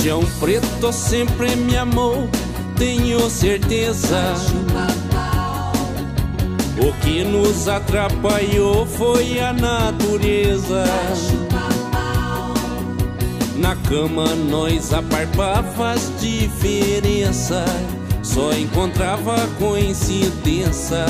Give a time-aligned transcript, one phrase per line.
[0.00, 2.26] Tião Preto sempre me amou,
[2.74, 4.34] tenho certeza.
[6.78, 10.84] O que nos atrapalhou foi a natureza.
[13.56, 17.62] Na cama nós a parpa faz diferença.
[18.22, 21.04] Só encontrava coincidência.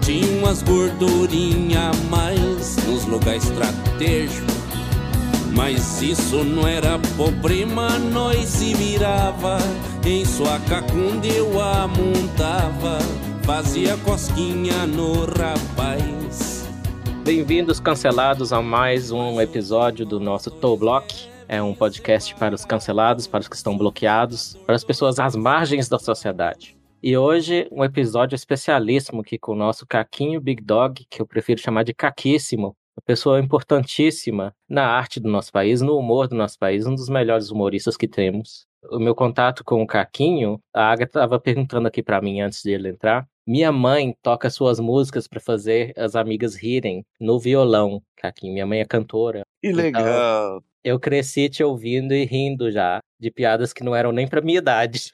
[0.00, 4.59] Tinha umas gordurinhas a mais nos lugares estratégicos.
[5.62, 9.58] Mas isso não era problema, nós se virava.
[10.06, 12.98] Em sua cacunda eu a montava,
[13.44, 16.66] fazia cosquinha no rapaz.
[17.22, 21.28] Bem-vindos, cancelados, a mais um episódio do nosso Tow Block.
[21.46, 25.36] É um podcast para os cancelados, para os que estão bloqueados, para as pessoas às
[25.36, 26.74] margens da sociedade.
[27.02, 31.60] E hoje, um episódio especialíssimo aqui com o nosso Caquinho Big Dog, que eu prefiro
[31.60, 36.58] chamar de Caquíssimo, uma pessoa importantíssima na arte do nosso país, no humor do nosso
[36.58, 38.66] país, um dos melhores humoristas que temos.
[38.90, 42.70] O meu contato com o Caquinho, a Agatha estava perguntando aqui para mim antes de
[42.70, 43.26] ele entrar.
[43.46, 48.52] Minha mãe toca suas músicas para fazer as amigas rirem no violão, Caquinho.
[48.52, 49.42] Minha mãe é cantora.
[49.62, 50.58] Que legal!
[50.58, 54.40] Então, eu cresci te ouvindo e rindo já de piadas que não eram nem para
[54.40, 55.12] minha idade.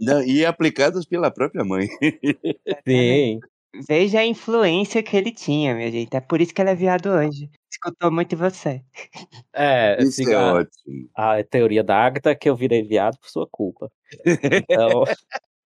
[0.00, 1.86] Não, e aplicadas pela própria mãe.
[2.88, 3.40] Sim.
[3.86, 6.14] Veja a influência que ele tinha, minha gente.
[6.16, 7.50] É por isso que ele é viado hoje.
[7.70, 8.82] Escutou muito você.
[9.52, 11.10] É, isso assim, é a, ótimo.
[11.14, 13.90] A teoria da Agatha é que eu virei viado por sua culpa.
[14.24, 15.04] Então,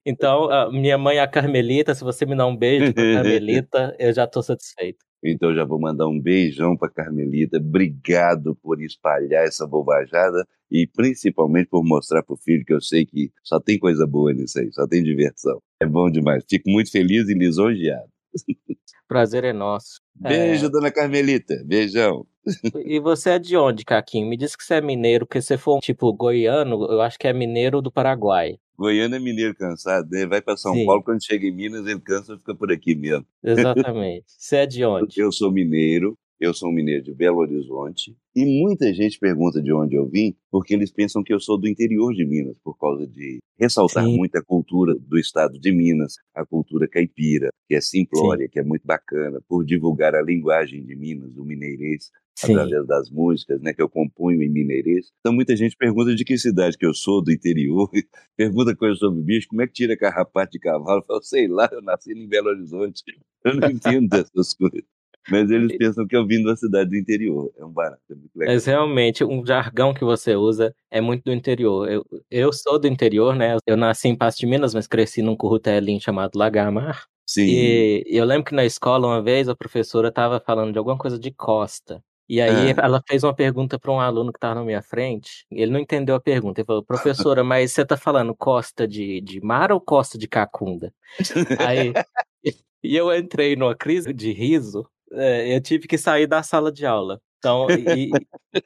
[0.04, 1.94] então minha mãe é a Carmelita.
[1.94, 5.04] Se você me dá um beijo pra Carmelita, eu já tô satisfeito.
[5.22, 7.58] Então já vou mandar um beijão para Carmelita.
[7.58, 13.30] Obrigado por espalhar essa bobajada e principalmente por mostrar pro filho que eu sei que
[13.42, 15.60] só tem coisa boa nisso aí, só tem diversão.
[15.80, 16.44] É bom demais.
[16.48, 18.08] Fico muito feliz e lisonjeado.
[19.08, 20.00] Prazer é nosso.
[20.14, 20.68] Beijo, é...
[20.70, 21.62] dona Carmelita.
[21.66, 22.26] Beijão.
[22.86, 24.28] E você é de onde, Caquinho?
[24.28, 27.32] Me diz que você é mineiro, porque se for tipo goiano, eu acho que é
[27.32, 28.58] mineiro do Paraguai.
[28.78, 30.26] Goiano é mineiro cansado, né?
[30.26, 30.86] Vai para São Sim.
[30.86, 33.26] Paulo, quando chega em Minas, ele cansa e fica por aqui mesmo.
[33.44, 34.24] Exatamente.
[34.26, 35.20] Você é de onde?
[35.20, 39.70] Eu sou mineiro, eu sou um mineiro de Belo Horizonte e muita gente pergunta de
[39.72, 43.06] onde eu vim porque eles pensam que eu sou do interior de Minas por causa
[43.06, 44.16] de ressaltar Sim.
[44.16, 48.50] muito a cultura do estado de Minas, a cultura caipira, que é simplória, Sim.
[48.50, 52.54] que é muito bacana, por divulgar a linguagem de Minas, o mineirês, Sim.
[52.54, 55.08] através das músicas, né, que eu componho em mineirês.
[55.20, 57.90] Então muita gente pergunta de que cidade que eu sou, do interior,
[58.34, 61.00] pergunta coisas sobre bicho, como é que tira carrapato de cavalo?
[61.00, 63.02] Eu falo, sei lá, eu nasci em Belo Horizonte,
[63.44, 64.88] eu não entendo dessas coisas.
[65.28, 67.52] Mas eles pensam que eu vim da cidade do interior.
[67.58, 68.54] É um barato, é muito legal.
[68.54, 71.90] Mas realmente, um jargão que você usa é muito do interior.
[71.90, 73.56] Eu, eu sou do interior, né?
[73.66, 77.04] Eu nasci em Passo de Minas, mas cresci num currutelinho chamado Lagamar.
[77.26, 77.46] Sim.
[77.46, 81.18] E eu lembro que na escola, uma vez, a professora estava falando de alguma coisa
[81.18, 82.02] de costa.
[82.28, 82.74] E aí é.
[82.78, 85.44] ela fez uma pergunta para um aluno que estava na minha frente.
[85.50, 86.60] Ele não entendeu a pergunta.
[86.60, 90.94] Ele falou, professora, mas você está falando costa de, de mar ou costa de cacunda?
[91.58, 91.92] aí,
[92.82, 96.86] e eu entrei numa crise de riso é, eu tive que sair da sala de
[96.86, 97.20] aula.
[97.40, 98.10] Então, e,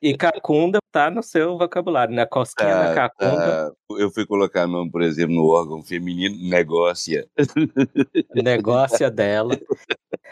[0.02, 2.26] e cacunda tá no seu vocabulário, né?
[2.26, 3.36] Cosquinha tá, na cacunda.
[3.36, 3.72] Tá.
[3.98, 7.26] Eu fui colocar nome, por exemplo, no órgão feminino, negócia.
[8.34, 9.56] Negócia dela.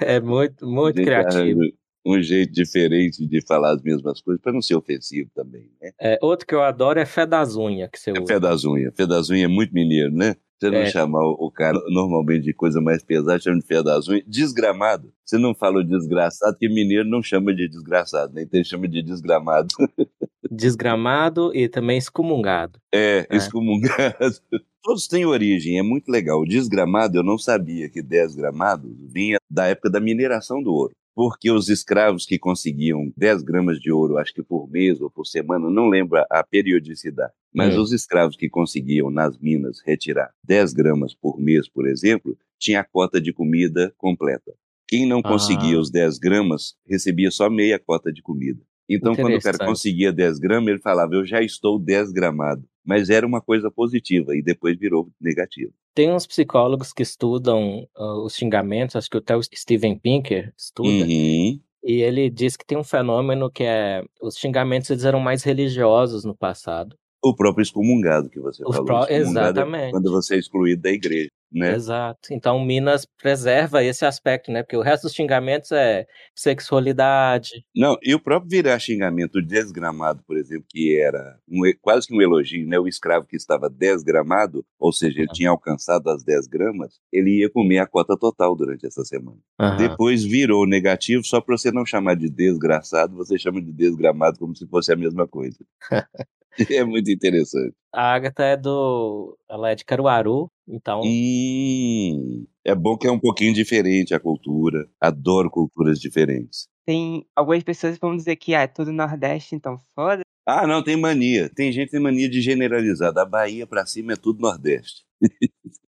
[0.00, 1.60] É muito, muito Gente, criativo.
[2.04, 5.92] Um jeito diferente de falar as mesmas coisas, para não ser ofensivo também, né?
[6.00, 8.26] É, outro que eu adoro é fé das unhas, que você é usa.
[8.26, 8.92] Fé das unhas.
[8.96, 10.34] Fé das unhas é muito mineiro, né?
[10.62, 10.86] Você não é.
[10.86, 14.22] chama o cara normalmente de coisa mais pesada, chama de das unhas.
[14.28, 15.12] Desgramado.
[15.24, 18.42] Você não fala o desgraçado, porque mineiro não chama de desgraçado, né?
[18.42, 19.66] Então ele chama de desgramado.
[20.48, 22.78] Desgramado e também excomungado.
[22.94, 23.36] É, é.
[23.36, 24.14] excomungado.
[24.84, 26.40] Todos têm origem, é muito legal.
[26.40, 31.50] O desgramado, eu não sabia que desgramado vinha da época da mineração do ouro porque
[31.50, 35.70] os escravos que conseguiam 10 gramas de ouro, acho que por mês ou por semana,
[35.70, 37.82] não lembro a periodicidade, mas hum.
[37.82, 42.84] os escravos que conseguiam nas minas retirar 10 gramas por mês, por exemplo, tinha a
[42.84, 44.52] cota de comida completa.
[44.88, 45.80] Quem não conseguia ah.
[45.80, 48.60] os 10 gramas recebia só meia cota de comida.
[48.88, 52.62] Então, quando o cara conseguia 10 gramas, ele falava, eu já estou 10 gramado.
[52.84, 55.72] Mas era uma coisa positiva e depois virou negativo.
[55.94, 60.88] Tem uns psicólogos que estudam uh, os xingamentos, acho que até o Steven Pinker estuda.
[60.88, 61.60] Uhum.
[61.84, 66.24] E ele diz que tem um fenômeno que é os xingamentos eles eram mais religiosos
[66.24, 66.96] no passado.
[67.24, 69.06] O próprio excomungado que você Os falou.
[69.06, 69.14] Pro...
[69.14, 69.84] Exatamente.
[69.86, 71.74] É quando você é excluído da igreja né?
[71.74, 72.32] Exato.
[72.32, 74.62] Então Minas preserva esse aspecto, né?
[74.62, 77.64] Porque o resto dos xingamentos é sexualidade.
[77.74, 82.22] Não, e o próprio virar xingamento desgramado, por exemplo, que era um, quase que um
[82.22, 82.78] elogio, né?
[82.78, 85.34] O escravo que estava desgramado, ou seja, ele uhum.
[85.34, 89.38] tinha alcançado as 10 gramas, ele ia comer a cota total durante essa semana.
[89.60, 89.76] Uhum.
[89.76, 94.56] Depois virou negativo, só para você não chamar de desgraçado, você chama de desgramado como
[94.56, 95.58] se fosse a mesma coisa.
[96.70, 97.74] É muito interessante.
[97.90, 99.38] A Agatha é do.
[99.48, 101.00] Ela é de Caruaru, então.
[101.04, 104.88] Hum, é bom que é um pouquinho diferente a cultura.
[105.00, 106.68] Adoro culturas diferentes.
[106.84, 110.22] Tem algumas pessoas que vão dizer que ah, é tudo Nordeste, então foda.
[110.46, 111.48] Ah, não, tem mania.
[111.48, 113.12] Tem gente que tem mania de generalizar.
[113.12, 115.04] Da Bahia pra cima é tudo Nordeste.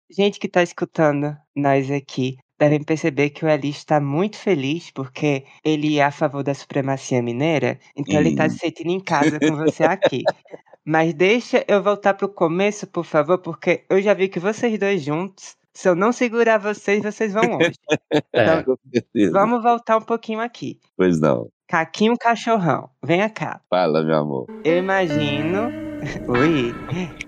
[0.09, 5.45] Gente que tá escutando nós aqui devem perceber que o Eli está muito feliz porque
[5.63, 8.49] ele é a favor da supremacia mineira, então ele tá Hum.
[8.49, 10.23] se sentindo em casa com você aqui.
[10.85, 15.01] Mas deixa eu voltar pro começo, por favor, porque eu já vi que vocês dois
[15.03, 17.73] juntos, se eu não segurar vocês, vocês vão longe.
[18.33, 18.59] É.
[18.59, 18.77] Então,
[19.31, 20.79] vamos voltar um pouquinho aqui.
[20.95, 21.49] Pois não.
[21.67, 23.61] Caquinho Cachorrão, venha cá.
[23.69, 24.45] Fala, meu amor.
[24.63, 25.86] Eu imagino.
[26.27, 26.71] Oi.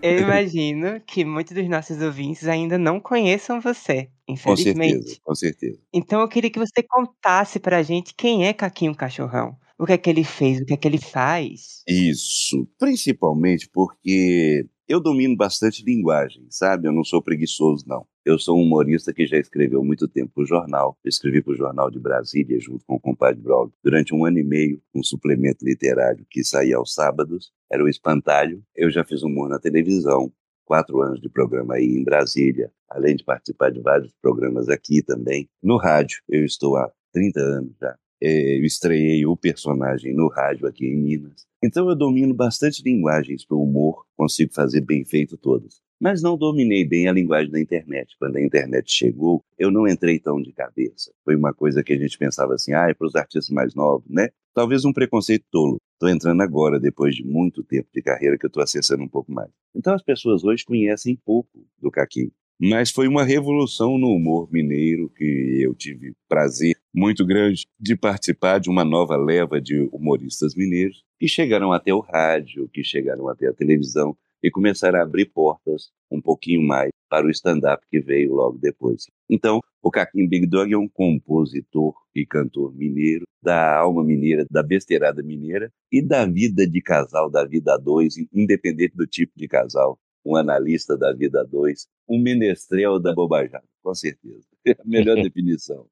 [0.02, 4.94] Eu imagino que muitos dos nossos ouvintes ainda não conheçam você, Com infelizmente.
[4.94, 5.80] certeza, com certeza.
[5.94, 9.58] Então eu queria que você contasse pra gente quem é Caquinho Cachorrão.
[9.78, 11.84] O que é que ele fez, o que é que ele faz.
[11.88, 16.88] Isso, principalmente porque eu domino bastante linguagem, sabe?
[16.88, 18.08] Eu não sou preguiçoso, não.
[18.26, 20.98] Eu sou um humorista que já escreveu muito tempo para o jornal.
[21.04, 24.40] Eu escrevi para o Jornal de Brasília, junto com o compadre Braulio, durante um ano
[24.40, 27.52] e meio, um suplemento literário que saía aos sábados.
[27.72, 28.64] Era o Espantalho.
[28.76, 30.34] Eu já fiz humor na televisão,
[30.66, 35.48] quatro anos de programa aí em Brasília, além de participar de vários programas aqui também.
[35.62, 37.96] No rádio, eu estou há 30 anos já.
[38.22, 41.46] É, eu estreiei o personagem no rádio aqui em Minas.
[41.64, 45.82] Então eu domino bastante linguagens para o humor, consigo fazer bem feito todas.
[46.00, 48.16] Mas não dominei bem a linguagem da internet.
[48.18, 51.12] Quando a internet chegou, eu não entrei tão de cabeça.
[51.26, 54.10] Foi uma coisa que a gente pensava assim, ah, é para os artistas mais novos,
[54.10, 54.30] né?
[54.54, 55.78] Talvez um preconceito tolo.
[55.94, 59.32] Estou entrando agora, depois de muito tempo de carreira, que eu estou acessando um pouco
[59.32, 59.50] mais.
[59.76, 62.32] Então as pessoas hoje conhecem pouco do Caquinho.
[62.62, 68.60] Mas foi uma revolução no humor mineiro que eu tive prazer muito grande de participar
[68.60, 73.48] de uma nova leva de humoristas mineiros que chegaram até o rádio, que chegaram até
[73.48, 74.14] a televisão
[74.44, 79.06] e começaram a abrir portas um pouquinho mais para o stand-up que veio logo depois.
[79.30, 84.62] Então, o Caquinho Big Dog é um compositor e cantor mineiro, da alma mineira, da
[84.62, 89.48] besteirada mineira e da vida de casal, da vida a dois, independente do tipo de
[89.48, 94.46] casal um analista da vida a dois, um menestrel da bobajada, com certeza.
[94.66, 95.86] É a melhor definição.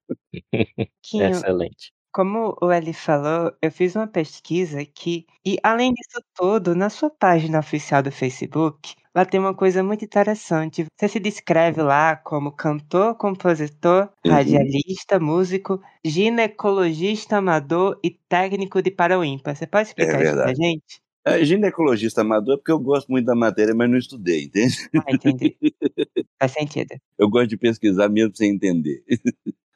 [1.04, 1.92] Quinho, Excelente.
[2.12, 7.10] como o Eli falou, eu fiz uma pesquisa que, e além disso tudo, na sua
[7.10, 10.86] página oficial do Facebook, lá tem uma coisa muito interessante.
[11.00, 14.32] Você se descreve lá como cantor, compositor, Uhum.
[14.34, 19.56] radialista, músico, ginecologista amador e técnico de paraímpa.
[19.56, 20.56] Você pode explicar isso pra verdade.
[20.56, 21.02] gente?
[21.28, 24.90] É, ginecologista amador é porque eu gosto muito da matéria, mas não estudei, entende?
[24.96, 25.58] Ah, entendi.
[26.40, 26.96] Faz sentido.
[27.20, 29.04] Eu gosto de pesquisar mesmo sem entender.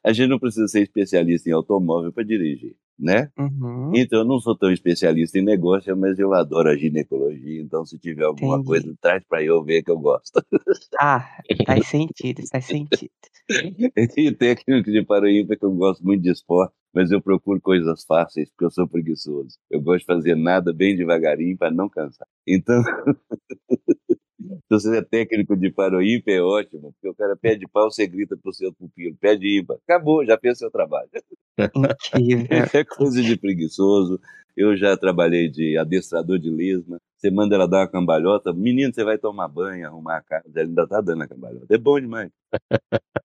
[0.04, 3.30] A gente não precisa ser especialista em automóvel para dirigir, né?
[3.38, 3.92] Uhum.
[3.94, 7.98] Então eu não sou tão especialista em negócio, mas eu adoro a ginecologia, então se
[7.98, 8.66] tiver alguma Entendi.
[8.66, 10.44] coisa, traz para eu ver que eu gosto.
[10.98, 11.24] Ah,
[11.66, 13.10] faz sentido, faz sentido.
[14.16, 18.48] E técnico de Paraíba que eu gosto muito de esporte, mas eu procuro coisas fáceis
[18.50, 19.58] porque eu sou preguiçoso.
[19.70, 22.26] Eu gosto de fazer nada bem devagarinho para não cansar.
[22.46, 22.82] Então,
[24.42, 28.36] se você é técnico de Paraíba é ótimo, porque o cara pede pau, você grita
[28.36, 29.76] pro seu pupilo, pede ímpar.
[29.84, 31.08] Acabou, já fez seu trabalho.
[32.74, 34.18] É coisa de preguiçoso.
[34.56, 36.98] Eu já trabalhei de adestrador de lesma.
[37.16, 40.68] Você manda ela dar uma cambalhota, menino, você vai tomar banho, arrumar a casa, ela
[40.68, 41.66] ainda tá dando a cambalhota.
[41.74, 42.30] É bom demais.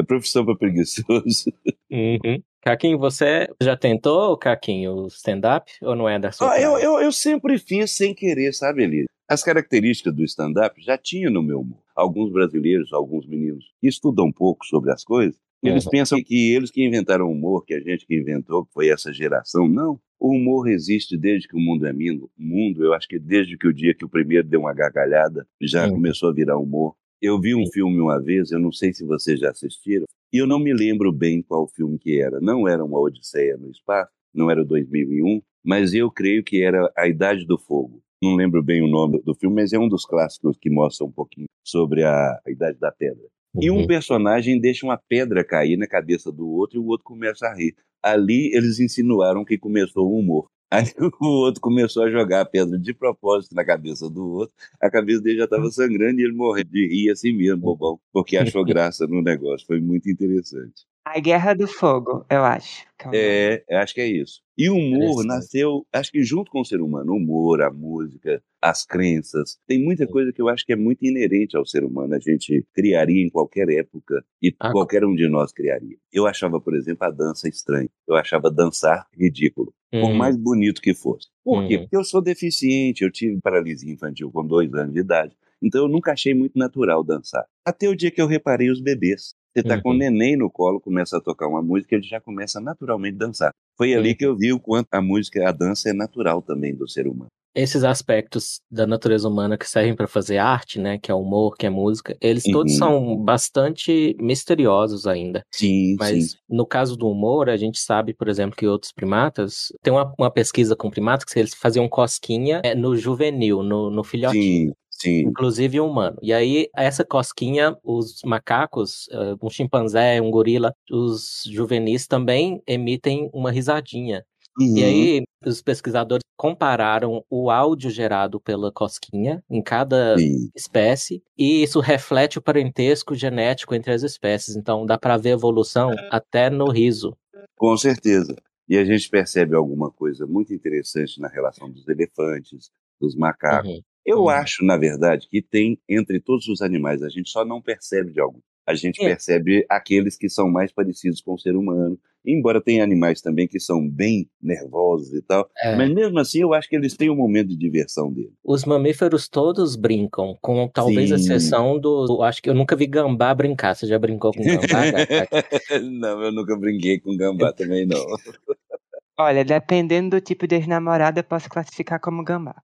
[0.00, 1.52] É profissão para preguiçoso.
[1.90, 2.40] Uhum.
[2.68, 5.72] Caquinho, você já tentou, Caquinho, o stand-up?
[5.80, 9.04] Ou não é da sua Ah, eu, eu, eu sempre fiz sem querer, sabe, Eli?
[9.26, 11.78] As características do stand-up já tinha no meu humor.
[11.96, 15.90] Alguns brasileiros, alguns meninos que estudam um pouco sobre as coisas, eles Uhum.
[15.90, 19.12] pensam que eles que inventaram o humor, que a gente que inventou, que foi essa
[19.14, 19.66] geração.
[19.66, 19.98] Não.
[20.20, 22.30] O humor existe desde que o mundo é mundo.
[22.36, 25.86] mundo eu acho que desde que o dia que o primeiro deu uma gargalhada, já
[25.86, 25.94] Uhum.
[25.94, 26.94] começou a virar humor.
[27.20, 27.72] Eu vi um Sim.
[27.72, 31.12] filme uma vez, eu não sei se vocês já assistiram, e eu não me lembro
[31.12, 32.40] bem qual filme que era.
[32.40, 37.08] Não era uma Odisseia no Espaço, não era 2001, mas eu creio que era A
[37.08, 38.02] Idade do Fogo.
[38.22, 41.12] Não lembro bem o nome do filme, mas é um dos clássicos que mostra um
[41.12, 43.24] pouquinho sobre a, a Idade da Pedra.
[43.60, 43.86] E um Uhum.
[43.86, 47.74] personagem deixa uma pedra cair na cabeça do outro e o outro começa a rir.
[48.02, 50.48] Ali eles insinuaram que começou o humor.
[50.70, 50.84] Aí
[51.20, 54.54] o outro começou a jogar a pedra de propósito na cabeça do outro.
[54.80, 58.36] A cabeça dele já estava sangrando e ele morreu de rir assim mesmo, bobão, porque
[58.36, 59.66] achou graça no negócio.
[59.66, 60.86] Foi muito interessante.
[61.10, 62.84] A Guerra do Fogo, eu acho.
[63.14, 64.42] É, é, acho que é isso.
[64.58, 68.42] E o humor nasceu, acho que junto com o ser humano, o humor, a música,
[68.60, 72.14] as crenças, tem muita coisa que eu acho que é muito inerente ao ser humano,
[72.14, 75.96] a gente criaria em qualquer época e ah, qualquer um de nós criaria.
[76.12, 80.02] Eu achava, por exemplo, a dança estranha, eu achava dançar ridículo, hum.
[80.02, 81.28] por mais bonito que fosse.
[81.42, 81.68] Por hum.
[81.68, 81.78] quê?
[81.78, 85.88] Porque eu sou deficiente, eu tive paralisia infantil com dois anos de idade, então eu
[85.88, 87.44] nunca achei muito natural dançar.
[87.64, 89.34] Até o dia que eu reparei os bebês.
[89.52, 89.82] Você está uhum.
[89.82, 93.26] com o neném no colo, começa a tocar uma música, ele já começa naturalmente a
[93.26, 93.50] dançar.
[93.76, 96.88] Foi ali que eu vi o quanto a música, a dança é natural também do
[96.88, 97.28] ser humano.
[97.54, 101.66] Esses aspectos da natureza humana que servem para fazer arte, né, que é humor, que
[101.66, 102.52] é música, eles uhum.
[102.52, 105.42] todos são bastante misteriosos ainda.
[105.52, 106.36] Sim, Mas sim.
[106.48, 110.30] no caso do humor, a gente sabe, por exemplo, que outros primatas, tem uma, uma
[110.30, 114.68] pesquisa com primatas que eles faziam cosquinha é, no juvenil, no, no filhotinho.
[114.68, 114.72] Sim.
[114.98, 115.20] Sim.
[115.20, 116.18] inclusive humano.
[116.20, 123.30] E aí, essa cosquinha, os macacos, eh, um chimpanzé, um gorila, os juvenis também emitem
[123.32, 124.24] uma risadinha.
[124.58, 124.76] Uhum.
[124.76, 130.50] E aí, os pesquisadores compararam o áudio gerado pela cosquinha em cada Sim.
[130.54, 134.56] espécie, e isso reflete o parentesco genético entre as espécies.
[134.56, 137.16] Então, dá para ver evolução até no riso.
[137.56, 138.36] Com certeza.
[138.68, 143.70] E a gente percebe alguma coisa muito interessante na relação dos elefantes, dos macacos.
[143.70, 143.80] Uhum.
[144.08, 144.28] Eu hum.
[144.30, 148.20] acho, na verdade, que tem entre todos os animais, a gente só não percebe de
[148.20, 148.40] algum.
[148.66, 149.08] A gente é.
[149.08, 153.60] percebe aqueles que são mais parecidos com o ser humano, embora tenha animais também que
[153.60, 155.76] são bem nervosos e tal, é.
[155.76, 158.32] mas mesmo assim eu acho que eles têm um momento de diversão dele.
[158.42, 161.14] Os mamíferos todos brincam, com talvez Sim.
[161.14, 163.74] exceção do, acho que eu nunca vi gambá brincar.
[163.74, 164.58] Você já brincou com gambá?
[165.82, 168.04] não, eu nunca brinquei com gambá também não.
[169.20, 172.54] Olha, dependendo do tipo de namorada, eu posso classificar como gambá.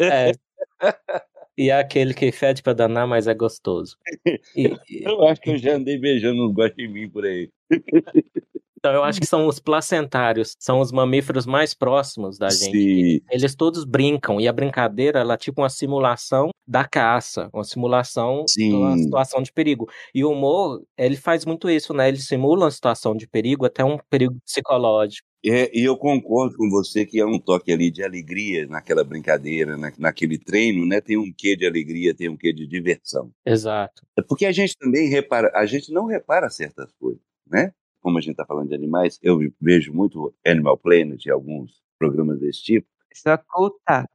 [0.00, 0.32] É,
[1.56, 3.96] e é aquele que fede pra danar, mas é gostoso.
[4.56, 7.50] E, eu acho que eu já andei beijando uns guaximim por aí.
[8.78, 13.18] Então eu acho que são os placentários, são os mamíferos mais próximos da gente.
[13.18, 13.20] Sim.
[13.30, 18.44] Eles todos brincam e a brincadeira ela é tipo uma simulação da caça, uma simulação
[18.46, 18.70] Sim.
[18.70, 19.88] de uma situação de perigo.
[20.14, 22.08] E o humor, ele faz muito isso, né?
[22.08, 25.26] Ele simula uma situação de perigo até um perigo psicológico.
[25.44, 29.76] É, e eu concordo com você que é um toque ali de alegria naquela brincadeira,
[29.76, 31.00] na, naquele treino, né?
[31.00, 33.30] Tem um quê de alegria, tem um quê de diversão.
[33.46, 34.02] Exato.
[34.16, 37.72] É porque a gente também repara, a gente não repara certas coisas, né?
[38.00, 42.40] Como a gente está falando de animais, eu vejo muito Animal Planet e alguns programas
[42.40, 42.86] desse tipo.
[43.14, 44.08] Só contar.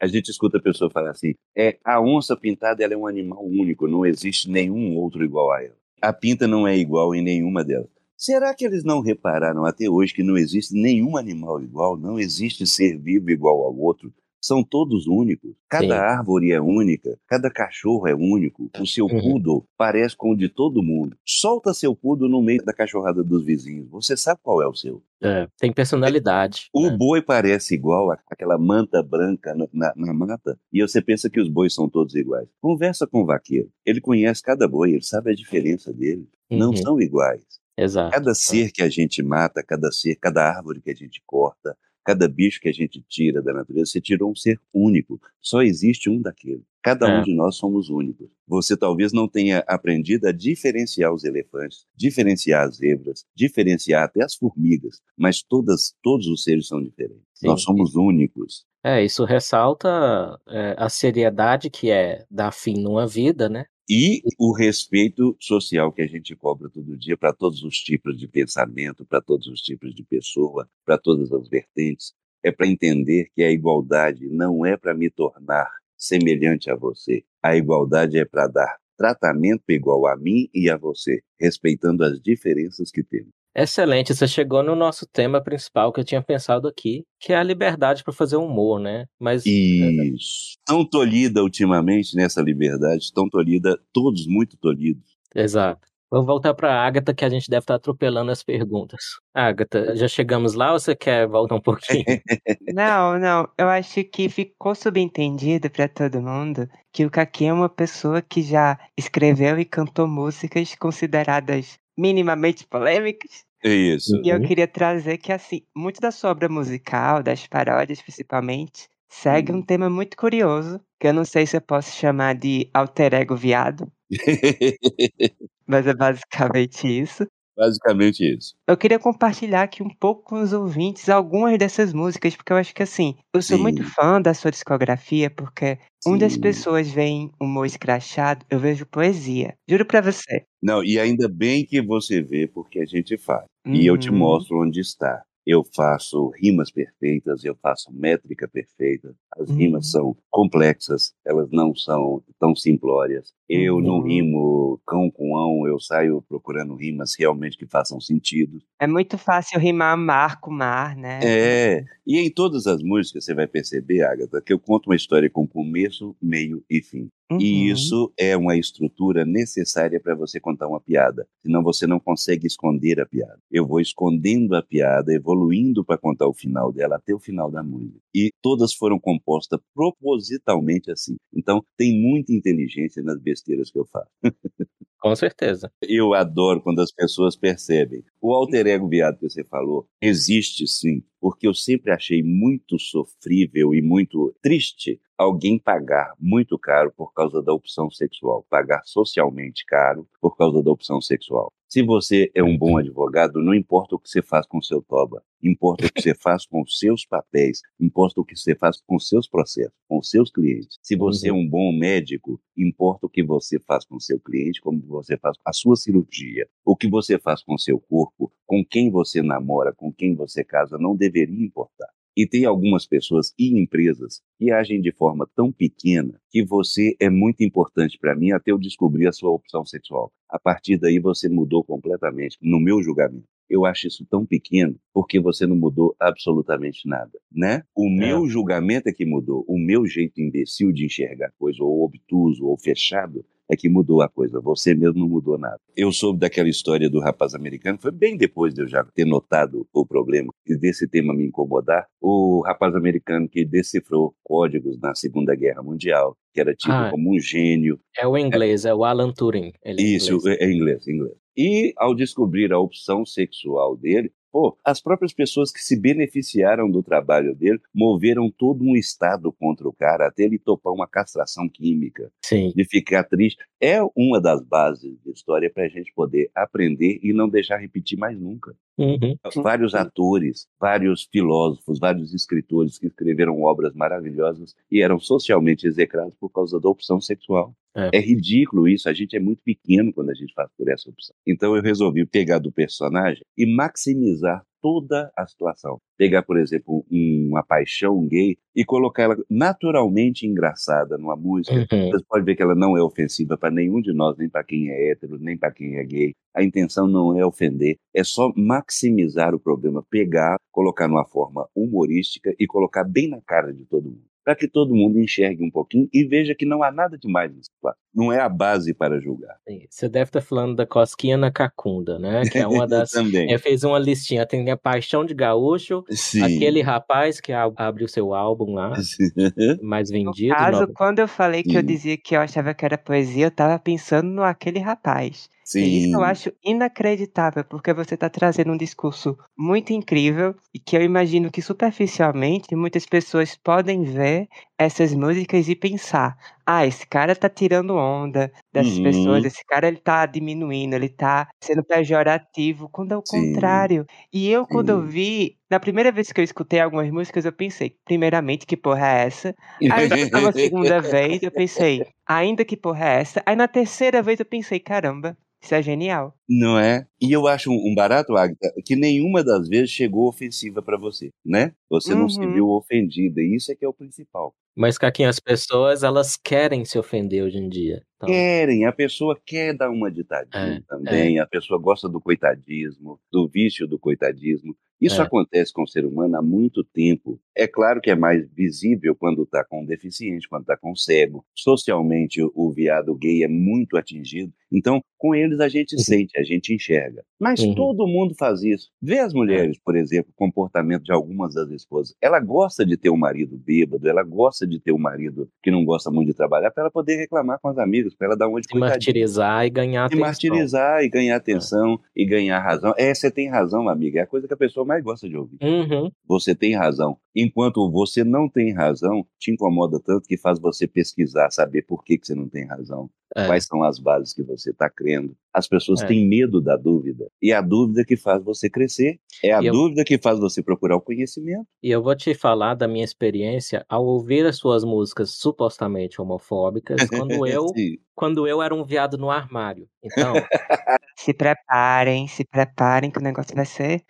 [0.00, 3.44] A gente escuta a pessoa falar assim: é a onça pintada ela é um animal
[3.44, 5.76] único, não existe nenhum outro igual a ela.
[6.00, 7.90] A pinta não é igual em nenhuma delas.
[8.20, 12.66] Será que eles não repararam até hoje que não existe nenhum animal igual, não existe
[12.66, 14.12] ser vivo igual ao outro?
[14.38, 15.54] São todos únicos.
[15.66, 15.92] Cada Sim.
[15.92, 18.70] árvore é única, cada cachorro é único.
[18.78, 19.20] O seu uhum.
[19.22, 21.16] poodle parece com o de todo mundo.
[21.24, 23.88] Solta seu poodle no meio da cachorrada dos vizinhos.
[23.88, 25.02] Você sabe qual é o seu.
[25.22, 26.68] É, tem personalidade.
[26.74, 26.96] O né?
[26.98, 31.48] boi parece igual àquela manta branca na, na, na, mata, e você pensa que os
[31.48, 32.48] bois são todos iguais.
[32.60, 33.70] Conversa com o vaqueiro.
[33.82, 36.28] Ele conhece cada boi, ele sabe a diferença dele.
[36.50, 36.58] Uhum.
[36.58, 37.60] Não são iguais.
[37.82, 38.12] Exato.
[38.12, 42.28] Cada ser que a gente mata, cada ser, cada árvore que a gente corta, cada
[42.28, 45.20] bicho que a gente tira da natureza, você tirou um ser único.
[45.40, 46.64] Só existe um daquele.
[46.82, 47.18] Cada é.
[47.18, 48.28] um de nós somos únicos.
[48.48, 54.34] Você talvez não tenha aprendido a diferenciar os elefantes, diferenciar as zebras, diferenciar até as
[54.34, 57.22] formigas, mas todas, todos os seres são diferentes.
[57.34, 57.48] Sim.
[57.48, 58.64] Nós somos únicos.
[58.82, 63.66] É, isso ressalta é, a seriedade que é dar fim numa vida, né?
[63.90, 68.28] E o respeito social que a gente cobra todo dia para todos os tipos de
[68.28, 73.42] pensamento, para todos os tipos de pessoa, para todas as vertentes, é para entender que
[73.42, 75.68] a igualdade não é para me tornar
[75.98, 77.24] semelhante a você.
[77.42, 82.92] A igualdade é para dar tratamento igual a mim e a você, respeitando as diferenças
[82.92, 83.39] que temos.
[83.54, 87.42] Excelente, você chegou no nosso tema principal que eu tinha pensado aqui, que é a
[87.42, 89.06] liberdade para fazer humor, né?
[89.18, 90.56] Mas é, isso.
[90.64, 95.18] Tão tolhida ultimamente nessa liberdade, tão tolhida, todos muito tolhidos.
[95.34, 95.90] Exato.
[96.12, 99.00] Vamos voltar para a Agatha, que a gente deve estar tá atropelando as perguntas.
[99.32, 102.04] Agatha, já chegamos lá ou você quer voltar um pouquinho?
[102.74, 103.48] não, não.
[103.56, 108.42] Eu acho que ficou subentendido para todo mundo que o Kaki é uma pessoa que
[108.42, 113.44] já escreveu e cantou músicas consideradas minimamente polêmicas.
[113.62, 114.20] É isso.
[114.24, 119.52] E eu queria trazer que, assim, muito da sua obra musical, das paródias principalmente, segue
[119.52, 119.62] um uhum.
[119.62, 123.92] tema muito curioso, que eu não sei se eu posso chamar de alter ego viado.
[125.66, 127.26] mas é basicamente isso.
[127.56, 128.54] Basicamente isso.
[128.66, 132.74] Eu queria compartilhar aqui um pouco com os ouvintes algumas dessas músicas, porque eu acho
[132.74, 133.62] que assim, eu sou Sim.
[133.62, 136.14] muito fã da sua discografia, porque Sim.
[136.14, 139.54] onde as pessoas veem humor escrachado, eu vejo poesia.
[139.68, 140.44] Juro pra você.
[140.62, 143.44] Não, e ainda bem que você vê, porque a gente faz.
[143.66, 143.74] Uhum.
[143.74, 144.16] E eu te uhum.
[144.16, 149.14] mostro onde está eu faço rimas perfeitas, eu faço métrica perfeita.
[149.36, 149.56] As uhum.
[149.56, 153.32] rimas são complexas, elas não são tão simplórias.
[153.48, 153.80] Eu uhum.
[153.80, 158.58] não rimo cão com ão, eu saio procurando rimas realmente que façam sentido.
[158.80, 161.20] É muito fácil rimar mar com mar, né?
[161.22, 165.28] É, e em todas as músicas você vai perceber, Agatha, que eu conto uma história
[165.30, 167.08] com começo, meio e fim.
[167.30, 167.40] Uhum.
[167.40, 171.26] E isso é uma estrutura necessária para você contar uma piada.
[171.40, 173.38] Senão você não consegue esconder a piada.
[173.50, 177.62] Eu vou escondendo a piada, evoluindo para contar o final dela até o final da
[177.62, 178.00] música.
[178.14, 181.16] E todas foram compostas propositalmente assim.
[181.32, 184.10] Então tem muita inteligência nas besteiras que eu faço.
[185.00, 185.72] Com certeza.
[185.82, 188.04] Eu adoro quando as pessoas percebem.
[188.22, 193.74] O alter ego viado que você falou existe sim, porque eu sempre achei muito sofrível
[193.74, 200.06] e muito triste alguém pagar muito caro por causa da opção sexual, pagar socialmente caro
[200.20, 201.50] por causa da opção sexual.
[201.72, 204.82] Se você é um bom advogado, não importa o que você faz com o seu
[204.82, 208.80] toba, importa o que você faz com os seus papéis, importa o que você faz
[208.84, 210.80] com os seus processos, com os seus clientes.
[210.82, 211.42] Se você é uhum.
[211.42, 215.36] um bom médico, importa o que você faz com o seu cliente, como você faz
[215.44, 219.72] a sua cirurgia, o que você faz com o seu corpo, com quem você namora,
[219.72, 221.86] com quem você casa, não deveria importar.
[222.16, 227.08] E tem algumas pessoas e empresas que agem de forma tão pequena que você é
[227.08, 230.12] muito importante para mim até eu descobrir a sua opção sexual.
[230.28, 233.26] A partir daí você mudou completamente, no meu julgamento.
[233.48, 237.64] Eu acho isso tão pequeno porque você não mudou absolutamente nada, né?
[237.74, 237.90] O é.
[237.90, 242.56] meu julgamento é que mudou, o meu jeito imbecil de enxergar coisa, ou obtuso, ou
[242.56, 244.40] fechado, é que mudou a coisa.
[244.40, 245.58] Você mesmo não mudou nada.
[245.76, 249.66] Eu soube daquela história do rapaz americano, foi bem depois de eu já ter notado
[249.72, 251.86] o problema e desse tema me incomodar.
[252.00, 257.14] O rapaz americano que decifrou códigos na Segunda Guerra Mundial, que era tido ah, como
[257.14, 257.78] um gênio.
[257.96, 259.52] É o inglês, é, é o Alan Turing.
[259.64, 260.38] É Isso, inglês.
[260.40, 261.14] é inglês, inglês.
[261.36, 266.82] E ao descobrir a opção sexual dele, Pô, as próprias pessoas que se beneficiaram do
[266.82, 272.12] trabalho dele moveram todo um estado contra o cara, até ele topar uma castração química,
[272.24, 272.52] Sim.
[272.54, 273.44] de ficar triste.
[273.60, 277.98] É uma das bases de história para a gente poder aprender e não deixar repetir
[277.98, 278.54] mais nunca.
[278.78, 279.16] Uhum.
[279.42, 286.30] Vários atores, vários filósofos, vários escritores que escreveram obras maravilhosas e eram socialmente execrados por
[286.30, 287.54] causa da opção sexual.
[287.74, 287.90] É.
[287.98, 288.00] é.
[288.00, 291.14] ridículo isso, a gente é muito pequeno quando a gente faz por essa opção.
[291.26, 295.80] Então eu resolvi pegar do personagem e maximizar toda a situação.
[295.96, 301.56] Pegar, por exemplo, uma paixão gay e colocar ela naturalmente engraçada numa música.
[301.56, 301.90] Uhum.
[301.90, 304.70] Você pode ver que ela não é ofensiva para nenhum de nós, nem para quem
[304.70, 306.12] é hétero, nem para quem é gay.
[306.34, 312.34] A intenção não é ofender, é só maximizar o problema, pegar, colocar numa forma humorística
[312.38, 315.88] e colocar bem na cara de todo mundo para que todo mundo enxergue um pouquinho
[315.92, 317.50] e veja que não há nada demais nisso.
[317.92, 319.36] Não é a base para julgar.
[319.68, 322.22] Você deve estar falando da cosquinha na cacunda, né?
[322.30, 322.90] Que é uma das.
[322.90, 323.30] Também.
[323.30, 324.24] Eu fiz uma listinha.
[324.26, 326.22] Tem a Paixão de Gaúcho, Sim.
[326.22, 328.72] aquele rapaz que abre o seu álbum lá,
[329.62, 330.28] mais vendido.
[330.28, 330.72] No caso, no...
[330.72, 331.56] quando eu falei que Sim.
[331.56, 335.28] eu dizia que eu achava que era poesia, eu estava pensando no aquele rapaz.
[335.44, 335.64] Sim.
[335.64, 340.76] E isso eu acho inacreditável, porque você está trazendo um discurso muito incrível e que
[340.76, 344.28] eu imagino que superficialmente muitas pessoas podem ver
[344.60, 348.82] essas músicas e pensar: ah, esse cara tá tirando onda dessas uhum.
[348.82, 353.32] pessoas, esse cara ele tá diminuindo, ele tá sendo pejorativo, quando é o Sim.
[353.32, 353.86] contrário.
[354.12, 354.72] E eu, quando Sim.
[354.74, 358.86] eu vi, na primeira vez que eu escutei algumas músicas, eu pensei, primeiramente, que porra
[358.86, 359.34] é essa?
[359.72, 363.22] Aí eu escutei a segunda vez, eu pensei, ainda que porra é essa?
[363.24, 366.14] Aí na terceira vez eu pensei, caramba, isso é genial.
[366.32, 366.86] Não é?
[367.02, 371.52] E eu acho um barato, Agatha, que nenhuma das vezes chegou ofensiva para você, né?
[371.68, 372.32] Você não se uhum.
[372.32, 374.32] viu ofendida, e isso é que é o principal.
[374.56, 377.82] Mas, Caquinho, as pessoas, elas querem se ofender hoje em dia.
[377.96, 378.08] Então...
[378.08, 381.20] Querem, a pessoa quer dar uma ditadinha é, também, é.
[381.20, 384.54] a pessoa gosta do coitadismo, do vício do coitadismo.
[384.80, 385.04] Isso é.
[385.04, 387.20] acontece com o ser humano há muito tempo.
[387.36, 390.76] É claro que é mais visível quando está com um deficiente, quando está com um
[390.76, 391.24] cego.
[391.34, 394.32] Socialmente, o viado gay é muito atingido.
[394.52, 395.82] Então, com eles a gente uhum.
[395.82, 397.02] sente, a gente enxerga.
[397.18, 397.54] Mas uhum.
[397.54, 398.68] todo mundo faz isso.
[398.82, 401.94] Vê as mulheres, por exemplo, o comportamento de algumas das esposas.
[402.02, 405.64] Ela gosta de ter um marido bêbado, ela gosta de ter um marido que não
[405.64, 408.40] gosta muito de trabalhar, para ela poder reclamar com as amigas, para ela dar uma
[408.40, 409.98] de Se martirizar e ganhar atenção.
[409.98, 412.02] Se martirizar e ganhar atenção é.
[412.02, 412.74] e ganhar razão.
[412.76, 414.00] É, você tem razão, amiga.
[414.00, 415.38] É a coisa que a pessoa mais gosta de ouvir.
[415.42, 415.90] Uhum.
[416.06, 416.96] Você tem razão.
[417.14, 421.98] Enquanto você não tem razão, te incomoda tanto que faz você pesquisar, saber por que,
[421.98, 422.88] que você não tem razão.
[423.16, 423.26] É.
[423.26, 425.14] Quais são as bases que você está crendo?
[425.32, 425.86] As pessoas é.
[425.86, 427.08] têm medo da dúvida.
[427.22, 428.98] E a dúvida que faz você crescer.
[429.22, 431.46] É a dúvida que faz você procurar o conhecimento.
[431.62, 436.88] E eu vou te falar da minha experiência ao ouvir as suas músicas supostamente homofóbicas,
[436.88, 437.46] quando eu,
[437.94, 439.68] quando eu era um viado no armário.
[439.84, 440.14] Então.
[440.96, 443.82] se preparem, se preparem que o negócio vai ser.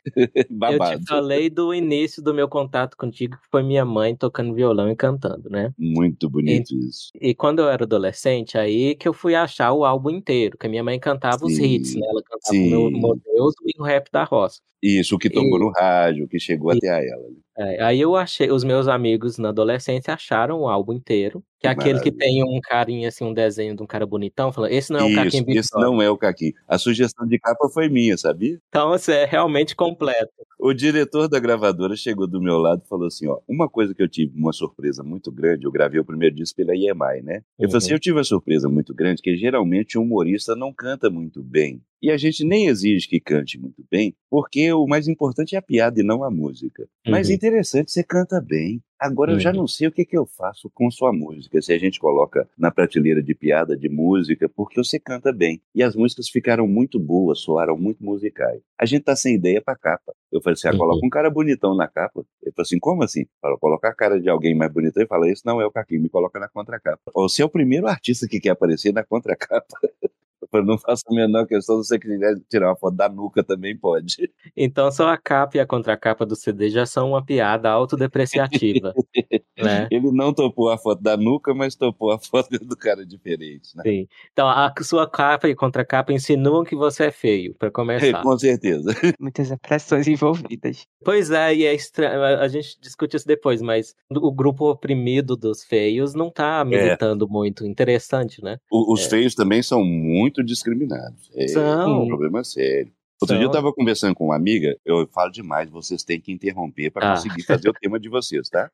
[0.49, 0.93] Babado.
[0.95, 4.91] Eu te falei do início do meu contato contigo, que foi minha mãe tocando violão
[4.91, 5.73] e cantando, né?
[5.77, 7.11] Muito bonito e, isso.
[7.21, 10.71] E quando eu era adolescente, aí que eu fui achar o álbum inteiro, que a
[10.71, 12.07] minha mãe cantava sim, os hits, né?
[12.07, 12.75] Ela cantava sim.
[12.75, 14.61] o meu Deus e o rap da roça.
[14.83, 17.29] Isso, que tocou e, no rádio, que chegou e, até a ela.
[17.29, 17.37] Né?
[17.63, 21.71] É, aí eu achei, os meus amigos na adolescência acharam o álbum inteiro, que é
[21.71, 25.01] aquele que tem um carinha, assim, um desenho de um cara bonitão, falando, esse não
[25.01, 26.53] é o Caquim Esse não é o Caquim.
[26.67, 28.59] A sugestão de capa foi minha, sabia?
[28.71, 30.33] Então, você é realmente completo.
[30.59, 34.03] O diretor da gravadora chegou do meu lado e falou assim, ó, uma coisa que
[34.03, 37.43] eu tive uma surpresa muito grande, eu gravei o primeiro disco pela EMI, né?
[37.59, 37.71] Eu uhum.
[37.73, 37.97] falei assim, uhum.
[37.97, 41.83] eu tive uma surpresa muito grande, que geralmente o humorista não canta muito bem.
[42.03, 45.63] E a gente nem exige que cante muito bem, porque o mais importante é a
[45.63, 46.83] piada e não a música.
[47.07, 47.13] Uhum.
[47.13, 48.83] Mas interessante, você canta bem.
[48.99, 49.37] Agora uhum.
[49.37, 49.57] eu já uhum.
[49.57, 51.61] não sei o que, que eu faço com sua música.
[51.61, 55.61] Se a gente coloca na prateleira de piada, de música, porque você canta bem.
[55.75, 58.61] E as músicas ficaram muito boas, soaram muito musicais.
[58.79, 60.15] A gente tá sem ideia pra capa.
[60.31, 61.07] Eu falei assim: ah, coloca uhum.
[61.07, 62.25] um cara bonitão na capa.
[62.43, 63.27] Ele falou assim: como assim?
[63.41, 66.03] Fala, colocar a cara de alguém mais bonitão e fala: esse não é o Caquinho,
[66.03, 67.11] me coloca na contracapa.
[67.15, 69.67] Você é o primeiro artista que quer aparecer na contracapa.
[70.53, 73.77] Eu não faço a menor questão, se você quiser tirar uma foto da nuca também
[73.77, 74.31] pode.
[74.57, 78.93] Então só a capa e a contracapa do CD já são uma piada autodepreciativa.
[79.63, 79.89] né?
[79.91, 83.77] Ele não topou a foto da nuca, mas topou a foto do cara diferente.
[83.77, 83.83] Né?
[83.85, 84.09] Sim.
[84.33, 88.23] Então a sua capa e contracapa insinuam que você é feio, para começar.
[88.23, 88.91] Com certeza.
[89.21, 90.87] Muitas expressões envolvidas.
[91.05, 92.23] Pois é, e é estranho.
[92.23, 96.65] A gente discute isso depois, mas o grupo oprimido dos feios não tá é.
[96.65, 97.29] militando é.
[97.29, 97.67] muito.
[97.67, 98.59] Interessante, né?
[98.71, 99.11] O, os é.
[99.11, 101.31] feios também são muito discriminados.
[101.35, 102.03] É São.
[102.03, 102.93] um problema sério.
[103.21, 103.37] Outro São.
[103.37, 107.13] dia eu estava conversando com uma amiga, eu falo demais, vocês têm que interromper para
[107.13, 107.17] ah.
[107.17, 108.71] conseguir fazer o tema de vocês, tá?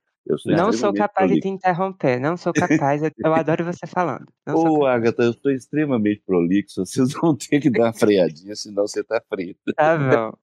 [0.46, 1.34] Não sou capaz prolixo.
[1.34, 2.52] de te interromper, não sou
[2.92, 4.26] capaz, eu, eu adoro você falando.
[4.48, 9.02] Ô, Agatha, eu estou extremamente prolixo, vocês vão ter que dar uma freadinha, senão você
[9.04, 9.60] tá frita.
[9.76, 10.36] Tá bom.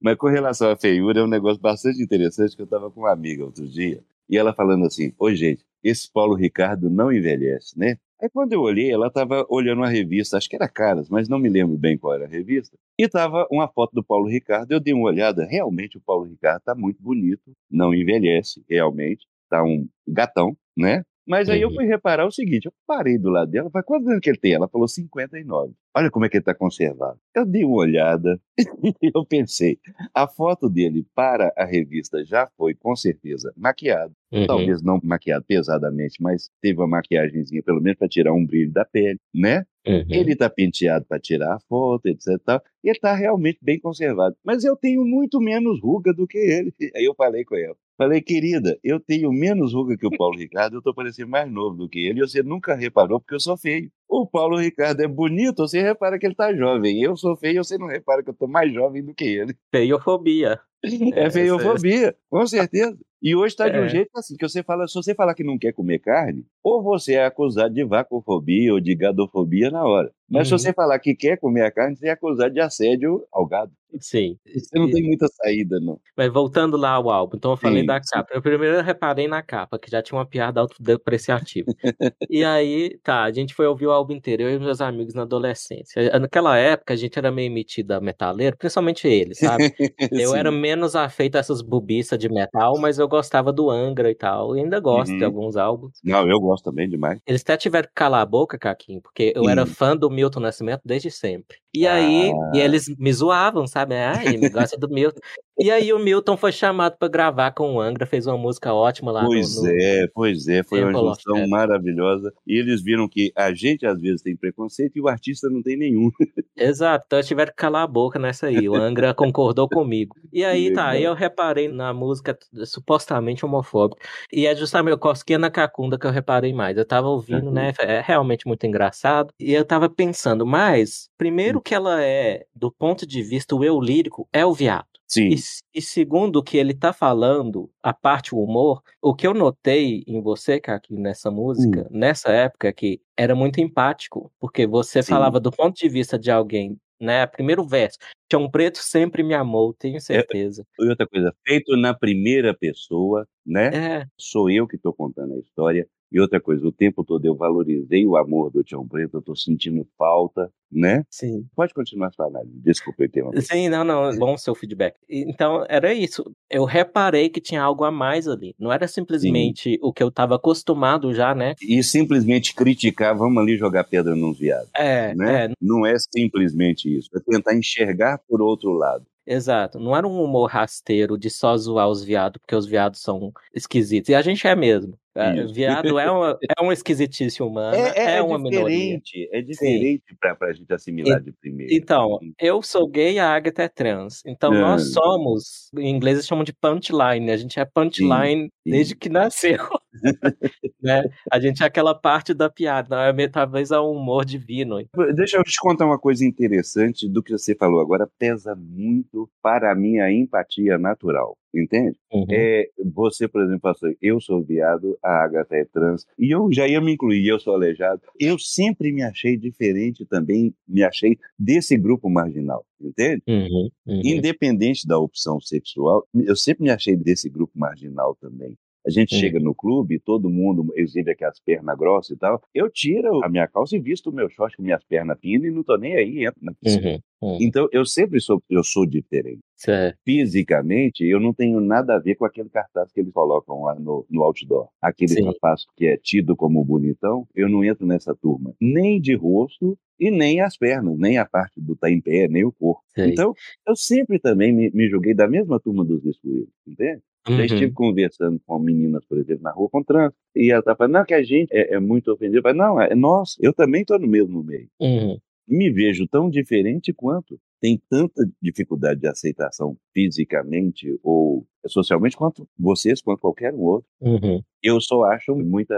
[0.00, 3.12] Mas com relação à feiura, é um negócio bastante interessante que eu estava com uma
[3.12, 7.98] amiga outro dia, e ela falando assim, ô gente, esse Paulo Ricardo não envelhece, né?
[8.20, 11.38] Aí quando eu olhei, ela estava olhando uma revista, acho que era Caras, mas não
[11.38, 12.76] me lembro bem qual era a revista.
[12.98, 14.72] E estava uma foto do Paulo Ricardo.
[14.72, 19.24] Eu dei uma olhada, realmente o Paulo Ricardo está muito bonito, não envelhece, realmente.
[19.44, 21.04] Está um gatão, né?
[21.28, 24.20] Mas aí eu fui reparar o seguinte, eu parei do lado dela, falei, quantos anos
[24.20, 24.54] que ele tem?
[24.54, 25.74] Ela falou 59.
[25.94, 27.18] Olha como é que ele está conservado.
[27.34, 28.40] Eu dei uma olhada
[29.02, 29.78] e eu pensei,
[30.14, 34.14] a foto dele para a revista já foi, com certeza, maquiado.
[34.32, 34.46] Uhum.
[34.46, 38.84] Talvez não maquiado pesadamente, mas teve uma maquiagemzinha, pelo menos para tirar um brilho da
[38.84, 39.64] pele, né?
[39.86, 40.04] Uhum.
[40.08, 42.38] Ele está penteado para tirar a foto, etc.
[42.44, 44.36] Tal, e ele está realmente bem conservado.
[44.44, 46.72] Mas eu tenho muito menos ruga do que ele.
[46.96, 47.76] Aí eu falei com ela.
[47.98, 51.76] Falei, querida, eu tenho menos ruga que o Paulo Ricardo, eu tô parecendo mais novo
[51.76, 53.90] do que ele, e você nunca reparou porque eu sou feio.
[54.08, 57.02] O Paulo Ricardo é bonito, você repara que ele tá jovem.
[57.02, 59.56] Eu sou feio, você não repara que eu tô mais jovem do que ele.
[59.74, 60.60] Feiofobia.
[61.12, 62.96] É feiofobia, com certeza.
[63.20, 63.88] E hoje está de um é.
[63.88, 67.14] jeito assim, que você fala, se você falar que não quer comer carne, ou você
[67.14, 70.12] é acusado de vacofobia ou de gadofobia na hora.
[70.30, 70.58] Mas uhum.
[70.58, 73.72] se você falar que quer comer a carne, você é acusado de assédio ao gado.
[74.00, 74.36] Sim.
[74.46, 75.98] Você não tem muita saída, não.
[76.14, 78.28] Mas voltando lá ao álbum, então eu falei sim, da capa.
[78.28, 78.36] Sim.
[78.36, 81.72] Eu primeiro reparei na capa, que já tinha uma piada autodepreciativa.
[82.28, 85.22] e aí, tá, a gente foi ouvir o álbum inteiro, eu e meus amigos na
[85.22, 86.18] adolescência.
[86.18, 89.72] Naquela época, a gente era meio metido a metaleiro, principalmente ele, sabe?
[90.12, 94.14] eu era menos afeito a essas bobiças de metal, mas eu gostava do Angra e
[94.14, 94.56] tal.
[94.56, 95.18] E ainda gosto uhum.
[95.18, 95.98] de alguns álbuns.
[96.04, 97.20] Não, eu gosto também demais.
[97.26, 100.82] Eles até tiveram que calar a boca, Caquinho, porque eu era fã do Milton Nascimento
[100.84, 101.58] desde sempre.
[101.74, 102.52] E aí, ah.
[102.54, 103.94] e eles me zoavam, sabe?
[103.94, 105.20] Ah, ele gosta do Milton.
[105.58, 109.10] E aí o Milton foi chamado para gravar com o Angra, fez uma música ótima
[109.10, 109.24] lá.
[109.24, 109.68] Pois no, no...
[109.70, 112.32] é, pois é, foi uma junção maravilhosa.
[112.46, 115.76] E eles viram que a gente às vezes tem preconceito e o artista não tem
[115.76, 116.10] nenhum.
[116.56, 118.68] Exato, então eles tiveram que calar a boca nessa aí.
[118.68, 120.14] O Angra concordou comigo.
[120.32, 124.00] E aí tá, aí eu reparei na música supostamente homofóbica.
[124.32, 126.76] E é justamente o Cosquinha na Cacunda que eu reparei mais.
[126.76, 127.72] Eu tava ouvindo, né?
[127.80, 127.86] uhum.
[127.86, 127.96] né?
[127.96, 129.34] É realmente muito engraçado.
[129.40, 133.80] E eu tava pensando, mas, primeiro que ela é, do ponto de vista o eu
[133.80, 134.86] lírico, é o viado.
[135.08, 135.30] Sim.
[135.30, 135.36] E,
[135.78, 140.04] e, segundo o que ele tá falando, a parte o humor, o que eu notei
[140.06, 141.98] em você, aqui nessa música, hum.
[141.98, 145.12] nessa época, é que era muito empático, porque você Sim.
[145.12, 147.26] falava do ponto de vista de alguém, né?
[147.26, 147.96] Primeiro verso,
[148.28, 150.66] Tião Preto sempre me amou, tenho é, certeza.
[150.78, 154.00] É, e outra coisa, feito na primeira pessoa, né?
[154.02, 154.06] É.
[154.18, 155.88] Sou eu que estou contando a história.
[156.10, 159.36] E outra coisa, o tempo todo eu valorizei o amor do Tião Preto, eu estou
[159.36, 161.04] sentindo falta, né?
[161.10, 161.46] Sim.
[161.54, 163.40] Pode continuar sua análise, desculpa eu tema.
[163.40, 164.96] Sim, não, não, bom seu feedback.
[165.08, 166.24] Então, era isso.
[166.50, 168.54] Eu reparei que tinha algo a mais ali.
[168.58, 169.78] Não era simplesmente Sim.
[169.82, 171.54] o que eu estava acostumado já, né?
[171.60, 174.70] E simplesmente criticar, vamos ali jogar pedra nos viados.
[174.74, 175.46] É, né?
[175.46, 175.52] é.
[175.60, 179.04] Não é simplesmente isso, é tentar enxergar por outro lado.
[179.28, 179.78] Exato.
[179.78, 184.08] Não era um humor rasteiro de só zoar os viados, porque os viados são esquisitos.
[184.08, 184.98] E a gente é mesmo.
[185.18, 189.28] É, viado é uma, é uma esquisitice humana, é, é, é uma diferente, minoria.
[189.32, 191.74] É diferente para a gente assimilar e, de primeiro.
[191.74, 194.22] Então, eu sou gay, a Agatha é trans.
[194.24, 198.70] Então, nós somos, em inglês eles chamam de punchline, a gente é punchline sim, sim.
[198.70, 199.58] desde que nasceu.
[200.80, 201.02] né?
[201.32, 204.78] A gente é aquela parte da piada, é, talvez é um humor divino.
[205.14, 209.72] Deixa eu te contar uma coisa interessante do que você falou agora, pesa muito para
[209.72, 211.96] a minha empatia natural entende?
[212.12, 212.26] Uhum.
[212.30, 216.66] É, você, por exemplo, passou, eu sou viado, a Agatha é trans, e eu já
[216.66, 218.00] ia me incluir, eu sou aleijado.
[218.18, 223.22] Eu sempre me achei diferente também, me achei desse grupo marginal, entende?
[223.28, 224.00] Uhum, uhum.
[224.04, 228.56] Independente da opção sexual, eu sempre me achei desse grupo marginal também.
[228.86, 232.40] A gente chega no clube, todo mundo exibe aqui as pernas grossas e tal.
[232.54, 235.50] Eu tiro a minha calça e visto o meu short com minhas pernas finas e
[235.50, 236.92] não tô nem aí, entro na piscina.
[236.92, 237.38] Uhum, uhum.
[237.38, 239.40] Então, eu sempre sou, eu sou diferente.
[239.58, 239.98] Certo.
[240.04, 244.06] Fisicamente, eu não tenho nada a ver com aquele cartaz que eles colocam lá no,
[244.08, 244.68] no outdoor.
[244.80, 245.24] Aquele Sim.
[245.24, 248.54] rapaz que é tido como bonitão, eu não entro nessa turma.
[248.60, 252.44] Nem de rosto e nem as pernas, nem a parte do tá em pé, nem
[252.44, 252.84] o corpo.
[252.94, 253.10] Sei.
[253.10, 253.34] Então,
[253.66, 257.02] eu sempre também me, me julguei da mesma turma dos excluídos, entende?
[257.28, 257.36] Uhum.
[257.36, 260.92] Já estive conversando com meninas, por exemplo, na rua com trânsito, e ela tá falando,
[260.92, 262.38] não, que a gente é, é muito ofendido.
[262.38, 264.68] Eu falei, não, é nós, eu também estou no mesmo meio.
[264.80, 265.18] Uhum.
[265.48, 267.40] Me vejo tão diferente quanto.
[267.60, 273.88] Tem tanta dificuldade de aceitação fisicamente ou socialmente quanto vocês, quanto qualquer um outro.
[274.00, 274.40] Uhum.
[274.62, 275.74] Eu só acho muita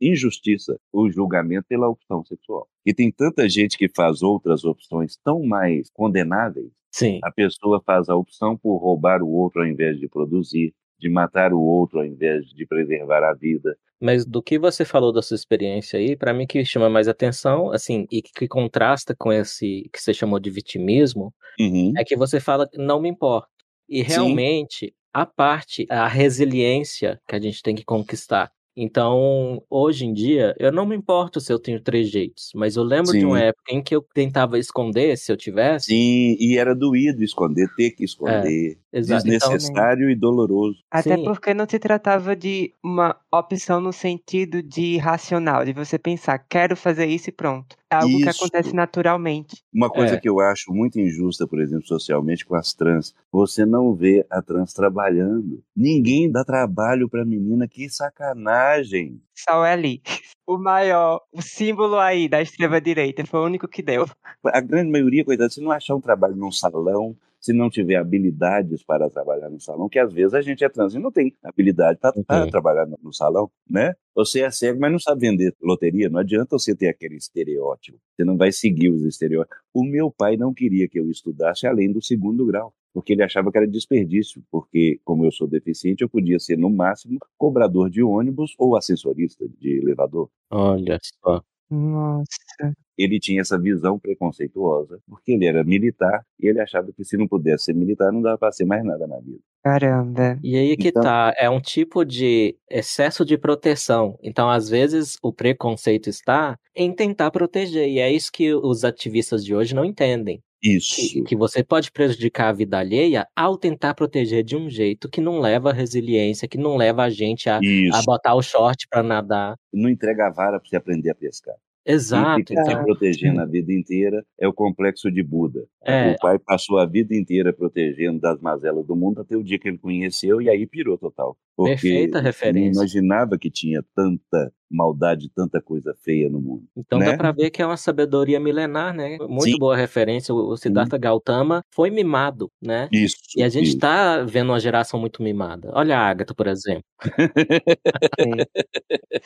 [0.00, 2.68] injustiça o julgamento pela opção sexual.
[2.86, 7.20] E tem tanta gente que faz outras opções tão mais condenáveis Sim.
[7.22, 11.52] A pessoa faz a opção por roubar o outro ao invés de produzir, de matar
[11.52, 13.76] o outro ao invés de preservar a vida.
[14.00, 17.72] Mas do que você falou da sua experiência aí, para mim que chama mais atenção,
[17.72, 21.92] assim, e que contrasta com esse que você chamou de vitimismo, uhum.
[21.96, 23.48] é que você fala não me importa.
[23.88, 24.92] E realmente Sim.
[25.12, 30.70] a parte, a resiliência que a gente tem que conquistar então, hoje em dia, eu
[30.70, 33.18] não me importo se eu tenho três jeitos, mas eu lembro Sim.
[33.18, 35.86] de uma época em que eu tentava esconder se eu tivesse.
[35.86, 38.78] Sim, e era doído esconder, ter que esconder.
[38.92, 39.00] É.
[39.00, 40.78] Desnecessário então, e doloroso.
[40.90, 41.24] Até Sim.
[41.24, 46.76] porque não se tratava de uma opção no sentido de racional, de você pensar, quero
[46.76, 47.76] fazer isso e pronto.
[47.90, 48.22] É algo Isso.
[48.24, 49.62] que acontece naturalmente.
[49.72, 50.20] Uma coisa É.
[50.20, 54.42] que eu acho muito injusta, por exemplo, socialmente com as trans, você não vê a
[54.42, 55.62] trans trabalhando.
[55.74, 59.20] Ninguém dá trabalho pra menina, que sacanagem.
[59.34, 60.02] Só ali.
[60.46, 64.06] O maior, o símbolo aí da extrema-direita, foi o único que deu.
[64.44, 68.82] A grande maioria, coitado, se não achar um trabalho num salão, se não tiver habilidades
[68.84, 71.98] para trabalhar no salão, que às vezes a gente é trans e não tem habilidade
[72.26, 72.50] para Uhum.
[72.50, 73.94] trabalhar no, no salão, né?
[74.14, 78.24] Você é cego, mas não sabe vender loteria, não adianta você ter aquele estereótipo, você
[78.24, 79.58] não vai seguir os estereótipos.
[79.72, 83.52] O meu pai não queria que eu estudasse além do segundo grau, porque ele achava
[83.52, 88.02] que era desperdício, porque como eu sou deficiente, eu podia ser no máximo cobrador de
[88.02, 90.28] ônibus ou assessorista de elevador.
[90.50, 91.42] Olha só.
[91.70, 92.74] Nossa.
[92.98, 97.28] Ele tinha essa visão preconceituosa, porque ele era militar e ele achava que se não
[97.28, 99.38] pudesse ser militar não dava para ser mais nada na vida.
[99.62, 100.38] Caramba.
[100.42, 104.18] E aí que Então- tá, é um tipo de excesso de proteção.
[104.22, 109.44] Então, às vezes, o preconceito está em tentar proteger, e é isso que os ativistas
[109.44, 110.42] de hoje não entendem.
[110.62, 110.96] Isso.
[110.96, 115.20] Que, que você pode prejudicar a vida alheia ao tentar proteger de um jeito que
[115.20, 119.02] não leva à resiliência, que não leva a gente a, a botar o short para
[119.02, 119.54] nadar.
[119.72, 121.54] Não entrega a vara para você aprender a pescar.
[121.86, 122.40] Exato.
[122.40, 125.66] E fica se Então, protegendo a vida inteira é o complexo de Buda.
[125.84, 126.12] É.
[126.12, 129.68] O pai passou a vida inteira protegendo das mazelas do mundo até o dia que
[129.68, 131.36] ele conheceu e aí pirou total.
[131.56, 132.78] Perfeita Não referência.
[132.80, 136.64] imaginava que tinha tanta maldade, tanta coisa feia no mundo.
[136.76, 137.06] Então né?
[137.06, 139.18] dá pra ver que é uma sabedoria milenar, né?
[139.20, 139.58] Muito Sim.
[139.58, 140.34] boa referência.
[140.34, 142.88] O Siddhartha Gautama foi mimado, né?
[142.92, 143.16] Isso.
[143.36, 143.78] E a gente isso.
[143.78, 145.70] tá vendo uma geração muito mimada.
[145.72, 146.82] Olha a Agatha, por exemplo.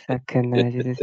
[0.06, 0.94] Sacanagem.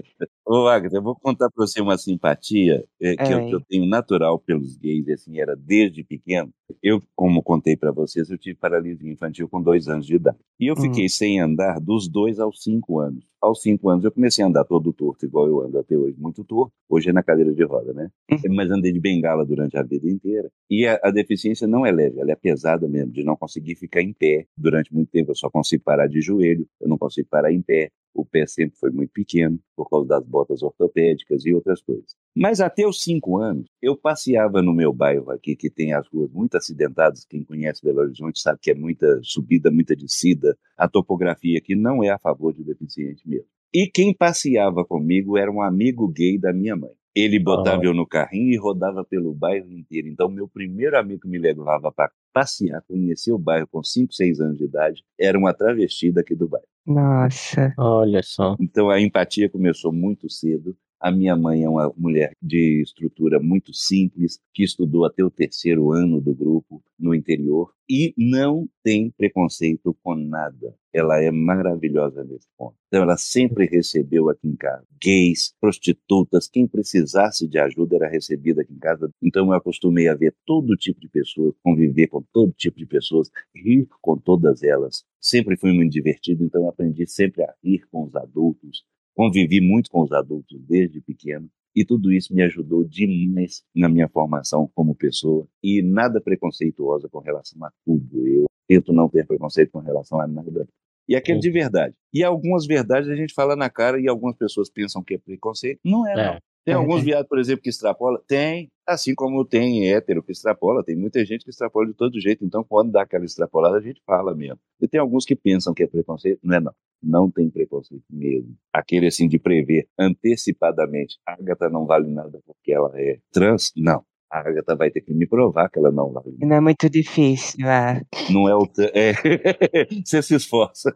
[0.45, 3.85] Ô, Agatha, eu vou contar pra você uma simpatia é, que, eu, que eu tenho
[3.85, 6.51] natural pelos gays, assim, era desde pequeno.
[6.83, 10.37] Eu, como contei pra vocês, eu tive paralisia infantil com dois anos de idade.
[10.59, 10.81] E eu Hum.
[10.81, 13.23] fiquei sem andar dos dois aos cinco anos.
[13.41, 16.43] Aos cinco anos eu comecei a andar todo torto, igual eu ando até hoje, muito
[16.43, 16.73] torto.
[16.87, 18.09] Hoje é na cadeira de roda, né?
[18.31, 18.55] Uhum.
[18.55, 20.49] Mas andei de bengala durante a vida inteira.
[20.69, 24.01] E a, a deficiência não é leve, ela é pesada mesmo, de não conseguir ficar
[24.01, 25.31] em pé durante muito tempo.
[25.31, 27.91] Eu só consigo parar de joelho, eu não consigo parar em pé.
[28.13, 32.15] o pé sempre foi muito pequeno, por causa das botas ortopédicas e outras coisas.
[32.35, 36.31] Mas até os cinco anos, eu passeava no meu bairro aqui, que tem as ruas
[36.31, 37.25] muito acidentadas.
[37.25, 40.57] Quem conhece Belo Horizonte sabe que é muita subida, muita descida.
[40.77, 43.47] A topografia aqui não é a favor de deficiente mesmo.
[43.73, 46.91] E quem passeava comigo era um amigo gay da minha mãe.
[47.15, 47.85] Ele botava ah.
[47.85, 50.07] eu no carrinho e rodava pelo bairro inteiro.
[50.07, 54.39] Então, meu primeiro amigo que me levava para passear, conhecer o bairro com 5, 6
[54.39, 56.67] anos de idade, era uma travesti daqui do bairro.
[56.85, 57.73] Nossa.
[57.77, 58.55] Olha só.
[58.59, 60.75] Então, a empatia começou muito cedo.
[60.99, 65.93] A minha mãe é uma mulher de estrutura muito simples, que estudou até o terceiro
[65.93, 70.75] ano do grupo no interior e não tem preconceito com nada.
[70.93, 72.75] Ela é maravilhosa nesse ponto.
[72.87, 78.61] Então, ela sempre recebeu aqui em casa gays, prostitutas, quem precisasse de ajuda era recebida
[78.61, 79.09] aqui em casa.
[79.23, 83.29] Então, eu acostumei a ver todo tipo de pessoas, conviver com todo tipo de pessoas,
[83.55, 85.05] rir com todas elas.
[85.21, 88.83] Sempre fui muito divertido, então aprendi sempre a rir com os adultos,
[89.15, 94.09] convivi muito com os adultos desde pequeno e tudo isso me ajudou demais na minha
[94.09, 98.27] formação como pessoa e nada preconceituosa com relação a tudo.
[98.27, 100.67] Eu tento não ter preconceito com relação a nada.
[101.07, 101.95] E aquele de verdade.
[102.13, 105.79] E algumas verdades a gente fala na cara e algumas pessoas pensam que é preconceito.
[105.83, 106.15] Não é, é.
[106.15, 106.39] não.
[106.69, 108.21] Tem é, alguns viados, por exemplo, que extrapola?
[108.27, 108.69] Tem.
[108.87, 112.45] Assim como tem hétero que extrapola, tem muita gente que extrapola de todo jeito.
[112.45, 114.59] Então, quando dá aquela extrapolada, a gente fala mesmo.
[114.79, 116.39] E tem alguns que pensam que é preconceito.
[116.43, 116.73] Não é, não.
[117.01, 118.55] Não tem preconceito mesmo.
[118.71, 121.17] Aquele, assim, de prever antecipadamente.
[121.27, 123.71] A Agatha não vale nada porque ela é trans.
[123.75, 124.03] Não.
[124.31, 126.45] A Agatha vai ter que me provar que ela não vale nada.
[126.45, 128.01] Não é muito difícil, é.
[128.31, 128.67] Não é o.
[128.93, 129.13] É...
[130.05, 130.93] Você se esforça.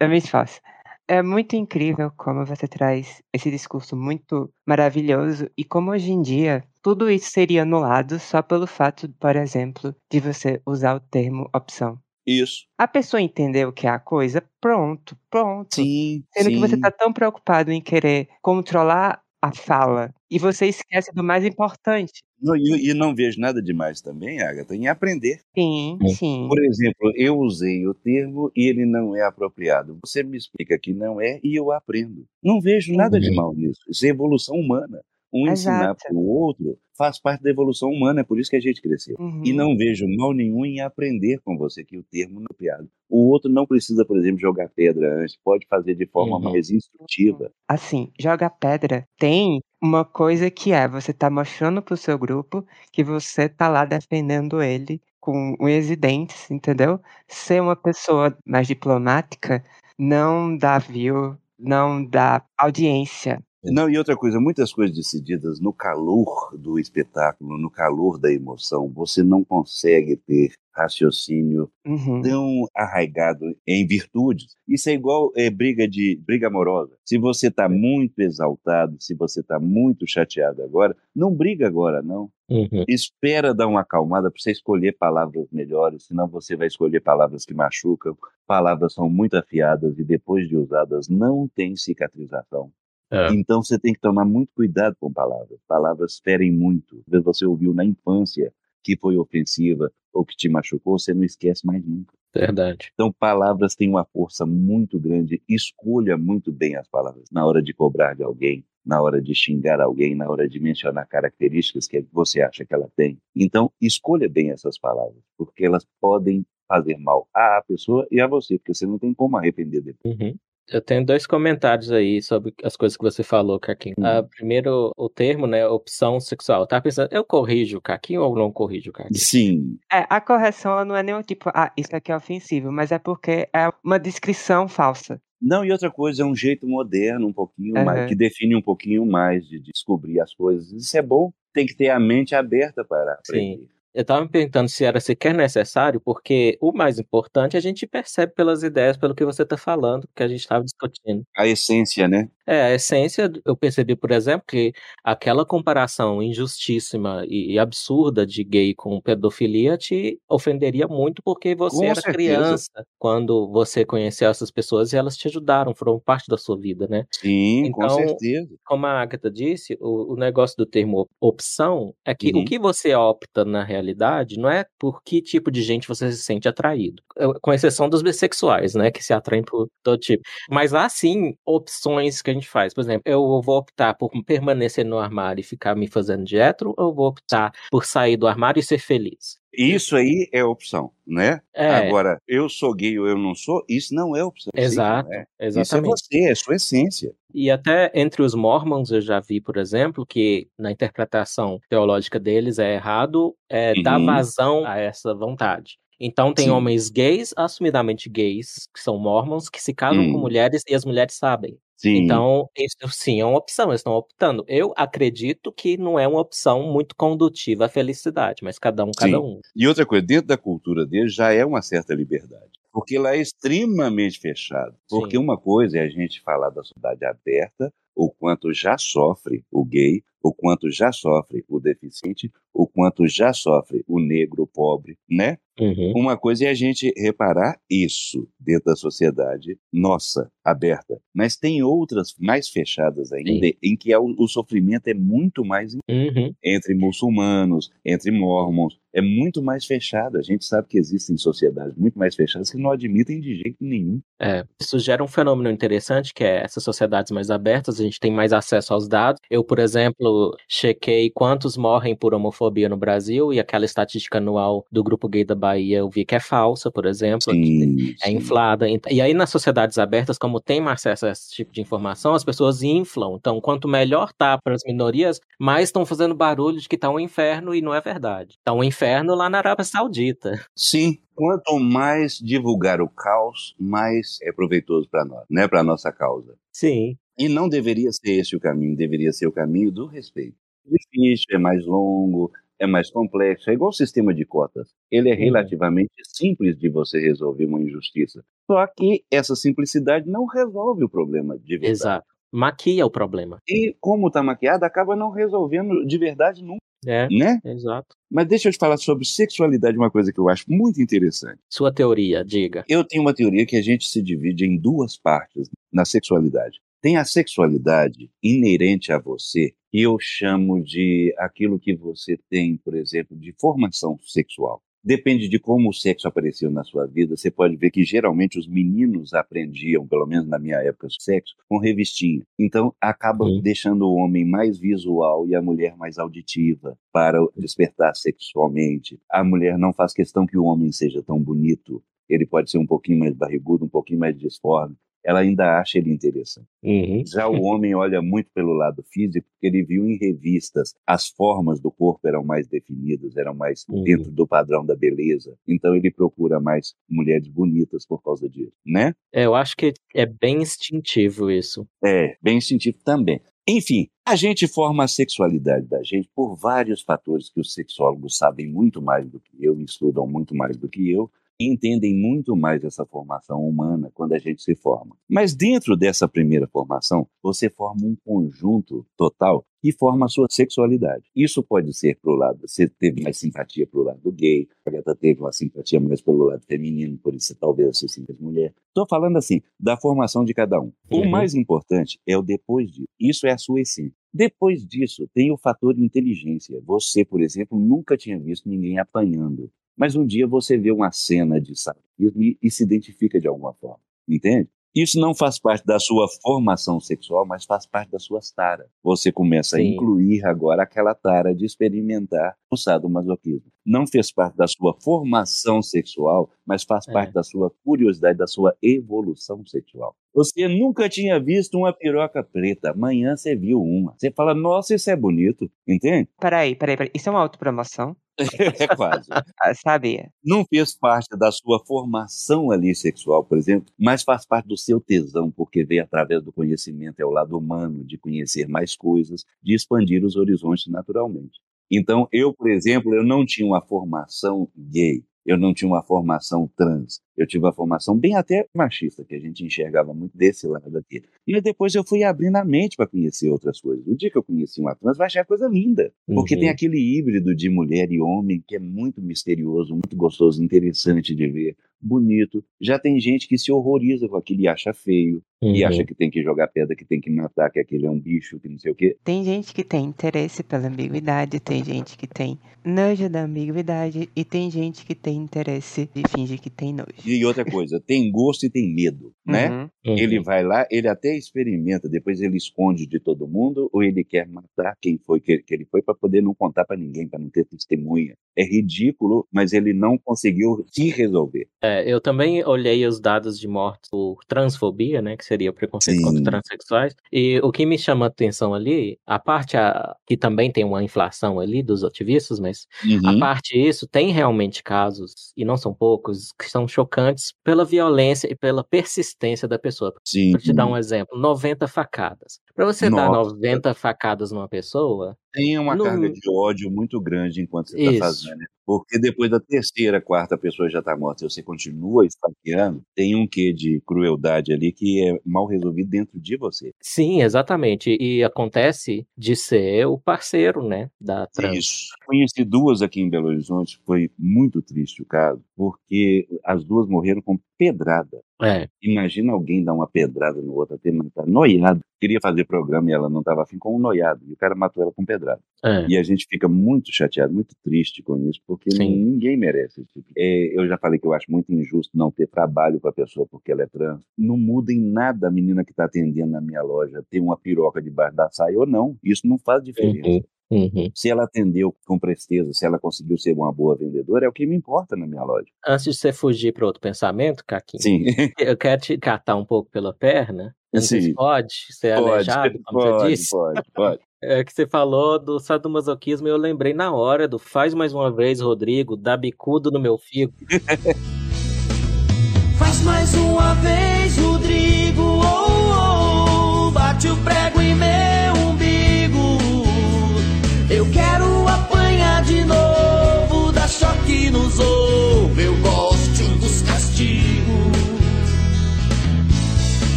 [0.00, 0.60] Eu me esforço.
[1.08, 6.64] É muito incrível como você traz esse discurso muito maravilhoso e como hoje em dia
[6.82, 12.00] tudo isso seria anulado só pelo fato, por exemplo, de você usar o termo opção.
[12.26, 12.66] Isso.
[12.78, 15.76] A pessoa entendeu o que é a coisa, pronto, pronto.
[15.76, 16.24] Sim.
[16.34, 16.54] Sendo sim.
[16.54, 21.44] que você está tão preocupado em querer controlar a fala e você esquece do mais
[21.44, 22.22] importante.
[22.40, 25.40] Não, e, e, não vejo nada demais também, Agatha, em aprender.
[25.54, 26.46] Sim, sim.
[26.48, 29.98] Por exemplo, eu usei o termo e ele não é apropriado.
[30.04, 32.26] Você me explica que não é e eu aprendo.
[32.42, 33.80] Não vejo nada de mal nisso.
[33.88, 35.02] Isso é evolução humana
[35.36, 38.60] um ensinar para o outro faz parte da evolução humana, é por isso que a
[38.60, 39.16] gente cresceu.
[39.18, 39.42] Uhum.
[39.44, 42.88] E não vejo mal nenhum em aprender com você que o termo não é piada.
[43.08, 46.42] O outro não precisa, por exemplo, jogar pedra antes, pode fazer de forma uhum.
[46.42, 47.52] mais instrutiva.
[47.68, 53.04] Assim, joga pedra tem uma coisa que é, você tá mostrando pro seu grupo que
[53.04, 57.00] você tá lá defendendo ele com unhas e dentes, entendeu?
[57.28, 59.62] Ser uma pessoa mais diplomática
[59.98, 66.56] não dá view, não dá audiência, não, e outra coisa, muitas coisas decididas no calor
[66.56, 72.20] do espetáculo, no calor da emoção, você não consegue ter raciocínio uhum.
[72.20, 74.56] tão arraigado em virtudes.
[74.68, 76.96] Isso é igual é, briga de briga amorosa.
[77.04, 82.30] Se você está muito exaltado, se você está muito chateado agora, não briga agora, não.
[82.48, 82.84] Uhum.
[82.86, 87.54] Espera dar uma acalmada para você escolher palavras melhores, senão você vai escolher palavras que
[87.54, 88.16] machucam.
[88.46, 92.70] Palavras são muito afiadas e depois de usadas não tem cicatrização.
[93.10, 93.28] É.
[93.32, 95.58] Então você tem que tomar muito cuidado com palavras.
[95.66, 97.02] Palavras ferem muito.
[97.08, 101.84] Você ouviu na infância que foi ofensiva ou que te machucou, você não esquece mais
[101.84, 102.14] nunca.
[102.32, 102.90] Verdade.
[102.94, 105.42] Então, palavras têm uma força muito grande.
[105.48, 109.80] Escolha muito bem as palavras na hora de cobrar de alguém, na hora de xingar
[109.80, 113.18] alguém, na hora de mencionar características que você acha que ela tem.
[113.34, 118.58] Então, escolha bem essas palavras, porque elas podem fazer mal à pessoa e a você,
[118.58, 120.18] porque você não tem como arrepender depois.
[120.18, 120.36] Uhum.
[120.68, 123.94] Eu tenho dois comentários aí sobre as coisas que você falou, Caquinho.
[123.98, 126.66] Uh, primeiro, o termo, né, opção sexual.
[126.66, 129.18] Tava pensando, eu corrijo o Caquinho ou não corrijo o Caquinho?
[129.18, 129.78] Sim.
[129.92, 132.98] É, a correção ela não é nenhum tipo, ah, isso aqui é ofensivo, mas é
[132.98, 135.20] porque é uma descrição falsa.
[135.40, 137.84] Não, e outra coisa, é um jeito moderno, um pouquinho uhum.
[137.84, 140.72] mais, que define um pouquinho mais de descobrir as coisas.
[140.72, 143.58] Isso é bom, tem que ter a mente aberta para aprender.
[143.58, 143.75] Sim.
[143.96, 148.34] Eu estava me perguntando se era sequer necessário, porque o mais importante a gente percebe
[148.34, 151.24] pelas ideias, pelo que você está falando, que a gente estava discutindo.
[151.34, 152.28] A essência, né?
[152.46, 158.74] É, a essência, eu percebi, por exemplo, que aquela comparação injustíssima e absurda de gay
[158.74, 162.12] com pedofilia te ofenderia muito porque você com era certeza.
[162.14, 166.86] criança quando você conheceu essas pessoas e elas te ajudaram, foram parte da sua vida,
[166.88, 167.04] né?
[167.10, 168.54] Sim, então, com certeza.
[168.64, 172.42] Como a Agatha disse, o, o negócio do termo opção é que uhum.
[172.42, 176.22] o que você opta na realidade não é por que tipo de gente você se
[176.22, 177.02] sente atraído,
[177.42, 180.22] com exceção dos bissexuais, né, que se atraem por todo tipo.
[180.50, 182.72] Mas há sim opções que a gente faz.
[182.74, 186.74] Por exemplo, eu vou optar por permanecer no armário e ficar me fazendo de hétero,
[186.76, 189.38] ou eu vou optar por sair do armário e ser feliz?
[189.58, 191.40] Isso aí é opção, né?
[191.54, 191.68] É.
[191.88, 194.50] Agora, eu sou gay ou eu não sou, isso não é opção.
[194.54, 195.24] Exato, Sim, né?
[195.40, 195.64] exatamente.
[195.66, 195.80] Isso é
[196.20, 197.14] você, é sua essência.
[197.32, 202.58] E até entre os mormons eu já vi, por exemplo, que na interpretação teológica deles
[202.58, 203.82] é errado é, Uhum.
[203.82, 205.78] dar vazão a essa vontade.
[205.98, 206.50] Então tem Sim.
[206.50, 210.12] homens gays, assumidamente gays, que são mormons, que se casam Hum.
[210.12, 211.56] com mulheres e as mulheres sabem.
[211.76, 212.04] Sim.
[212.04, 214.44] Então, isso sim é uma opção, eles estão optando.
[214.48, 219.18] Eu acredito que não é uma opção muito condutiva à felicidade, mas cada um, cada
[219.18, 219.22] Sim.
[219.22, 219.40] um.
[219.54, 222.50] E outra coisa, dentro da cultura deles já é uma certa liberdade.
[222.72, 224.74] Porque lá é extremamente fechado.
[224.88, 225.22] Porque Sim.
[225.22, 230.02] uma coisa é a gente falar da sociedade aberta, o quanto já sofre o gay,
[230.26, 235.38] o quanto já sofre o deficiente, o quanto já sofre o negro, o pobre, né?
[235.58, 235.92] Uhum.
[235.96, 241.00] Uma coisa é a gente reparar isso dentro da sociedade nossa, aberta.
[241.14, 245.74] Mas tem outras mais fechadas ainda, em que é o, o sofrimento é muito mais
[245.88, 246.34] Uhum.
[246.44, 250.16] entre muçulmanos, entre mormons, é muito mais fechado.
[250.16, 254.00] A gente sabe que existem sociedades muito mais fechadas que não admitem de jeito nenhum.
[254.18, 258.10] É, isso gera um fenômeno interessante, que é essas sociedades mais abertas, a gente tem
[258.10, 259.20] mais acesso aos dados.
[259.30, 260.15] Eu, por exemplo,
[260.48, 265.34] chequei quantos morrem por homofobia no Brasil, e aquela estatística anual do Grupo Gay da
[265.34, 268.16] Bahia eu vi que é falsa, por exemplo, Sim, é sim.
[268.16, 268.66] inflada.
[268.68, 272.24] E aí, nas sociedades abertas, como tem mais acesso a esse tipo de informação, as
[272.24, 273.16] pessoas inflam.
[273.16, 277.00] Então, quanto melhor tá para as minorias, mais estão fazendo barulho de que tá um
[277.00, 278.38] inferno e não é verdade.
[278.44, 280.38] Tá um inferno lá na Arábia Saudita.
[280.54, 285.48] Sim, quanto mais divulgar o caos, mais é proveitoso para nós, né?
[285.48, 286.34] Para nossa causa.
[286.52, 286.96] Sim.
[287.18, 290.36] E não deveria ser esse o caminho, deveria ser o caminho do respeito.
[290.64, 294.68] Difícil, é mais longo, é mais complexo, é igual o sistema de cotas.
[294.90, 298.22] Ele é relativamente simples de você resolver uma injustiça.
[298.50, 301.70] Só que essa simplicidade não resolve o problema de verdade.
[301.72, 302.06] Exato.
[302.32, 303.38] Maquia o problema.
[303.48, 307.40] E como está maquiado, acaba não resolvendo de verdade nunca, É, né?
[307.44, 307.94] exato.
[308.10, 311.38] Mas deixa eu te falar sobre sexualidade, uma coisa que eu acho muito interessante.
[311.48, 312.64] Sua teoria, diga.
[312.68, 316.60] Eu tenho uma teoria que a gente se divide em duas partes na sexualidade.
[316.82, 322.74] Tem a sexualidade inerente a você, que eu chamo de aquilo que você tem, por
[322.74, 324.62] exemplo, de formação sexual.
[324.84, 327.16] Depende de como o sexo apareceu na sua vida.
[327.16, 331.58] Você pode ver que geralmente os meninos aprendiam, pelo menos na minha época, sexo com
[331.58, 332.22] revistinha.
[332.38, 333.40] Então acaba Uhum.
[333.40, 338.96] deixando o homem mais visual e a mulher mais auditiva para despertar sexualmente.
[339.10, 341.82] A mulher não faz questão que o homem seja tão bonito.
[342.08, 344.76] Ele pode ser um pouquinho mais barrigudo, um pouquinho mais disforme.
[345.04, 346.48] Ela ainda acha ele interessante.
[346.64, 347.04] Uhum.
[347.06, 351.60] Já o homem olha muito pelo lado físico, porque ele viu em revistas as formas
[351.60, 353.84] do corpo eram mais definidas, eram mais Uhum.
[353.84, 355.38] dentro do padrão da beleza.
[355.46, 358.94] Então ele procura mais mulheres bonitas por causa disso, né?
[359.12, 361.68] É, eu acho que é bem instintivo isso.
[361.84, 363.20] É, bem instintivo também.
[363.48, 368.48] Enfim, a gente forma a sexualidade da gente por vários fatores que os sexólogos sabem
[368.48, 372.84] muito mais do que eu, estudam muito mais do que eu, entendem muito mais essa
[372.86, 374.96] formação humana quando a gente se forma.
[375.08, 381.04] Mas dentro dessa primeira formação, você forma um conjunto total que forma a sua sexualidade.
[381.14, 385.20] Isso pode ser pro lado, você teve mais simpatia pro lado gay, a Agatha teve
[385.20, 388.54] uma simpatia mais pelo lado feminino, por isso talvez você sinta mulher.
[388.68, 390.72] Estou falando assim, da formação de cada um.
[390.90, 391.10] O Uhum.
[391.10, 392.88] mais importante é o depois disso.
[393.00, 393.92] Isso é a sua essência.
[394.12, 396.58] Depois disso, tem o fator inteligência.
[396.64, 399.50] Você, por exemplo, nunca tinha visto ninguém apanhando.
[399.76, 403.52] Mas um dia você vê uma cena de sadismo e, e se identifica de alguma
[403.54, 403.80] forma.
[404.08, 404.48] Entende?
[404.74, 408.66] Isso não faz parte da sua formação sexual, mas faz parte das suas taras.
[408.84, 409.72] Você começa a Sim.
[409.72, 413.50] incluir agora aquela tara de experimentar o sadomasoquismo.
[413.64, 416.92] Não fez parte da sua formação sexual, mas faz É.
[416.92, 419.96] parte da sua curiosidade, da sua evolução sexual.
[420.14, 423.94] Você nunca tinha visto uma piroca preta, amanhã você viu uma.
[423.96, 426.10] Você fala, nossa, isso é bonito, entende?
[426.20, 426.90] Peraí, peraí, peraí.
[426.94, 427.96] Isso é uma autopromoção?
[428.60, 429.08] é quase.
[429.40, 430.10] Ah, sabia.
[430.24, 434.80] não fez parte da sua formação ali sexual, por exemplo, mas faz parte do seu
[434.80, 439.54] tesão, porque vem através do conhecimento, é o lado humano, de conhecer mais coisas, de
[439.54, 441.40] expandir os horizontes naturalmente.
[441.70, 446.48] Então, eu, por exemplo, eu não tinha uma formação gay, eu não tinha uma formação
[446.56, 450.78] trans, eu tive uma formação bem até machista, que a gente enxergava muito desse lado
[450.78, 451.02] aqui.
[451.26, 453.86] E depois eu fui abrindo a mente para conhecer outras coisas.
[453.86, 456.40] O dia que eu conheci uma trans, vai achar coisa linda, porque Uhum.
[456.40, 461.26] tem aquele híbrido de mulher e homem que é muito misterioso, muito gostoso, interessante de
[461.28, 461.56] ver.
[461.80, 462.44] Bonito.
[462.60, 465.22] Já tem gente que se horroriza com aquilo e acha feio.
[465.42, 465.54] Uhum.
[465.54, 468.00] E acha que tem que jogar pedra, que tem que matar, que aquele é um
[468.00, 468.96] bicho, que não sei o quê.
[469.04, 474.24] Tem gente que tem interesse pela ambiguidade, tem gente que tem nojo da ambiguidade e
[474.24, 476.88] tem gente que tem interesse de fingir que tem nojo.
[477.04, 479.50] E outra coisa, tem gosto e tem medo, né?
[479.50, 479.92] Uhum.
[479.92, 479.98] Uhum.
[479.98, 484.26] Ele vai lá, ele até experimenta, depois ele esconde de todo mundo ou ele quer
[484.26, 487.28] matar quem foi que, que ele foi para poder não contar para ninguém, para não
[487.28, 488.14] ter testemunha.
[488.34, 491.46] É ridículo, mas ele não conseguiu se resolver.
[491.66, 495.98] É, eu também olhei os dados de morte por transfobia, né, que seria o preconceito
[495.98, 496.04] Sim.
[496.04, 496.94] contra transexuais.
[497.12, 500.82] E o que me chama a atenção ali, a parte a, que também tem uma
[500.82, 503.08] inflação ali dos ativistas, mas uhum.
[503.08, 508.30] a parte disso tem realmente casos, e não são poucos, que são chocantes pela violência
[508.30, 509.92] e pela persistência da pessoa.
[510.04, 510.32] Sim.
[510.32, 512.40] Vou te dar um exemplo: 90 facadas.
[512.56, 513.04] Para você Nossa.
[513.04, 518.06] dar 90 facadas numa pessoa, tem uma carga de ódio muito grande enquanto você está
[518.06, 518.38] fazendo.
[518.64, 523.28] Porque depois da terceira, quarta pessoa já está morta e você continua esfaqueando, tem um
[523.28, 526.72] quê de crueldade ali que é mal resolvido dentro de você.
[526.80, 527.96] Sim, exatamente.
[528.00, 531.58] E acontece de ser o parceiro, né, da trans.
[531.58, 531.88] Isso.
[532.06, 537.20] Conheci duas aqui em Belo Horizonte, foi muito triste o caso, porque as duas morreram
[537.20, 538.20] com pedrada.
[538.42, 538.68] É.
[538.82, 541.80] Imagina alguém dar uma pedrada no outro, até matar, noiado.
[542.00, 544.22] Queria fazer programa e ela não estava afim com um noiado.
[544.28, 545.40] E o cara matou ela com pedrada.
[545.64, 545.86] É.
[545.88, 549.04] E a gente fica muito chateado, muito triste com isso, porque Sim.
[549.04, 549.92] ninguém merece isso.
[549.92, 550.12] Tipo.
[550.16, 553.26] É, eu já falei que eu acho muito injusto não ter trabalho para a pessoa
[553.30, 554.04] porque ela é trans.
[554.16, 557.80] Não muda em nada a menina que está atendendo na minha loja ter uma piroca
[557.80, 558.96] debaixo da saia ou não.
[559.02, 560.08] Isso não faz diferença.
[560.08, 560.22] Uhum.
[560.50, 560.90] Uhum.
[560.94, 564.46] Se ela atendeu com presteza, se ela conseguiu ser uma boa vendedora, é o que
[564.46, 565.46] me importa na minha loja.
[565.66, 568.04] Antes de você fugir para outro pensamento, Caquinho, Sim.
[568.38, 570.54] eu quero te catar um pouco pela perna.
[570.80, 571.14] Sim.
[571.14, 573.30] Pode ser pode, aleijado, como pode, você disse?
[573.30, 574.00] Pode, pode.
[574.22, 578.10] É que você falou do sadomasoquismo e eu lembrei na hora do faz mais uma
[578.10, 580.32] vez, Rodrigo, dá bicudo no meu figo.
[582.58, 584.16] faz mais uma vez,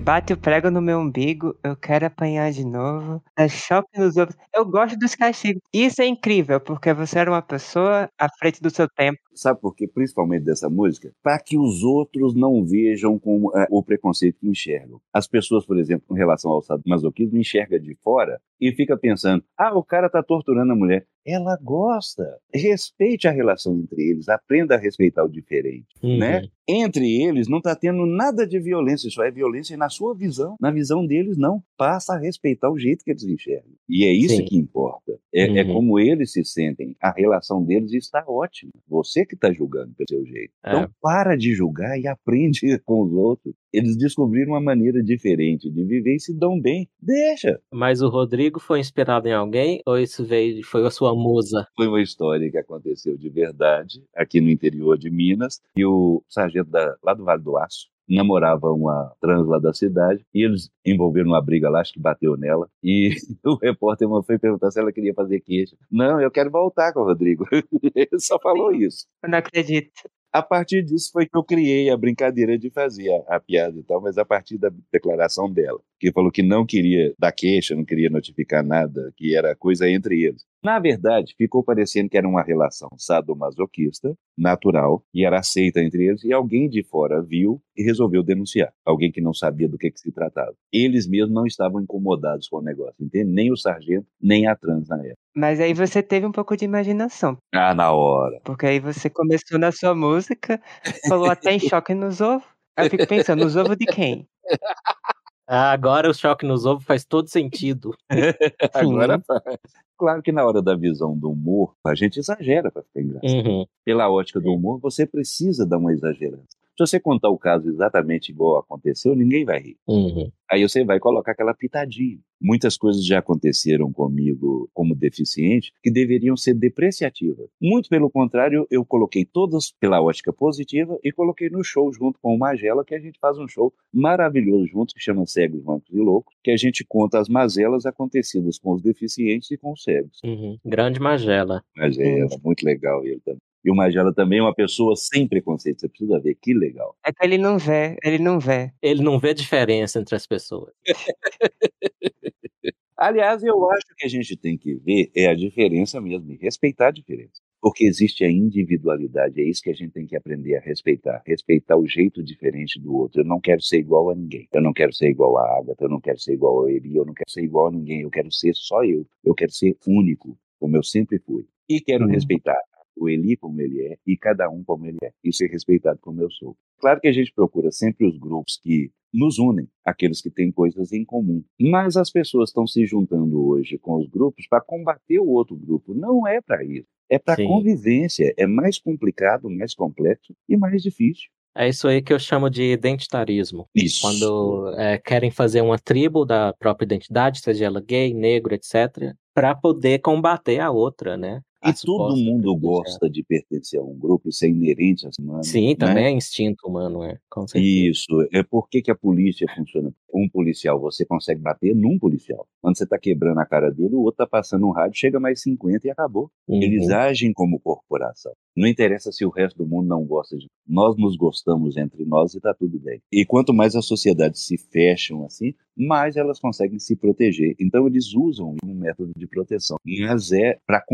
[0.00, 3.22] Bate o prego no meu umbigo, eu quero apanhar de novo.
[3.36, 4.38] É choque nos outros.
[4.54, 5.60] Eu gosto dos castigos.
[5.72, 9.18] Isso é incrível, porque você era uma pessoa à frente do seu tempo.
[9.34, 9.86] Sabe por quê?
[9.86, 11.12] Principalmente dessa música?
[11.22, 15.00] Para que os outros não vejam com é, o preconceito que enxergam.
[15.12, 19.76] As pessoas, por exemplo, com relação ao sadomasoquismo, enxerga de fora e fica pensando: ah,
[19.76, 21.04] o cara tá torturando a mulher.
[21.26, 22.24] Ela gosta.
[22.52, 26.18] Respeite a relação entre eles, aprenda a respeitar o diferente, uhum.
[26.18, 26.42] né?
[26.68, 30.56] Entre eles não está tendo nada de violência, só é violência na sua visão.
[30.60, 31.62] Na visão deles, não.
[31.76, 33.72] Passa a respeitar o jeito que eles enxergam.
[33.88, 34.44] E é isso Sim.
[34.44, 35.18] que importa.
[35.34, 35.56] É, é uhum.
[35.58, 36.96] é, como eles se sentem.
[37.00, 38.72] A relação deles está ótima.
[38.88, 40.52] Você que está julgando pelo seu jeito.
[40.64, 40.70] É.
[40.70, 43.54] Então, para de julgar e aprende com os outros.
[43.72, 46.88] Eles descobriram uma maneira diferente de viver e se dão bem.
[47.00, 47.60] Deixa.
[47.72, 51.66] Mas o Rodrigo foi inspirado em alguém ou isso veio foi a sua musa?
[51.76, 56.70] Foi uma história que aconteceu de verdade aqui no interior de Minas e o sargento
[56.70, 61.28] da, lá do Vale do Aço namorava uma trans lá da cidade e eles envolveram
[61.28, 63.10] uma briga lá, acho que bateu nela e
[63.44, 65.76] o repórter foi perguntar se ela queria fazer queixa.
[65.90, 67.46] Não, eu quero voltar com o Rodrigo.
[67.94, 69.06] Ele só falou isso.
[69.22, 69.92] Eu não acredito.
[70.32, 73.82] A partir disso foi que eu criei a brincadeira de fazer a, a, piada e
[73.82, 77.84] tal, mas a partir da declaração dela, que falou que não queria dar queixa, não
[77.84, 80.42] queria notificar nada, que era coisa entre eles.
[80.64, 86.22] Na verdade, ficou parecendo que era uma relação sadomasoquista, natural, e era aceita entre eles,
[86.22, 88.72] e alguém de fora viu e resolveu denunciar.
[88.84, 90.54] Alguém que não sabia do que, que se tratava.
[90.72, 93.32] Eles mesmos não estavam incomodados com o negócio, entende?
[93.32, 95.16] Nem o sargento, nem a trans na época.
[95.34, 97.36] Mas aí você teve um pouco de imaginação.
[97.52, 98.40] Ah, na hora.
[98.44, 100.62] Porque aí você começou na sua música,
[101.08, 102.46] falou até em choque nos ovos.
[102.76, 104.28] Aí eu fico pensando, nos ovos de quem?
[105.46, 107.94] Agora o choque nos ovos faz todo sentido.
[108.74, 109.58] agora faz.
[109.98, 113.46] Claro que na hora da visão do humor, a gente exagera para ficar engraçado.
[113.46, 113.66] Uhum.
[113.84, 116.61] Pela ótica do humor, você precisa dar uma exageração.
[116.76, 119.76] Se você contar o caso exatamente igual aconteceu, ninguém vai rir.
[119.86, 120.30] Uhum.
[120.50, 122.18] Aí você vai colocar aquela pitadinha.
[122.40, 127.48] Muitas coisas já aconteceram comigo como deficiente que deveriam ser depreciativas.
[127.60, 132.34] Muito pelo contrário, eu coloquei todas pela ótica positiva e coloquei no show junto com
[132.34, 136.00] o Magela, que a gente faz um show maravilhoso junto, que chama Cegos, Mancos e
[136.00, 140.18] Loucos, que a gente conta as mazelas acontecidas com os deficientes e com os cegos.
[140.24, 140.58] Uhum.
[140.64, 141.62] Grande Magela.
[141.76, 143.40] Magela, muito legal ele também.
[143.64, 145.80] E o Magela também é uma pessoa sem preconceito.
[145.80, 146.96] Você precisa ver, que legal.
[147.04, 148.72] É que ele não vê, ele não vê.
[148.82, 150.72] Ele não vê diferença entre as pessoas.
[152.96, 156.88] Aliás, eu acho que a gente tem que ver é a diferença mesmo, e respeitar
[156.88, 157.40] a diferença.
[157.60, 161.22] Porque existe a individualidade, é isso que a gente tem que aprender a respeitar.
[161.26, 163.20] Respeitar o jeito diferente do outro.
[163.22, 164.48] Eu não quero ser igual a ninguém.
[164.52, 167.04] Eu não quero ser igual a Agatha, eu não quero ser igual a Eli, eu
[167.04, 168.02] não quero ser igual a ninguém.
[168.02, 169.06] Eu quero ser só eu.
[169.24, 171.46] Eu quero ser único, como eu sempre fui.
[171.68, 172.10] E quero Uhum.
[172.10, 172.58] respeitar
[172.96, 175.12] o Eli como ele é e cada um como ele é.
[175.24, 176.56] E ser respeitado como eu sou.
[176.78, 180.92] Claro que a gente procura sempre os grupos que nos unem, aqueles que têm coisas
[180.92, 181.44] em comum.
[181.60, 185.94] Mas as pessoas estão se juntando hoje com os grupos para combater o outro grupo.
[185.94, 186.88] Não é para isso.
[187.10, 188.32] É para convivência.
[188.38, 191.28] É mais complicado, mais complexo e mais difícil.
[191.54, 193.68] É isso aí que eu chamo de identitarismo.
[193.74, 194.00] Isso.
[194.00, 199.54] Quando é, querem fazer uma tribo da própria identidade, seja ela gay, negro, etc., para
[199.54, 201.42] poder combater a outra, né?
[201.64, 205.44] E todo mundo gosta de pertencer a um grupo, isso é inerente a ser humano.
[205.44, 205.74] Sim, né?
[205.76, 207.18] também é instinto humano, é.
[207.54, 209.92] Isso, é por que, a polícia funciona.
[210.12, 212.46] Um policial, você consegue bater num policial.
[212.60, 215.40] Quando você está quebrando a cara dele, o outro está passando um rádio, chega mais
[215.40, 216.30] 50 e acabou.
[216.46, 216.62] Uhum.
[216.62, 218.32] Eles agem como corporação.
[218.54, 220.96] Não interessa se o resto do mundo não gosta de nós.
[220.98, 223.00] nos gostamos entre nós e está tudo bem.
[223.10, 227.54] E quanto mais as sociedades se fecham assim, mais elas conseguem se proteger.
[227.58, 229.78] Então eles usam um método de proteção.
[229.84, 230.84] Mas é para a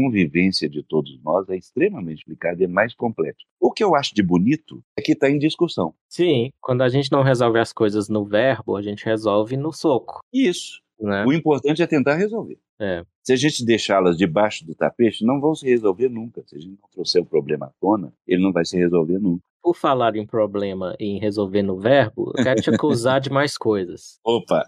[0.58, 3.44] convivência de todos nós é extremamente complicado e é mais complexo.
[3.60, 5.94] O que eu acho de bonito é que está em discussão.
[6.08, 10.20] Sim, quando a gente não resolve as coisas no verbo, a gente resolve no soco,
[10.32, 10.80] Isso.
[11.00, 11.24] né?
[11.26, 12.58] O importante é tentar resolver.
[12.80, 13.04] É.
[13.22, 16.42] Se a gente deixá-las debaixo do tapete, não vão se resolver nunca.
[16.46, 19.42] Se a gente não trouxer o problema à tona, ele não vai se resolver nunca.
[19.60, 23.58] Por falar em problema e em resolver no verbo, eu quero te acusar de mais
[23.58, 24.18] coisas.
[24.24, 24.64] Opa!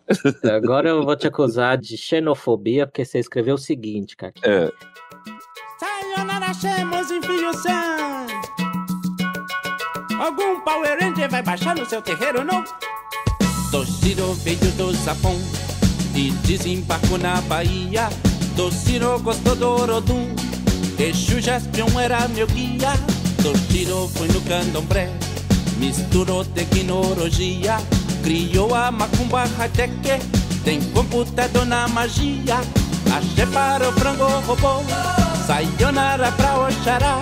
[0.52, 4.34] Agora eu vou te acusar de xenofobia, porque você escreveu o seguinte, cara.
[4.44, 4.70] É,
[6.60, 8.26] Shemos Infusion.
[10.20, 12.62] Algum Power Ranger vai baixar no seu terreiro, não?
[13.70, 15.34] Toshiro veio do Japão
[16.14, 18.10] e desembarcou na Bahia.
[18.54, 20.34] Toshiro gostou do Orodum,
[20.98, 22.92] Exu Jaspion era meu guia.
[23.42, 25.08] Toshiro foi no candomblé,
[25.78, 27.78] misturou tecnologia,
[28.22, 29.94] criou a macumba high-tech,
[30.62, 32.56] tem computador na magia.
[33.16, 34.84] Axé para o frango robô,
[35.46, 37.16] sayonara pra Oxará.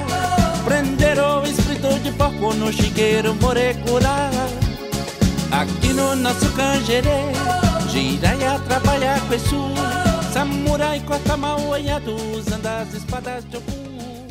[0.64, 4.30] Prenderam o espírito de porco no chiqueiro morecurá.
[5.50, 7.32] Aqui no nosso canjerê,
[7.90, 9.68] Jiraiya trabalha com Exu.
[10.32, 14.26] Samurai corta mal olhado, usando as espadas de Ogum.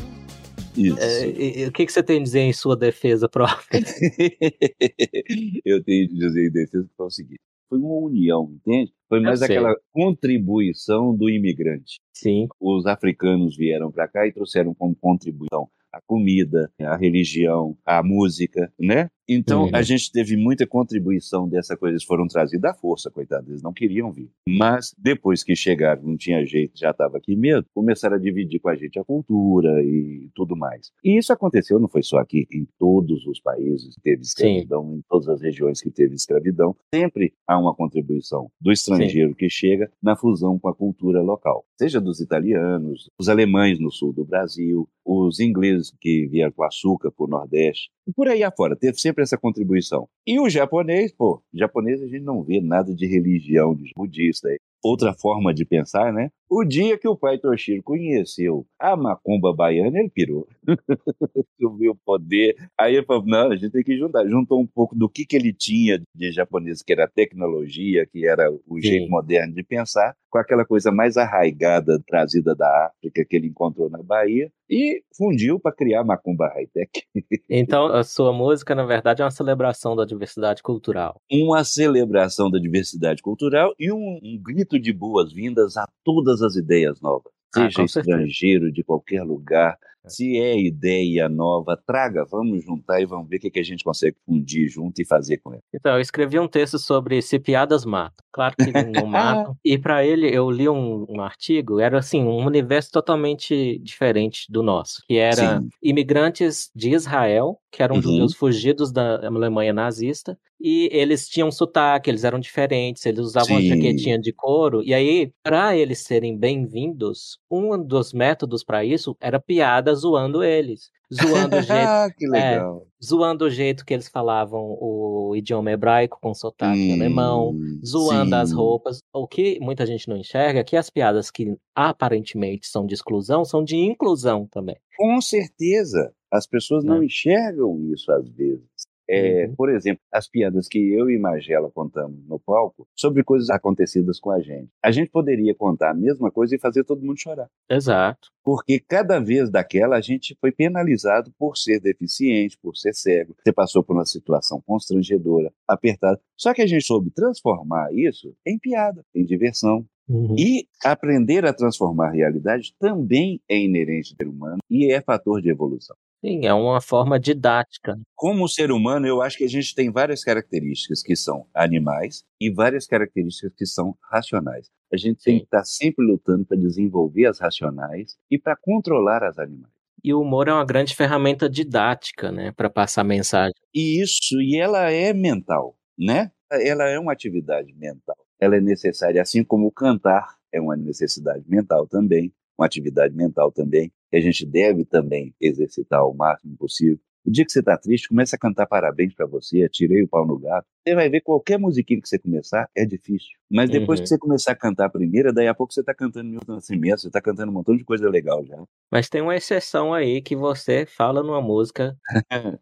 [0.78, 1.00] isso.
[1.00, 3.82] É, e- e o que, que você tem a dizer em sua defesa própria?
[5.66, 8.94] eu tenho que dizer em defesa que foi o seguinte: foi uma união, entende?
[9.08, 12.00] Foi mais aquela contribuição do imigrante.
[12.14, 18.04] Sim, Os africanos vieram para cá e trouxeram como contribuição a comida, a religião, a
[18.04, 19.10] música, né?
[19.28, 19.70] Então Uhum.
[19.74, 21.94] a gente teve muita contribuição dessa coisa.
[21.94, 24.30] Eles foram trazidos à força, coitados, eles não queriam vir.
[24.48, 28.70] Mas depois que chegaram, não tinha jeito, já estava aqui mesmo, começaram a dividir com
[28.70, 30.92] a gente a cultura e tudo mais.
[31.04, 35.02] E isso aconteceu, não foi só aqui, em todos os países que teve escravidão, em
[35.10, 40.16] todas as regiões que teve escravidão, sempre há uma contribuição do estrangeiro que chega na
[40.16, 45.40] fusão com a cultura local, seja dos italianos, os alemães no sul do Brasil, os
[45.40, 49.38] ingleses que vieram com açúcar para o Nordeste, e por aí afora, teve sempre essa
[49.38, 50.08] contribuição.
[50.26, 54.50] E o japonês, pô, japonês a gente não vê nada de religião, de budista,
[54.84, 56.30] outra forma de pensar, né?
[56.50, 60.48] O dia que o pai Toshiro conheceu a macumba baiana, ele pirou.
[61.60, 62.56] Subiu o poder.
[62.80, 64.26] Aí ele falou: não, a gente tem que juntar.
[64.28, 68.26] Juntou um pouco do que, que ele tinha de japonês, que era a tecnologia, que
[68.26, 68.82] era o Sim.
[68.82, 73.90] jeito moderno de pensar, com aquela coisa mais arraigada trazida da África que ele encontrou
[73.90, 76.90] na Bahia, e fundiu para criar a macumba high-tech.
[77.50, 81.22] então a sua música, na verdade, é uma celebração da diversidade cultural.
[81.32, 87.02] uma celebração da diversidade cultural e um, um grito de boas-vindas a todas as ideias
[87.02, 87.32] novas.
[87.56, 88.00] Ah, Seja certeza.
[88.00, 89.78] estrangeiro de qualquer lugar,
[90.08, 93.84] Se é ideia nova, traga, vamos juntar e vamos ver o que, que a gente
[93.84, 95.62] consegue fundir junto e fazer com ela.
[95.74, 98.26] Então, eu escrevi um texto sobre se piadas matam.
[98.32, 99.56] Claro que não matam.
[99.64, 104.62] e para ele, eu li um, um, artigo, era assim, um universo totalmente diferente do
[104.62, 105.70] nosso, que era Sim.
[105.82, 108.02] imigrantes de Israel, que eram uhum.
[108.02, 113.54] judeus fugidos da Alemanha nazista, e eles tinham sotaque, eles eram diferentes, eles usavam Sim.
[113.54, 119.16] uma jaquetinha de couro, e aí, para eles serem bem-vindos, um dos métodos para isso
[119.20, 120.90] era piada zoando eles.
[121.14, 122.16] Zoando o jeito.
[122.18, 122.86] que legal.
[122.86, 128.30] É, zoando o jeito que eles falavam o idioma hebraico com sotaque hum, alemão, zoando
[128.30, 128.36] sim.
[128.36, 129.00] as roupas.
[129.14, 133.44] O que muita gente não enxerga é que as piadas que aparentemente são de exclusão
[133.44, 134.78] são de inclusão também.
[134.98, 136.14] Com certeza.
[136.32, 137.06] As pessoas não é.
[137.06, 138.66] enxergam isso às vezes.
[139.10, 139.56] É, uhum.
[139.56, 144.32] Por exemplo, as piadas que eu e Magela contamos no palco sobre coisas acontecidas com
[144.32, 144.70] a gente.
[144.84, 147.50] A gente poderia contar a mesma coisa e fazer todo mundo chorar.
[147.70, 148.30] Exato.
[148.44, 153.36] Porque cada vez daquela a gente foi penalizado por ser deficiente, por ser cego.
[153.44, 156.20] Você passou por uma situação constrangedora, apertada.
[156.38, 160.36] Só que a gente soube transformar isso em piada, em diversão, Uhum.
[160.38, 165.42] E aprender a transformar a realidade também é inerente ao ser humano e é fator
[165.42, 165.98] de evolução.
[166.28, 167.98] Sim, é uma forma didática.
[168.14, 172.52] Como ser humano, eu acho que a gente tem várias características que são animais e
[172.52, 174.70] várias características que são racionais.
[174.92, 175.32] A gente Sim.
[175.32, 179.72] tem que estar sempre lutando para desenvolver as racionais e para controlar as animais.
[180.04, 183.56] E o humor é uma grande ferramenta didática, né, para passar mensagem.
[183.74, 186.30] E isso, e ela é mental, né?
[186.52, 188.18] Ela é uma atividade mental.
[188.38, 193.92] Ela é necessária, assim como cantar é uma necessidade mental também, uma atividade mental também
[194.10, 197.00] que a gente deve também exercitar o máximo possível.
[197.26, 200.26] O dia que você está triste, comece a cantar parabéns para você, atirei o pau
[200.26, 200.66] no gato.
[200.88, 203.32] Você vai ver qualquer musiquinha que você começar, é difícil.
[203.52, 204.04] Mas depois uhum.
[204.04, 207.02] que você começar a cantar a primeira, daí a pouco você está cantando Milton Nascimento,
[207.02, 208.56] você está cantando um montão de coisa legal já.
[208.90, 211.98] Mas tem uma exceção aí que você fala numa música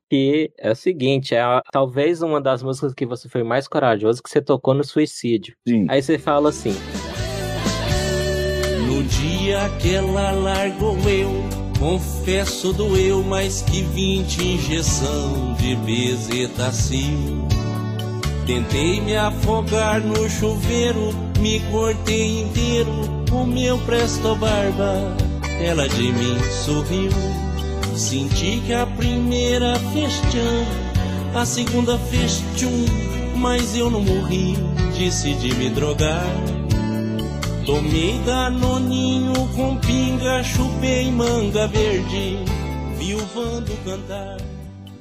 [0.09, 4.23] que é o seguinte, é a, talvez uma das músicas que você foi mais corajoso
[4.23, 5.55] que você tocou no suicídio.
[5.67, 5.85] Sim.
[5.87, 6.73] Aí você fala assim...
[9.07, 11.47] Dia que ela largou eu,
[11.79, 17.47] confesso doeu mais que vinte injeção de bezetacil.
[18.45, 22.91] Tentei me afogar no chuveiro, me cortei inteiro,
[23.31, 25.15] o meu presto barba,
[25.59, 27.11] ela de mim sorriu.
[27.95, 32.85] Senti que a primeira fez tchan, a segunda fez tchum,
[33.37, 34.57] mas eu não morri,
[34.97, 36.25] decidi me drogar.
[37.65, 42.37] Tomei danoninho com pinga, chupei manga verde,
[42.95, 44.37] viuvando cantar.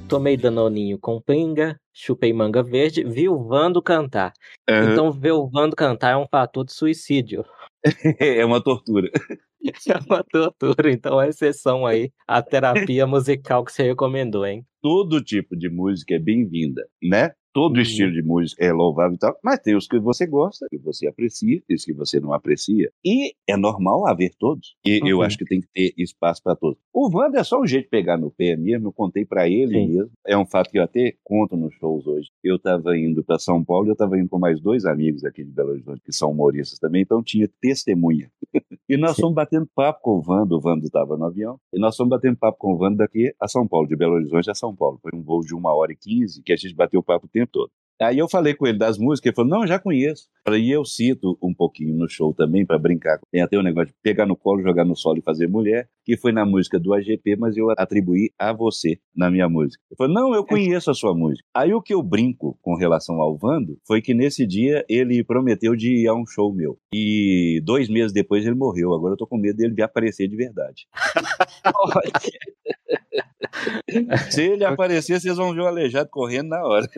[0.09, 4.33] Tomei danoninho com pinga, chupei manga verde, viuvando cantar.
[4.67, 4.91] Uhum.
[4.91, 7.45] Então, viuvando cantar é um fator de suicídio.
[8.19, 9.11] é uma tortura.
[9.87, 14.63] É uma tortura, então é exceção aí a terapia musical que você recomendou, hein?
[14.79, 17.31] Todo tipo de música é bem-vinda, né?
[17.55, 17.81] Todo uhum.
[17.81, 21.07] estilo de música é louvável e tal, mas tem os que você gosta, que você
[21.07, 22.91] aprecia, e os que você não aprecia.
[23.01, 24.75] E é normal haver todos.
[24.85, 25.07] E uhum.
[25.07, 26.77] eu acho que tem que ter espaço para todos.
[26.93, 29.69] O Wanda é só um jeito de pegar no pé mesmo, eu contei para ele
[29.69, 29.87] Sim.
[29.87, 30.11] mesmo.
[30.27, 32.29] É um fato que eu até conto nos shows hoje.
[32.43, 35.41] Eu estava indo para São Paulo e eu estava indo com mais dois amigos aqui
[35.41, 38.29] de Belo Horizonte, que são humoristas também, então tinha testemunha.
[38.89, 39.21] e nós Sim.
[39.21, 42.35] fomos batendo papo com o Wanda, o Wanda estava no avião, e nós fomos batendo
[42.35, 44.99] papo com o Wanda daqui a São Paulo, de Belo Horizonte a São Paulo.
[45.01, 47.44] Foi um voo de uma hora e quinze que a gente bateu papo o tempo
[47.47, 47.71] todo.
[48.01, 50.27] Aí eu falei com ele das músicas, ele falou, não, já conheço.
[50.49, 53.19] E eu cito um pouquinho no show também, para brincar.
[53.31, 55.87] Tem até o um negócio de pegar no colo, jogar no solo e fazer mulher,
[56.03, 59.81] que foi na música do AGP, mas eu atribuí a você na minha música.
[59.89, 61.47] Ele falou, não, eu conheço a sua música.
[61.55, 65.75] Aí o que eu brinco com relação ao Vando foi que nesse dia ele prometeu
[65.75, 66.77] de ir a um show meu.
[66.93, 68.93] E dois meses depois ele morreu.
[68.93, 70.85] Agora eu tô com medo dele aparecer de verdade.
[74.31, 76.89] Se ele aparecer, vocês vão ver o aleijado correndo na hora.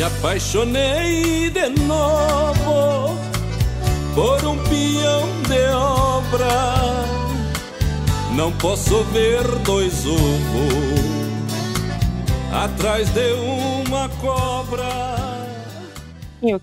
[0.00, 3.18] Me apaixonei de novo
[4.14, 7.19] por um peão de obra.
[8.40, 10.22] Não posso ver dois ovos
[12.50, 13.34] atrás de
[13.84, 14.88] uma cobra.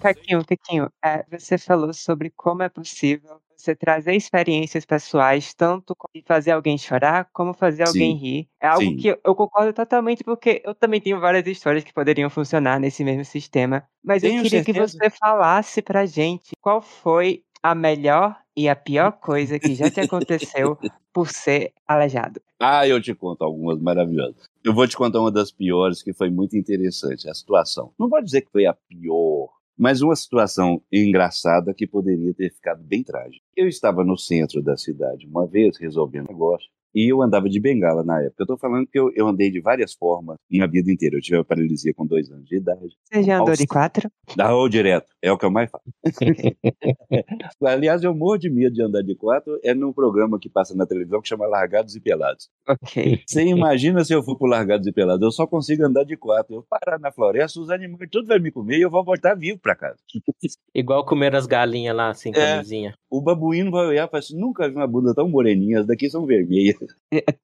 [0.01, 6.23] Caquinho, Caquinho, é, você falou sobre como é possível você trazer experiências pessoais, tanto de
[6.25, 8.23] fazer alguém chorar, como fazer alguém Sim.
[8.23, 8.49] rir.
[8.59, 8.95] É algo Sim.
[8.95, 13.23] que eu concordo totalmente, porque eu também tenho várias histórias que poderiam funcionar nesse mesmo
[13.23, 13.88] sistema.
[14.03, 14.97] Mas Tenho eu queria certeza.
[14.97, 19.89] que você falasse pra gente qual foi a melhor e a pior coisa que já
[19.89, 20.78] te aconteceu
[21.14, 22.41] por ser aleijado?
[22.60, 24.45] Ah, eu te conto algumas maravilhosas.
[24.64, 27.93] Eu vou te contar uma das piores que foi muito interessante, a situação.
[27.99, 32.84] Não vou dizer que foi a pior, mas uma situação engraçada que poderia ter ficado
[32.84, 33.45] bem trágica.
[33.55, 37.59] Eu estava no centro da cidade uma vez resolvendo um negócio e eu andava de
[37.59, 38.35] bengala na época.
[38.39, 41.17] Eu estou falando que eu, eu, andei de várias formas minha vida inteira.
[41.17, 42.95] Eu tive a paralisia com dois anos de idade.
[43.05, 44.09] Você já andou de quatro?
[44.35, 45.07] Da ou direto.
[45.21, 45.85] É o que eu mais faço.
[47.63, 49.57] Aliás, eu morro de medo de andar de quatro.
[49.63, 52.49] É num programa que passa na televisão que chama Largados e Pelados.
[52.67, 53.23] Ok.
[53.25, 55.21] Você imagina se eu for pro Largados e Pelados?
[55.23, 56.55] Eu só consigo andar de quatro.
[56.55, 59.59] Eu parar na floresta, os animais tudo vai me comer e eu vou voltar vivo
[59.59, 59.97] para casa.
[60.75, 62.89] Igual comer as galinhas lá, assim, camisinha.
[62.89, 65.88] É, o babuíno vai olhar e falar assim, nunca vi uma bunda tão moreninha, as
[65.88, 66.76] daqui são vermelhas.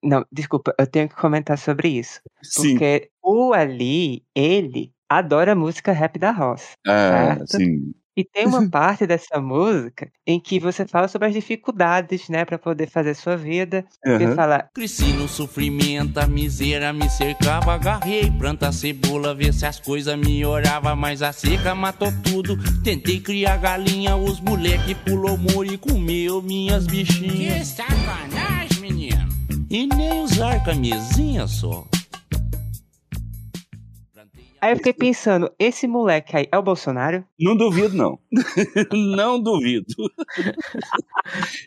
[0.03, 2.21] Não, desculpa, eu tenho que comentar sobre isso.
[2.41, 2.71] Sim.
[2.71, 6.73] Porque o Ali, ele adora música rap da roça.
[6.87, 7.57] Ah, certo?
[7.57, 7.93] sim.
[8.15, 12.59] E tem uma parte dessa música em que você fala sobre as dificuldades, né, para
[12.59, 13.83] poder fazer sua vida.
[14.05, 14.35] Você Uhum.
[14.35, 17.73] fala, Cresci no sofrimento, a miséria me cercava.
[17.73, 20.95] Agarrei planta cebola, ver se as coisas melhorava.
[20.95, 22.55] Mas a seca matou tudo.
[22.83, 27.71] Tentei criar galinha, os moleque pulou muro e comeu minhas bichinhas.
[27.71, 28.62] Que sacanagem.
[29.73, 31.83] E nem usar camisinha só.
[34.63, 37.25] Aí eu fiquei pensando, esse moleque aí é o Bolsonaro?
[37.37, 38.17] Não duvido, não.
[39.17, 39.85] não duvido.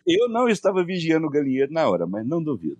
[0.07, 2.79] eu não estava vigiando o galinheiro na hora, mas não duvido.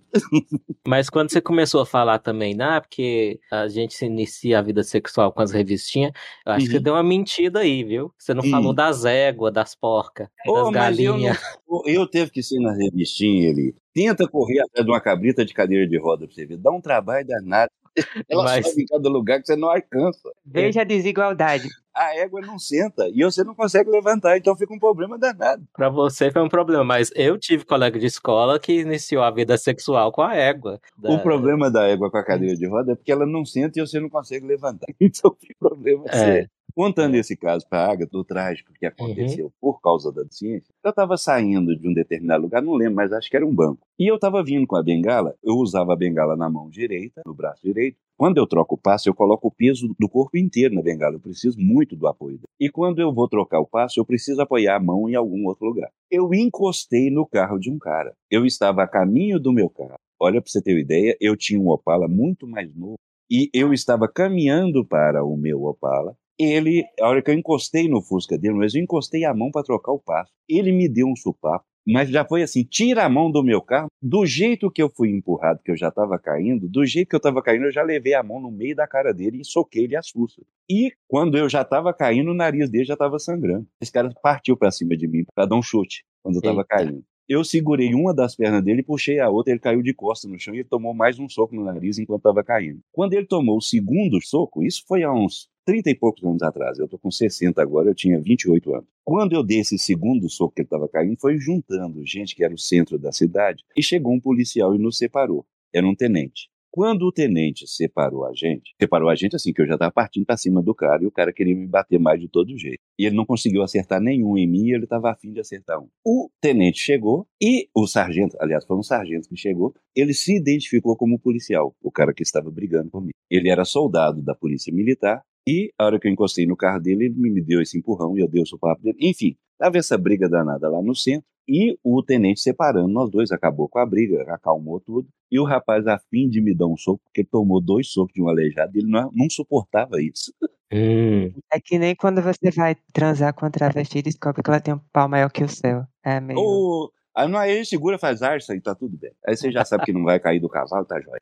[0.87, 4.81] Mas quando você começou a falar também, né, porque a gente se inicia a vida
[4.83, 6.11] sexual com as revistinhas,
[6.43, 6.83] eu acho que você Uhum.
[6.83, 8.11] deu uma mentira aí, viu?
[8.17, 8.49] Você não Hum.
[8.49, 11.37] falou das éguas, das porcas, das Oh, eu, galinhas.
[11.69, 13.75] não- eu teve que ser na revistinha ali.
[13.93, 16.57] Tenta correr atrás de uma cabrita de cadeira de roda pra você ver.
[16.57, 17.69] Dá um trabalho danado.
[18.29, 20.29] Ela Mas- sobe em cada lugar que você não alcança.
[20.45, 21.67] Veja a desigualdade.
[21.95, 25.63] A égua não senta e você não consegue levantar, então fica um problema danado.
[25.73, 29.57] Pra você foi um problema, mas eu tive colega de escola que iniciou a vida
[29.57, 30.79] sexual com a égua.
[30.95, 33.79] Da- O problema da égua com a cadeira de roda é porque ela não senta
[33.79, 34.85] e você não consegue levantar.
[35.01, 36.17] Então fica problema É.
[36.17, 36.49] sério.
[36.77, 40.91] Contando esse caso para a Agatha, do trágico que aconteceu por causa da deficiência, eu
[40.91, 43.81] estava saindo de um determinado lugar, não lembro, mas acho que era um banco.
[43.97, 47.33] E eu estava vindo com a bengala, eu usava a bengala na mão direita, no
[47.33, 47.97] braço direito.
[48.15, 51.19] Quando eu troco o passo, eu coloco o peso do corpo inteiro na bengala, eu
[51.19, 52.41] preciso muito do apoio.
[52.59, 55.65] E quando eu vou trocar o passo, eu preciso apoiar a mão em algum outro
[55.65, 55.89] lugar.
[56.11, 58.13] Eu encostei no carro de um cara.
[58.29, 59.97] Eu estava a caminho do meu carro.
[60.19, 62.99] Olha, para você ter uma ideia, eu tinha um Opala muito mais novo
[63.31, 66.15] e eu estava caminhando para o meu Opala.
[66.39, 69.63] Ele, a hora que eu encostei no Fusca dele, mas eu encostei a mão para
[69.63, 70.31] trocar o passo.
[70.47, 73.87] Ele me deu um supapo, mas já foi assim: tira a mão do meu carro.
[74.01, 77.19] Do jeito que eu fui empurrado, que eu já estava caindo, do jeito que eu
[77.19, 79.95] estava caindo, eu já levei a mão no meio da cara dele e soquei ele
[79.95, 80.45] as fuças.
[80.69, 83.65] E quando eu já estava caindo, o nariz dele já estava sangrando.
[83.81, 87.03] Esse cara partiu para cima de mim para dar um chute quando eu estava caindo.
[87.29, 90.55] Eu segurei uma das pernas dele puxei a outra, ele caiu de costas no chão
[90.55, 92.79] e tomou mais um soco no nariz enquanto estava caindo.
[92.89, 96.79] Quando ele tomou o segundo soco, isso foi há uns 30 e poucos anos atrás,
[96.79, 98.87] eu tô com 60 agora, eu tinha 28 anos.
[99.03, 102.53] Quando eu dei esse segundo soco que ele estava caindo, foi juntando gente que era
[102.53, 105.45] o centro da cidade e chegou um policial e nos separou.
[105.73, 106.49] Era um tenente.
[106.77, 110.27] Quando o tenente separou a gente, separou a gente assim, que eu já estava partindo
[110.27, 112.77] para cima do cara e o cara queria me bater mais de todo jeito.
[112.99, 115.89] E ele não conseguiu acertar nenhum em mim e ele estava afim de acertar um.
[116.05, 120.95] O tenente chegou e o sargento, aliás, foi um sargento que chegou, ele se identificou
[120.95, 123.15] como policial, o cara que estava brigando comigo.
[123.27, 127.05] Ele era soldado da polícia militar e a hora que eu encostei no carro dele,
[127.05, 128.99] ele me deu esse empurrão e eu dei o sopapo dele.
[129.01, 133.69] Enfim, tava essa briga danada lá no centro e o tenente separando nós dois, acabou
[133.69, 135.07] com a briga, acalmou tudo.
[135.31, 138.13] E o rapaz, a fim de me dar um soco, porque ele tomou dois socos
[138.13, 140.33] de um aleijado, ele não, não suportava isso.
[140.71, 144.59] Hum, É que nem quando você vai transar com a travesti e descobre que ela
[144.59, 145.85] tem um pau maior que o seu.
[146.03, 146.37] É meio.
[146.37, 149.11] Ou, aí não, aí ele segura, faz arça e tá tudo bem.
[149.25, 151.21] Aí você já sabe que não vai cair do cavalo, tá jóia.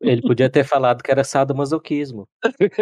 [0.00, 2.28] ele podia ter falado que era sadomasoquismo.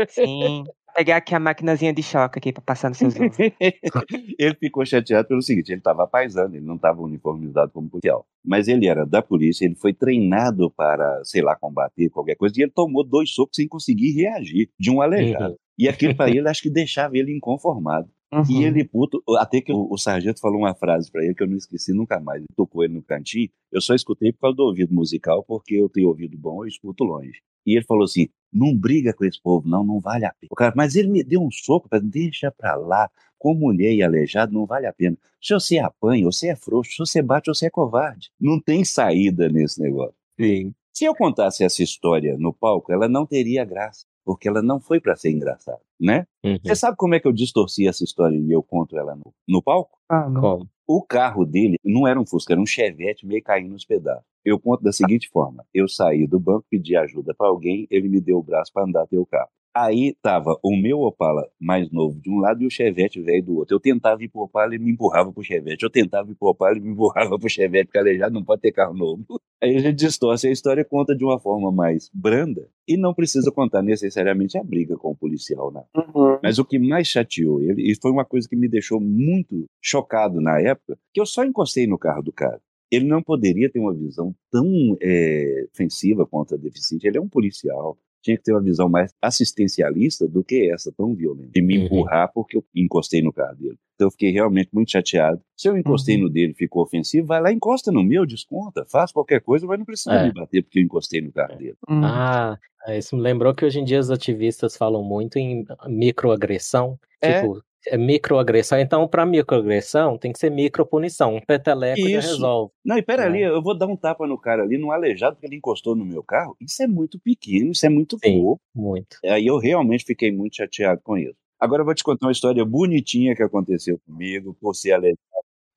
[0.08, 0.64] Sim.
[0.94, 3.36] Pegar aqui a maquinazinha de choque aqui pra passar nos seus ovos.
[4.38, 8.26] ele ficou chateado pelo seguinte: ele estava paisando, ele não estava uniformizado como policial.
[8.44, 12.62] Mas ele era da polícia, ele foi treinado para, sei lá, combater qualquer coisa, e
[12.62, 15.52] ele tomou dois socos sem conseguir reagir de um aleijado.
[15.52, 15.56] Uhum.
[15.78, 18.08] E aquilo para ele, acho que deixava ele inconformado.
[18.48, 18.62] E Uhum.
[18.62, 21.56] ele puto, até que o, o sargento falou uma frase para ele que eu não
[21.56, 22.38] esqueci nunca mais.
[22.38, 25.88] Ele tocou ele no cantinho, eu só escutei por causa do ouvido musical, porque eu
[25.88, 27.42] tenho ouvido bom, eu escuto longe.
[27.66, 30.48] E ele falou assim: não briga com esse povo, não, não vale a pena.
[30.50, 34.02] O cara, mas ele me deu um soco, falei, deixa pra lá, com mulher e
[34.02, 35.16] aleijado não vale a pena.
[35.40, 38.30] Se você apanha, você é frouxo, se você bate, você é covarde.
[38.40, 40.14] Não tem saída nesse negócio.
[40.38, 40.72] Sim.
[40.92, 45.00] Se eu contasse essa história no palco, ela não teria graça, porque ela não foi
[45.00, 46.26] para ser engraçada, né?
[46.44, 46.58] Uhum.
[46.62, 49.62] Você sabe como é que eu distorci essa história e eu conto ela no, no
[49.62, 49.98] palco?
[50.08, 50.40] Ah, não.
[50.40, 50.70] Como?
[50.94, 54.26] O carro dele não era um Fusca, era um Chevette meio caindo nos pedaços.
[54.44, 58.20] Eu conto da seguinte forma: eu saí do banco, pedi ajuda para alguém, ele me
[58.20, 59.48] deu o braço para andar até o carro.
[59.74, 63.56] Aí tava o meu Opala mais novo de um lado e o Chevette velho do
[63.56, 63.74] outro.
[63.74, 65.82] Eu tentava ir pro Opala e me empurrava pro Chevette.
[65.82, 68.72] Eu tentava ir pro Opala e me empurrava pro Chevette, porque aleijado não pode ter
[68.72, 69.24] carro novo.
[69.62, 73.50] Aí a gente distorce a história conta de uma forma mais branda e não precisa
[73.50, 75.82] contar necessariamente a briga com o policial, né?
[75.96, 76.38] Uhum.
[76.42, 80.40] Mas o que mais chateou ele, e foi uma coisa que me deixou muito chocado
[80.40, 82.60] na época, que eu só encostei no carro do cara
[82.92, 84.66] ele não poderia ter uma visão tão
[85.00, 87.06] é, ofensiva contra deficiente.
[87.06, 91.14] Ele é um policial, tinha que ter uma visão mais assistencialista do que essa tão
[91.14, 91.84] violenta, de me uhum.
[91.84, 93.78] empurrar porque eu encostei no carro dele.
[93.94, 95.40] Então eu fiquei realmente muito chateado.
[95.56, 96.22] Se eu encostei uhum.
[96.22, 99.84] no dele ficou ofensivo, vai lá encosta no meu, desconta, faz qualquer coisa, mas não
[99.84, 100.24] precisa é.
[100.24, 101.76] me bater porque eu encostei no carro dele.
[101.88, 102.04] Uhum.
[102.04, 102.58] Ah,
[102.88, 106.98] isso me lembrou que hoje em dia os ativistas falam muito em microagressão.
[107.20, 107.40] É.
[107.40, 108.78] Tipo, é microagressão.
[108.78, 111.36] Então, para microagressão, tem que ser micropunição.
[111.36, 112.10] Um peteleco Isso.
[112.10, 112.72] já resolve.
[112.84, 113.26] Não, e pera é.
[113.26, 116.04] ali, eu vou dar um tapa no cara ali, no aleijado, porque ele encostou no
[116.04, 116.56] meu carro.
[116.60, 118.60] Isso é muito pequeno, isso é muito Sim, pouco.
[118.74, 119.18] Muito.
[119.24, 121.36] Aí eu realmente fiquei muito chateado com isso.
[121.58, 125.18] Agora eu vou te contar uma história bonitinha que aconteceu comigo, por ser aleijado.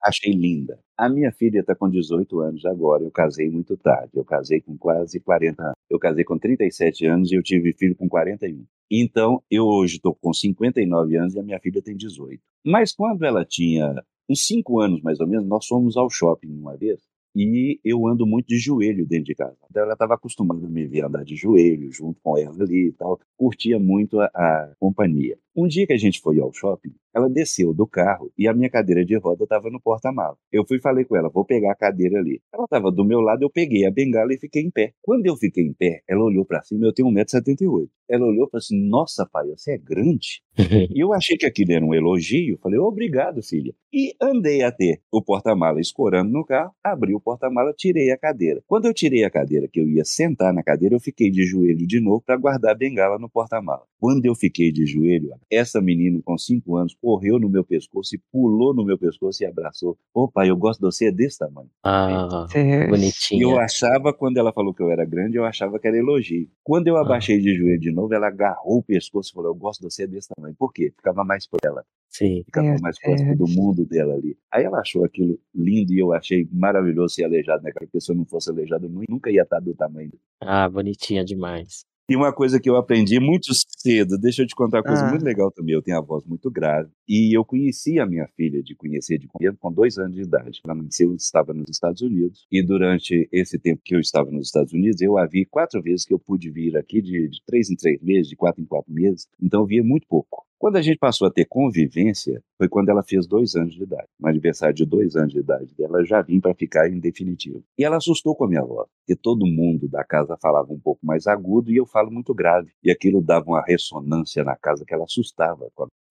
[0.03, 0.79] Achei linda.
[0.95, 3.03] A minha filha está com 18 anos agora.
[3.03, 4.11] Eu casei muito tarde.
[4.13, 5.75] Eu casei com quase 40 anos.
[5.89, 8.63] Eu casei com 37 anos e eu tive filho com 41.
[8.89, 12.41] Então, eu hoje estou com 59 anos e a minha filha tem 18.
[12.63, 16.77] Mas quando ela tinha uns 5 anos, mais ou menos, nós fomos ao shopping uma
[16.77, 16.99] vez
[17.35, 19.57] e eu ando muito de joelho dentro de casa.
[19.69, 22.93] Então ela estava acostumada a me ver andar de joelho junto com ela ali e
[22.93, 25.37] tal, curtia muito a, a, companhia.
[25.57, 28.69] Um dia que a gente foi ao shopping, ela desceu do carro e a minha
[28.69, 30.37] cadeira de roda estava no porta-malas.
[30.51, 32.41] Eu fui e falei com ela, vou pegar a cadeira ali.
[32.53, 34.91] Ela estava do meu lado, eu peguei a bengala e fiquei em pé.
[35.01, 37.87] Quando eu fiquei em pé, ela olhou para cima, eu tenho 1,78m.
[38.09, 40.43] Ela olhou e falou assim, nossa pai, você é grande?
[40.93, 43.73] e eu achei que aquilo era um elogio, falei, obrigado filha.
[43.93, 48.61] E andei até o porta-mala escorando no carro, abri o porta-mala, tirei a cadeira.
[48.67, 51.87] Quando eu tirei a cadeira, que eu ia sentar na cadeira, eu fiquei de joelho
[51.87, 53.83] de novo para guardar a bengala no porta-mala.
[53.97, 58.21] Quando eu fiquei de joelho, essa menina com cinco anos correu no meu pescoço e
[58.31, 59.97] pulou no meu pescoço e abraçou.
[60.13, 61.69] Ô pai, eu gosto de você desse tamanho.
[61.83, 62.47] Ah,
[62.89, 63.51] bonitinho.
[63.51, 66.49] Eu achava, quando ela falou que eu era grande, eu achava que era elogio.
[66.63, 67.01] Quando eu ah.
[67.01, 67.41] abaixei ah.
[67.41, 70.29] de joelho de novo, ela agarrou o pescoço e falou: Eu gosto de você desse
[70.35, 70.55] tamanho.
[70.57, 70.91] Por quê?
[70.95, 71.83] Ficava mais por ela.
[72.09, 72.43] Sim.
[72.45, 73.35] Ficava é, mais próximo é.
[73.35, 74.37] do mundo dela ali.
[74.51, 77.71] Aí ela achou aquilo lindo e eu achei maravilhoso ser aleijado, né?
[77.77, 80.11] Porque se eu não fosse aleijado, eu nunca ia estar do tamanho.
[80.41, 81.85] Ah, bonitinha demais.
[82.07, 85.09] E uma coisa que eu aprendi muito cedo, deixa eu te contar uma coisa ah.
[85.09, 85.73] muito legal também.
[85.73, 86.89] Eu tenho a voz muito grave.
[87.07, 90.61] E eu conheci a minha filha de conhecer de conhecer com dois anos de idade.
[90.63, 92.45] Ela nasceu estava nos Estados Unidos.
[92.51, 96.05] E durante esse tempo que eu estava nos Estados Unidos, eu a vi quatro vezes
[96.05, 98.93] que eu pude vir aqui, de, de três em três meses, de quatro em quatro
[98.93, 99.27] meses.
[99.41, 100.45] Então eu via muito pouco.
[100.57, 104.07] Quando a gente passou a ter convivência, foi quando ela fez dois anos de idade.
[104.19, 107.63] No aniversário de dois anos de idade dela, já vim para ficar em definitivo.
[107.77, 111.05] E ela assustou com a minha voz, porque todo mundo da casa falava um pouco
[111.05, 112.71] mais agudo e eu falo muito grave.
[112.83, 115.67] E aquilo dava uma ressonância na casa que ela assustava.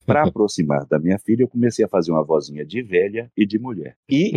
[0.06, 3.58] Para aproximar da minha filha, eu comecei a fazer uma vozinha de velha e de
[3.58, 3.96] mulher.
[4.10, 4.32] E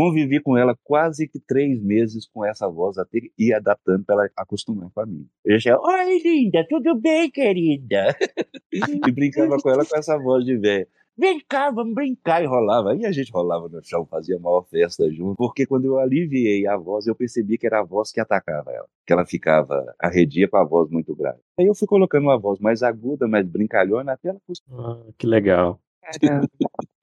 [0.00, 4.30] Convivi com ela quase que três meses com essa voz até ir adaptando para ela
[4.34, 5.26] acostumar com a minha.
[5.44, 8.16] Eu já, oi linda, tudo bem, querida?
[8.72, 10.88] e brincava com ela com essa voz de velha.
[11.18, 12.42] Vem cá, vamos brincar.
[12.42, 12.92] E rolava.
[12.92, 15.36] Aí a gente rolava no chão, fazia maior festa junto.
[15.36, 18.86] Porque quando eu aliviei a voz, eu percebi que era a voz que atacava ela.
[19.06, 21.40] Que ela ficava arredia com a voz muito grave.
[21.58, 24.40] Aí eu fui colocando uma voz mais aguda, mais brincalhona, até ela
[24.70, 25.78] ah, Que legal.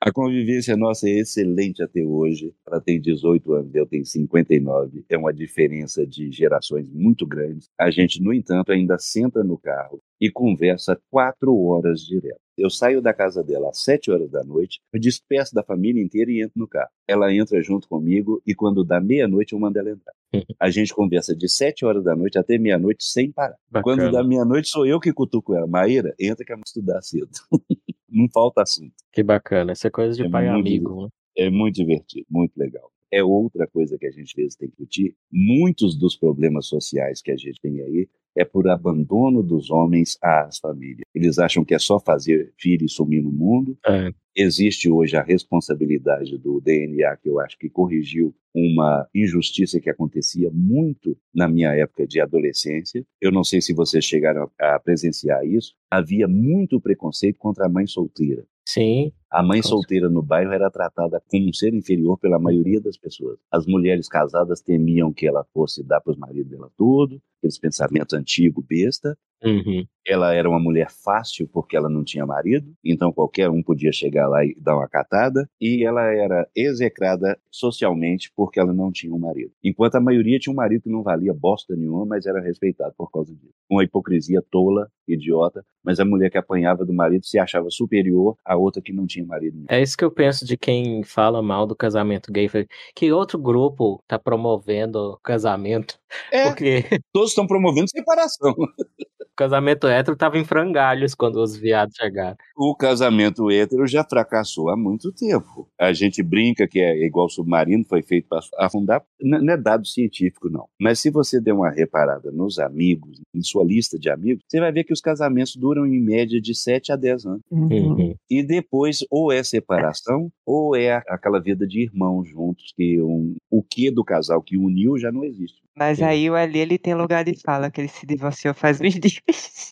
[0.07, 2.53] A convivência nossa é excelente até hoje.
[2.65, 5.03] Ela tem 18 anos, eu tenho 59.
[5.09, 7.65] É uma diferença de gerações muito grande.
[7.77, 12.39] A gente, no entanto, ainda senta no carro e conversa quatro horas direto.
[12.57, 16.31] Eu saio da casa dela às sete horas da noite, eu despeço da família inteira
[16.31, 16.89] e entro no carro.
[17.05, 20.13] Ela entra junto comigo e quando dá meia-noite eu mando ela entrar.
[20.57, 23.57] A gente conversa de sete horas da noite até meia-noite sem parar.
[23.69, 23.83] Bacana.
[23.83, 25.67] Quando dá meia-noite sou eu que cutuco ela.
[25.67, 27.29] Maíra, entra que vamos estudar cedo.
[28.09, 28.93] Não falta assunto.
[29.11, 29.71] Que bacana.
[29.71, 31.03] Essa é coisa de é pai amigo.
[31.03, 31.09] Né?
[31.37, 34.75] É muito divertido, muito legal é outra coisa que a gente às vezes tem que
[34.75, 35.15] discutir.
[35.31, 40.59] Muitos dos problemas sociais que a gente tem aí é por abandono dos homens às
[40.59, 41.01] famílias.
[41.13, 43.77] Eles acham que é só fazer filho e sumir no mundo.
[43.85, 44.11] É.
[44.35, 50.51] Existe hoje a responsabilidade do DNA, que eu acho que corrigiu uma injustiça que acontecia
[50.53, 53.03] muito na minha época de adolescência.
[53.19, 55.73] Eu não sei se vocês chegaram a presenciar isso.
[55.89, 58.45] Havia muito preconceito contra a mãe solteira.
[58.67, 59.13] Sim.
[59.31, 63.39] A mãe solteira no bairro era tratada como um ser inferior pela maioria das pessoas.
[63.49, 68.13] As mulheres casadas temiam que ela fosse dar para os maridos dela tudo, aqueles pensamentos
[68.13, 69.85] antigos, besta, Uhum.
[70.05, 74.27] Ela era uma mulher fácil porque ela não tinha marido, então qualquer um podia chegar
[74.27, 79.19] lá e dar uma catada, e ela era execrada socialmente porque ela não tinha um
[79.19, 79.51] marido.
[79.61, 83.11] Enquanto a maioria tinha um marido que não valia bosta nenhuma, mas era respeitado por
[83.11, 83.53] causa disso.
[83.69, 88.55] Uma hipocrisia tola, idiota, mas a mulher que apanhava do marido se achava superior à
[88.55, 89.67] outra que não tinha marido nenhum.
[89.69, 92.47] É isso que eu penso de quem fala mal do casamento gay.
[92.95, 95.99] Que outro grupo tá promovendo o casamento?
[96.31, 98.53] É, Porque todos estão promovendo separação.
[99.37, 102.35] o casamento hétero tava em frangalhos quando os viados chegaram.
[102.57, 105.67] O casamento hétero já fracassou há muito tempo.
[105.79, 109.03] A gente brinca que é igual submarino, foi feito para afundar.
[109.21, 110.65] N- Não é dado científico, não.
[110.81, 114.71] Mas se você der uma reparada nos amigos, em sua lista de amigos, você vai
[114.71, 117.41] ver que os casamentos duram em média de 7 a 10 anos.
[117.51, 117.67] Uhum.
[117.71, 118.15] Uhum.
[118.29, 123.61] E depois, ou é separação, ou é aquela vida de irmãos juntos, que um, o
[123.61, 125.61] que do casal que uniu já não existe.
[125.77, 126.05] Mas Sim.
[126.05, 129.71] aí o Ali, ele tem lugar de fala, que ele se divorciou faz uns dias.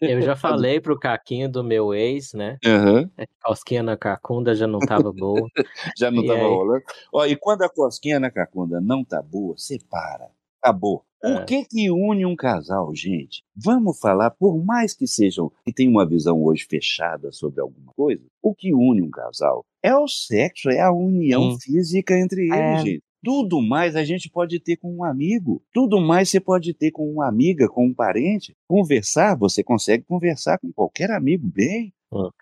[0.00, 2.58] Eu já falei pro Caquinho do meu ex, né?
[2.64, 3.08] Aham.
[3.18, 5.48] A cosquinha na cacunda já não tava boa.
[5.96, 6.48] Já não E estava aí?
[6.48, 6.82] rolando.
[7.12, 10.28] Ó, e quando a cosquinha na cacunda não tá boa, separa.
[10.60, 11.04] Acabou.
[11.22, 11.28] É.
[11.34, 13.42] O que que une um casal, gente?
[13.54, 18.22] Vamos falar, por mais que sejam, que tenham uma visão hoje fechada sobre alguma coisa,
[18.42, 21.58] o que une um casal é o sexo, é a união Sim.
[21.60, 22.76] física entre eles, É.
[22.78, 23.02] gente.
[23.26, 25.60] Tudo mais a gente pode ter com um amigo.
[25.72, 28.54] Tudo mais você pode ter com uma amiga, com um parente.
[28.68, 31.92] Conversar, você consegue conversar com qualquer amigo bem.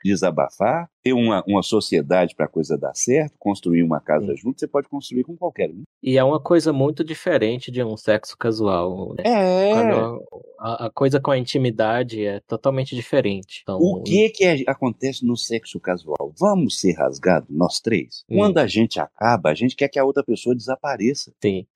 [0.04, 4.36] Desabafar, ter uma, uma sociedade para a coisa dar certo, construir uma casa Sim.
[4.36, 5.82] junto, você pode construir com qualquer um.
[6.02, 9.14] E é uma coisa muito diferente de um sexo casual.
[9.18, 9.24] Né?
[9.26, 9.72] É.
[9.72, 10.24] Quando
[10.58, 13.60] a, a coisa com a intimidade é totalmente diferente.
[13.62, 16.32] Então, O que que é- acontece no sexo casual?
[16.38, 18.24] Vamos ser rasgados, nós três?
[18.30, 18.38] Hum.
[18.38, 21.32] Quando a gente acaba, a gente quer que a outra pessoa desapareça.
[21.42, 21.66] Sim.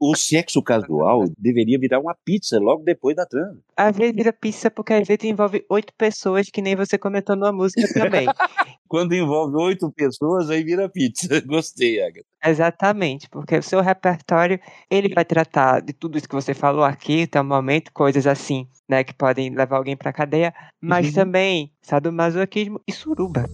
[0.00, 3.58] O sexo casual deveria virar uma pizza logo depois da transa.
[3.76, 7.52] Às vezes vira pizza porque às vezes envolve oito pessoas, que nem você comentou numa
[7.52, 8.26] música também.
[8.88, 11.40] Quando envolve oito pessoas, aí vira pizza.
[11.46, 12.24] Gostei, Agatha.
[12.44, 14.58] Exatamente, porque o seu repertório,
[14.90, 18.66] ele vai tratar de tudo isso que você falou aqui até o momento, coisas assim,
[18.88, 21.12] né, que podem levar alguém pra cadeia, mas Uhum.
[21.12, 23.48] também sadomasoquismo e suruba.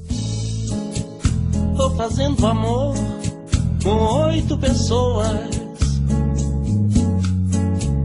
[1.76, 2.94] Tô fazendo amor
[3.82, 5.50] com oito pessoas.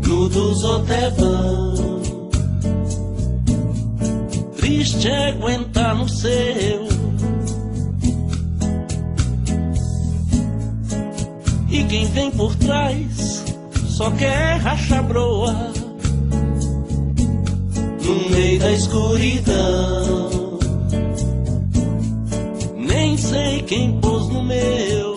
[0.06, 1.81] Nudos ou vão.
[4.62, 6.88] Triste é aguentar no seu.
[11.68, 13.44] E quem vem por trás
[13.90, 15.52] só quer rachar broa.
[18.06, 20.60] No meio da escuridão.
[22.78, 25.16] Nem sei quem pôs no meu.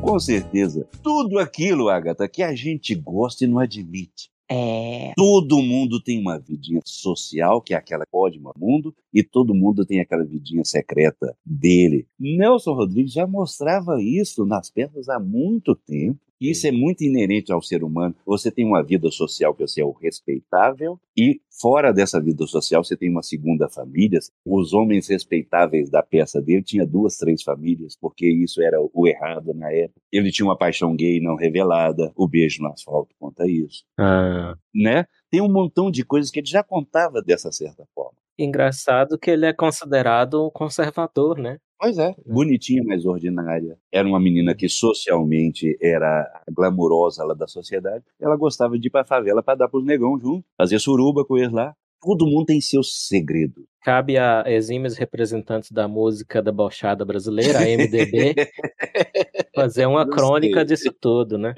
[0.00, 0.88] Com certeza.
[1.02, 4.30] Tudo aquilo, Agatha, que a gente gosta e não admite.
[4.50, 5.12] É.
[5.14, 9.54] Todo mundo tem uma vidinha social, que é aquela que pode no mundo, e todo
[9.54, 12.06] mundo tem aquela vidinha secreta dele.
[12.18, 16.18] Nelson Rodrigues já mostrava isso nas peças há muito tempo.
[16.40, 18.14] E Isso é muito inerente ao ser humano.
[18.24, 22.84] Você tem uma vida social que você é o respeitável, e fora dessa vida social
[22.84, 24.18] você tem uma segunda família.
[24.46, 29.52] Os homens respeitáveis da peça dele tinha duas, três famílias, porque isso era o errado
[29.54, 30.00] na época.
[30.12, 35.04] Ele tinha uma paixão gay não revelada, o beijo no asfalto conta isso Ah, né?
[35.30, 38.16] Tem um montão de coisas que ele já contava dessa certa forma.
[38.38, 41.58] engraçado que ele é considerado um conservador, né?
[41.80, 42.12] Pois é.
[42.26, 43.78] Bonitinha, mas ordinária.
[43.92, 48.04] Era uma menina que socialmente era glamurosa lá da sociedade.
[48.20, 51.52] Ela gostava de ir pra favela pra dar pros negão junto, fazer suruba com eles
[51.52, 51.74] lá.
[52.00, 53.64] Todo mundo tem seus segredos.
[53.84, 58.34] Cabe a exímios representantes da música debochada brasileira, a MDB,
[59.54, 60.18] fazer uma Gostei.
[60.24, 61.54] crônica disso tudo, né?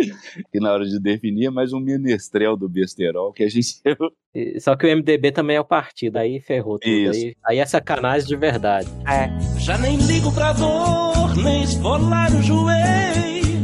[0.52, 3.80] que na hora de definir é mais um menestrel do besterol que a gente.
[4.32, 6.88] E- Só que o MDB também é o partido, aí ferrou tudo.
[6.92, 7.10] Isso.
[7.26, 8.88] Aí, aí é sacanagem de verdade.
[9.04, 9.28] É.
[9.58, 13.60] Já nem ligo pra dor, nem esfolar o joelho.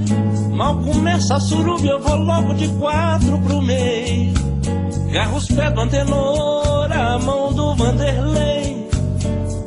[0.57, 4.35] Mal começa a suruba, eu vou logo de quatro pro meio.
[5.13, 8.87] Garro os pés do antenor, a mão do Vanderlei.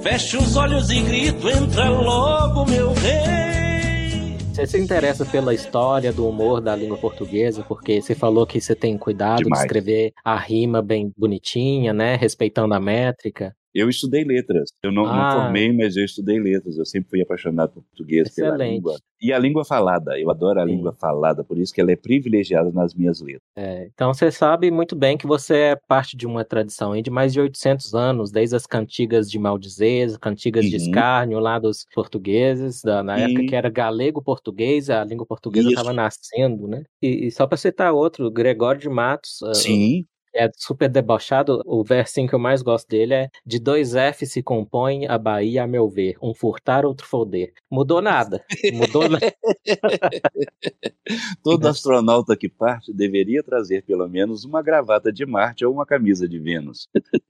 [0.02, 4.38] Fecho os olhos e grito, entra logo, meu rei.
[4.54, 8.76] Você se interessa pela história do humor da língua portuguesa, porque você falou que você
[8.76, 9.62] tem cuidado Demais.
[9.62, 12.16] de escrever a rima bem bonitinha, né?
[12.16, 13.56] Respeitando a métrica.
[13.80, 14.70] Eu estudei letras.
[14.84, 15.32] Eu não, não Ah.
[15.32, 16.78] formei, mas eu estudei letras.
[16.78, 18.74] Eu sempre fui apaixonado por português, pela Excelente.
[18.76, 18.96] língua.
[19.22, 20.18] E a língua falada.
[20.20, 20.72] Eu adoro a Sim.
[20.76, 23.42] língua falada, por isso que ela é privilegiada nas minhas letras.
[23.58, 27.10] É, então você sabe muito bem que você é parte de uma tradição aí de
[27.12, 30.82] mais de 800 anos, desde as cantigas de maldizer, cantigas de Uhum.
[30.84, 36.68] escárnio lá dos portugueses, da, na época que era galego-português, a língua portuguesa estava nascendo,
[36.68, 36.84] né?
[37.02, 40.06] E, e só para citar outro, Gregório de Matos, ah, Sim.
[40.34, 41.62] É super debochado.
[41.66, 45.64] O versinho que eu mais gosto dele é: De dois F se compõe a Bahia,
[45.64, 46.16] a meu ver.
[46.22, 47.54] Um furtar, outro foder.
[47.70, 48.44] Mudou nada.
[48.74, 49.34] Mudou nada.
[51.44, 56.28] Todo astronauta que parte deveria trazer pelo menos uma gravata de Marte ou uma camisa
[56.28, 56.88] de Vênus.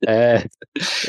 [0.08, 0.43] É.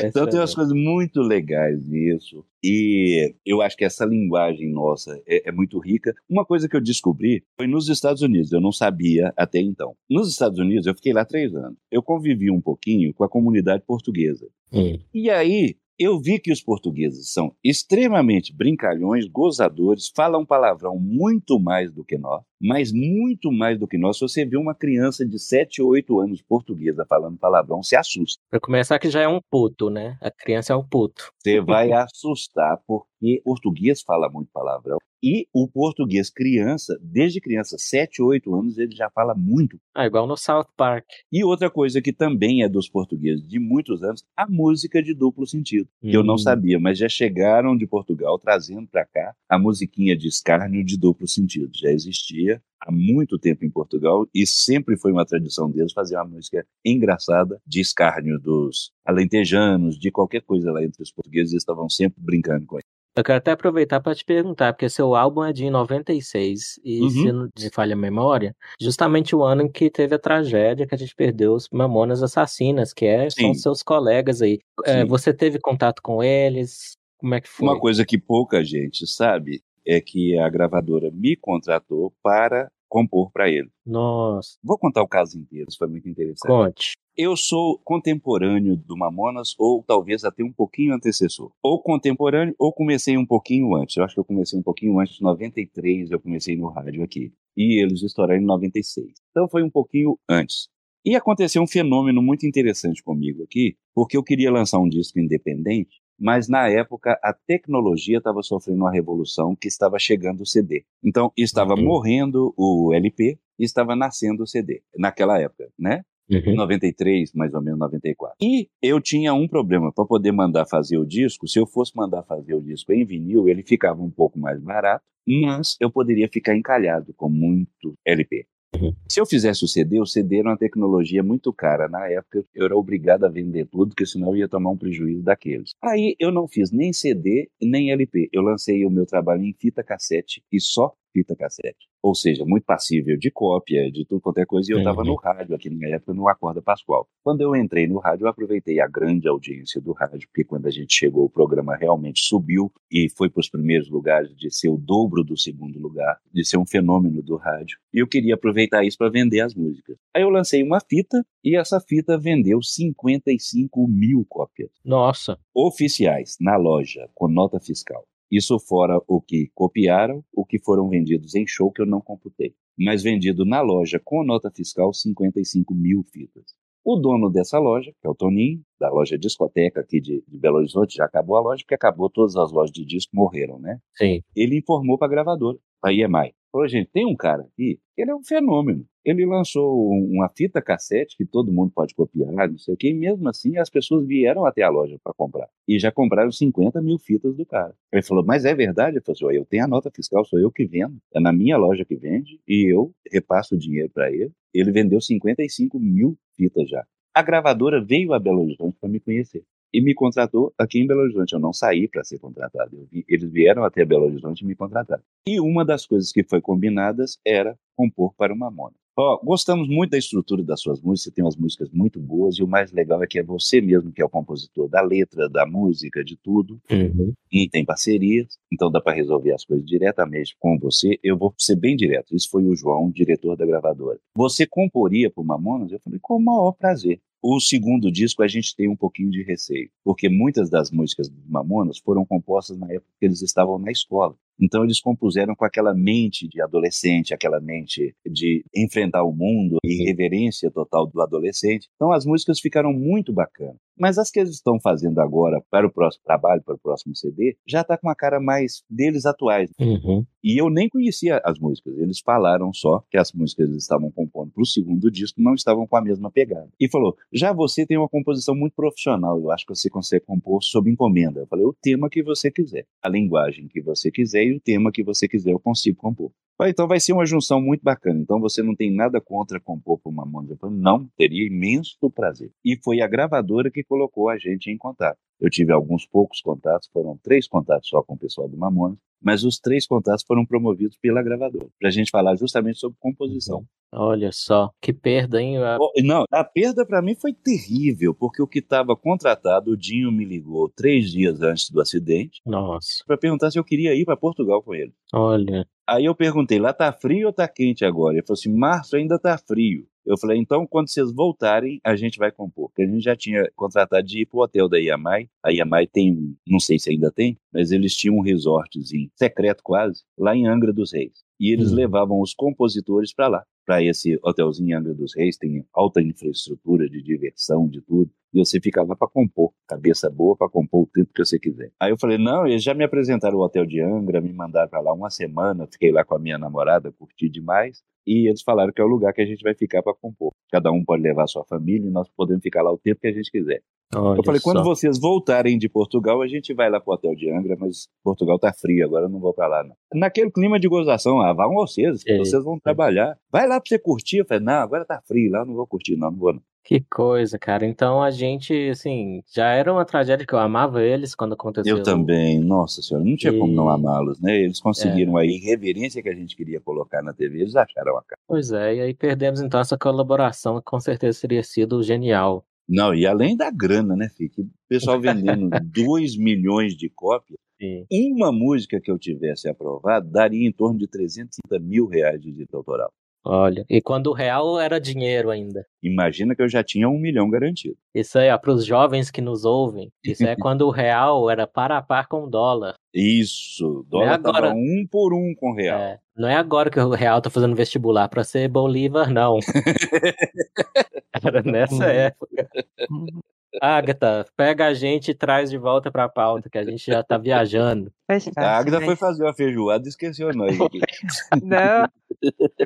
[0.05, 2.45] Então tem umas coisas muito legais nisso.
[2.63, 6.15] E eu acho que essa linguagem nossa é, é, muito rica.
[6.29, 9.95] Uma coisa que eu descobri foi nos Estados Unidos, eu não sabia até então.
[10.09, 11.79] Nos Estados Unidos, eu fiquei lá três anos.
[11.91, 14.47] Eu convivi um pouquinho com a comunidade portuguesa.
[14.73, 14.99] Hum.
[15.13, 21.93] E aí, eu vi que os portugueses são extremamente brincalhões, gozadores, falam palavrão muito mais
[21.93, 24.17] do que nós, mas muito mais do que nós.
[24.17, 28.43] Se você vê uma criança de 7 ou 8 anos portuguesa falando palavrão, se assusta.
[28.49, 30.17] Para começar, que já é um puto, né?
[30.23, 31.31] A criança é um puto.
[31.39, 33.10] Você vai assustar, porque
[33.45, 34.99] português fala muito palavrão.
[35.23, 39.79] E o português criança, desde criança, 7, 8 anos, ele já fala muito.
[39.95, 41.05] Ah, igual no South Park.
[41.31, 45.47] E outra coisa que também é dos portugueses de muitos anos, a música de duplo
[45.47, 45.87] sentido.
[46.01, 46.39] Que eu não Hum.
[46.39, 51.29] sabia, mas já chegaram de Portugal trazendo para cá a musiquinha de escárnio de duplo
[51.29, 51.71] sentido.
[51.75, 56.25] Já existia há muito tempo em Portugal e sempre foi uma tradição deles fazer uma
[56.25, 61.89] música engraçada de escárnio dos alentejanos, de qualquer coisa lá entre os portugueses, eles estavam
[61.89, 62.87] sempre brincando com isso.
[63.17, 67.11] Eu quero até aproveitar para te perguntar, porque seu álbum é de 96 e, Uhum.
[67.11, 70.99] se não falha a memória, justamente o ano em que teve a tragédia que a
[70.99, 74.61] gente perdeu os Mamonas Assassinas, que é, são seus colegas aí.
[74.85, 76.97] É, você teve contato com eles?
[77.19, 77.69] Como é que foi?
[77.69, 79.61] Uma coisa que pouca gente sabe
[79.91, 83.69] é que a gravadora me contratou para compor para ele.
[83.87, 86.47] Nossa, Vou contar o caso inteiro, isso foi muito interessante.
[86.47, 86.93] conte.
[87.17, 91.53] Eu sou contemporâneo do Mamonas, ou talvez até um pouquinho antecessor.
[91.63, 93.97] Ou contemporâneo, ou comecei um pouquinho antes.
[93.97, 97.33] Eu acho que eu comecei um pouquinho antes, em 93, eu comecei no rádio aqui.
[97.57, 99.13] E eles estouraram em 96.
[99.31, 100.69] Então foi um pouquinho antes.
[101.05, 106.01] E aconteceu um fenômeno muito interessante comigo aqui, porque eu queria lançar um disco independente,
[106.21, 110.85] mas na época a tecnologia estava sofrendo uma revolução que estava chegando o CD.
[111.03, 111.85] Então estava Uhum.
[111.85, 116.03] morrendo o LP e estava nascendo o CD, naquela época, né?
[116.31, 116.55] Uhum.
[116.55, 118.37] 93, mais ou menos 94.
[118.41, 121.49] E eu tinha um problema para poder mandar fazer o disco.
[121.49, 125.05] Se eu fosse mandar fazer o disco em vinil, ele ficava um pouco mais barato,
[125.27, 128.47] mas eu poderia ficar encalhado com muito LP.
[128.75, 128.95] Uhum.
[129.09, 131.89] Se eu fizesse o CD, o CD era uma tecnologia muito cara.
[131.89, 135.23] Na época, eu era obrigado a vender tudo, porque senão eu ia tomar um prejuízo
[135.23, 135.75] daqueles.
[135.83, 138.29] Aí eu não fiz nem CD, nem LP.
[138.33, 141.89] Eu lancei o meu trabalho em fita cassete e só fita cassete.
[142.03, 144.71] Ou seja, muito passível de cópia, de tudo quanto é coisa.
[144.71, 145.09] E eu estava Uhum.
[145.09, 147.07] no rádio, aqui na época, no Acorda Pascoal.
[147.23, 150.71] Quando eu entrei no rádio, eu aproveitei a grande audiência do rádio, porque quando a
[150.71, 154.77] gente chegou, o programa realmente subiu e foi para os primeiros lugares, de ser o
[154.79, 157.79] dobro do segundo lugar, de ser um fenômeno do rádio.
[157.93, 159.97] E eu queria aproveitar isso para vender as músicas.
[160.15, 166.57] Aí eu lancei uma fita e essa fita vendeu 55 mil cópias Nossa, oficiais na
[166.57, 168.05] loja com nota fiscal.
[168.31, 172.55] Isso fora o que copiaram, o que foram vendidos em show que eu não computei.
[172.79, 176.55] Mas vendido na loja com nota fiscal, 55 mil fitas.
[176.85, 180.59] O dono dessa loja, que é o Toninho, da loja discoteca aqui de, de Belo
[180.59, 183.79] Horizonte, já acabou a loja, porque acabou, todas as lojas de disco morreram, né?
[183.97, 184.23] sim.
[184.35, 186.33] Ele informou para a gravadora, para a EMI.
[186.53, 188.85] Falou, gente, tem um cara aqui, ele é um fenômeno.
[189.05, 192.89] Ele lançou um- uma fita cassete que todo mundo pode copiar, não sei o quê,
[192.91, 195.49] e mesmo assim as pessoas vieram até a loja para comprar.
[195.67, 197.75] E já compraram 50 mil fitas do cara.
[197.93, 198.97] Ele falou, mas é verdade?
[198.99, 200.99] Eu falei, assim, "Ué, eu tenho a nota fiscal, sou eu que vendo.
[201.15, 204.33] É na minha loja que vende, e eu repasso o dinheiro para ele.
[204.53, 206.85] Ele vendeu 55 mil fitas já.
[207.15, 211.01] A gravadora veio a Belo Horizonte para me conhecer e me contratou aqui em Belo
[211.01, 211.33] Horizonte.
[211.33, 212.87] Eu não saí para ser contratado.
[212.91, 215.03] Vi- eles vieram até Belo Horizonte e me contrataram.
[215.27, 218.75] E uma das coisas que foi combinadas era compor para o Mamona.
[218.99, 222.43] Ó, gostamos muito da estrutura das suas músicas, você tem umas músicas muito boas, e
[222.43, 225.47] o mais legal é que é você mesmo que é o compositor da letra, da
[225.47, 227.15] música, de tudo, Uhum.
[227.33, 230.99] e tem parcerias, então dá para resolver as coisas diretamente com você.
[231.03, 232.15] Eu vou ser bem direto.
[232.15, 233.99] Isso foi o João, diretor da gravadora.
[234.15, 235.73] Você comporia para o Mamonas?
[235.73, 237.01] Eu falei, com o maior prazer.
[237.23, 241.27] O segundo disco a gente tem um pouquinho de receio, porque muitas das músicas dos
[241.29, 244.17] Mamonas foram compostas na época que eles estavam na escola.
[244.41, 250.51] Então eles compuseram com aquela mente de adolescente, aquela mente de enfrentar o mundo, irreverência
[250.51, 251.69] total do adolescente.
[251.75, 253.57] Então as músicas ficaram muito bacanas.
[253.81, 257.39] Mas as que eles estão fazendo agora para o próximo trabalho, para o próximo CD,
[257.49, 259.51] já está com uma cara mais deles atuais.
[259.59, 260.05] Uhum.
[260.23, 261.79] E eu nem conhecia as músicas.
[261.79, 265.33] Eles falaram só que as músicas que eles estavam compondo para o segundo disco não
[265.33, 266.51] estavam com a mesma pegada.
[266.61, 269.19] E falou: já você tem uma composição muito profissional.
[269.19, 271.21] Eu acho que você consegue compor sob encomenda.
[271.21, 274.73] Eu falei: o tema que você quiser, a linguagem que você quiser e o tema
[274.73, 276.11] que você quiser, eu consigo compor.
[276.43, 278.01] Então vai ser uma junção muito bacana.
[278.01, 279.79] Então você não tem nada contra compor.
[279.85, 282.31] Eu falei, não, teria imenso prazer.
[282.43, 284.99] E foi a gravadora que colocou a gente em contato.
[285.21, 289.25] Eu tive alguns poucos contatos, foram três contatos só com o pessoal do Mamonas, mas
[289.25, 293.45] os três contatos foram promovidos pela gravadora, para a gente falar justamente sobre composição.
[293.73, 295.39] Olha só, que perda, hein?
[295.39, 295.57] A...
[295.85, 300.05] Não, a perda para mim foi terrível, porque o que estava contratado, o Dinho me
[300.05, 302.21] ligou três dias antes do acidente.
[302.27, 302.83] Nossa.
[302.87, 304.73] Para perguntar se eu queria ir para Portugal com ele.
[304.93, 305.47] Olha.
[305.69, 307.95] Aí eu perguntei, lá tá frio ou tá quente agora?
[307.95, 309.67] Ele falou assim, março ainda tá frio.
[309.85, 312.49] Eu falei, então quando vocês voltarem, a gente vai compor.
[312.49, 315.09] Porque a gente já tinha contratado de ir pro hotel da Iamai.
[315.23, 319.83] A Iamai tem, não sei se ainda tem, mas eles tinham um resortzinho, secreto quase,
[319.99, 321.03] lá em Angra dos Reis.
[321.19, 321.57] E eles hum.
[321.57, 326.83] levavam os compositores para lá, para esse hotelzinho Angra dos Reis, tem alta infraestrutura de
[326.83, 330.91] diversão, de tudo e você fica lá para compor, cabeça boa para compor o tempo
[330.93, 331.53] que você quiser.
[331.61, 334.61] Aí eu falei, não, eles já me apresentaram o hotel de Angra, me mandaram para
[334.61, 338.61] lá uma semana, fiquei lá com a minha namorada, curti demais, e eles falaram que
[338.61, 340.13] é o lugar que a gente vai ficar para compor.
[340.31, 342.93] Cada um pode levar sua família e nós podemos ficar lá o tempo que a
[342.93, 343.43] gente quiser.
[343.75, 344.25] Olha eu falei, só.
[344.33, 348.19] quando vocês voltarem de Portugal, a gente vai lá pro hotel de Angra, mas Portugal
[348.19, 349.55] tá frio, agora eu não vou para lá não.
[349.73, 351.97] Naquele clima de gozação, ah, vão vocês, é.
[351.97, 352.99] vocês vão trabalhar.
[353.13, 353.99] Vai lá para você curtir.
[353.99, 356.23] Eu falei, não, agora tá frio lá, não vou curtir não, não vou não.
[356.43, 357.47] Que coisa, cara.
[357.47, 361.59] Então a gente, assim, já era uma tragédia que eu amava eles quando aconteceu.
[361.59, 363.19] Eu também, nossa senhora, não tinha e...
[363.19, 364.19] como não amá-los, né?
[364.19, 365.03] Eles conseguiram é.
[365.03, 368.01] a irreverência que a gente queria colocar na TV, eles acharam a cara.
[368.09, 372.25] Pois é, e aí perdemos então essa colaboração que com certeza teria sido genial.
[372.49, 374.23] Não, e além da grana, né, Fique?
[374.23, 377.19] O pessoal vendendo 2 milhões de cópias.
[377.41, 377.65] Sim.
[377.71, 382.37] Uma música que eu tivesse aprovado daria em torno de 350 mil reais de direito
[382.37, 382.71] autoral.
[383.05, 385.47] Olha, e quando o real era dinheiro ainda.
[385.63, 387.57] Imagina que eu já tinha um milhão garantido.
[387.75, 391.57] Isso aí, para os jovens que nos ouvem, isso é quando o real era para
[391.57, 392.55] a par com o dólar.
[392.75, 395.59] Isso, o dólar é um por um com o real.
[395.59, 399.19] É, não é agora que o real tá fazendo vestibular para ser Bolívar, não.
[401.03, 401.63] era nessa uhum.
[401.63, 402.29] época.
[403.41, 406.99] Agatha, pega a gente e traz de volta pra pauta, que a gente já tá
[406.99, 407.73] viajando.
[408.17, 410.59] A Agatha foi fazer uma feijoada e esqueceu nós aqui.
[411.23, 411.69] Não,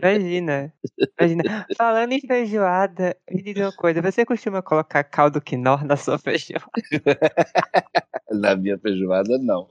[0.02, 0.72] imagina.
[1.20, 1.44] Imagina.
[1.76, 6.64] Falando em feijoada, me diz uma coisa, você costuma colocar caldo quinor na sua feijoada?
[8.34, 9.66] na minha feijoada, não.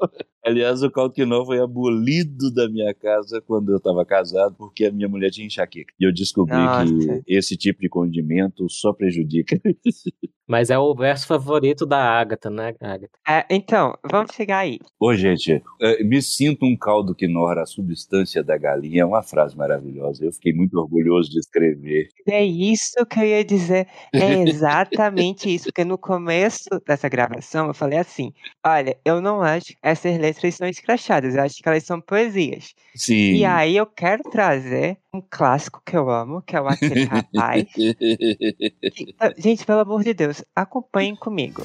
[0.45, 4.91] Aliás, o caldo quinor foi abolido da minha casa quando eu estava casado, porque a
[4.91, 5.94] minha mulher tinha enxaqueca.
[5.98, 6.94] E eu descobri Nossa.
[6.94, 9.57] que esse tipo de condimento só prejudica.
[10.45, 13.18] Mas é o verso favorito da Agatha, né, Agatha?
[13.26, 14.80] É, então, vamos chegar aí.
[14.99, 19.03] Ô, gente, é, me sinto um caldo que nora a substância da galinha.
[19.03, 20.26] É uma frase maravilhosa.
[20.26, 22.10] Eu fiquei muito orgulhoso de escrever.
[22.27, 23.88] É isso que eu ia dizer.
[24.14, 25.65] É exatamente isso.
[25.65, 28.34] Porque no começo dessa gravação eu falei assim:
[28.65, 31.35] olha, eu não acho que essas letras são escrachadas.
[31.35, 32.73] Eu acho que elas são poesias.
[32.95, 33.35] Sim.
[33.35, 37.67] E aí eu quero trazer um clássico que eu amo, que é o Aquele Rapaz.
[39.38, 41.63] Gente, pelo amor de Deus, acompanhem comigo.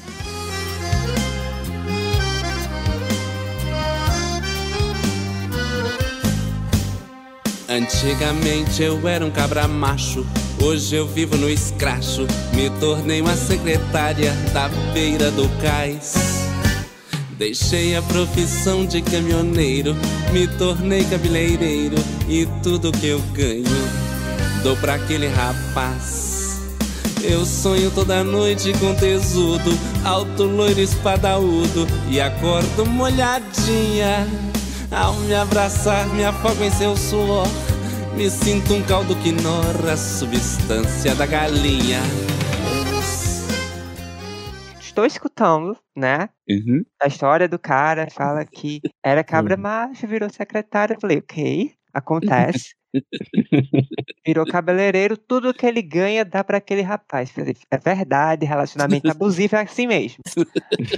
[7.69, 10.25] Antigamente eu era um cabra macho,
[10.59, 12.25] hoje eu vivo no escracho.
[12.55, 16.48] Me tornei uma secretária da beira do cais.
[17.39, 19.95] Deixei a profissão de caminhoneiro,
[20.33, 21.95] me tornei cabeleireiro
[22.27, 24.09] e tudo que eu ganho
[24.61, 26.59] dou pra aquele rapaz.
[27.23, 29.71] Eu sonho toda noite com tesudo,
[30.03, 34.27] alto loiro espadaúdo e acordo molhadinha
[34.91, 37.47] ao me abraçar, me afogo em seu suor.
[38.17, 42.01] Me sinto um caldo que norra a substância da galinha.
[44.99, 46.27] Estou escutando, né?
[46.49, 46.83] Uhum.
[47.01, 49.61] A história do cara fala que era cabra uhum.
[49.61, 50.95] macho, virou secretário.
[50.95, 52.75] Eu falei, ok, acontece.
[54.25, 57.33] Virou cabeleireiro, tudo que ele ganha dá para aquele rapaz.
[57.69, 60.19] É verdade, relacionamento abusivo é assim mesmo.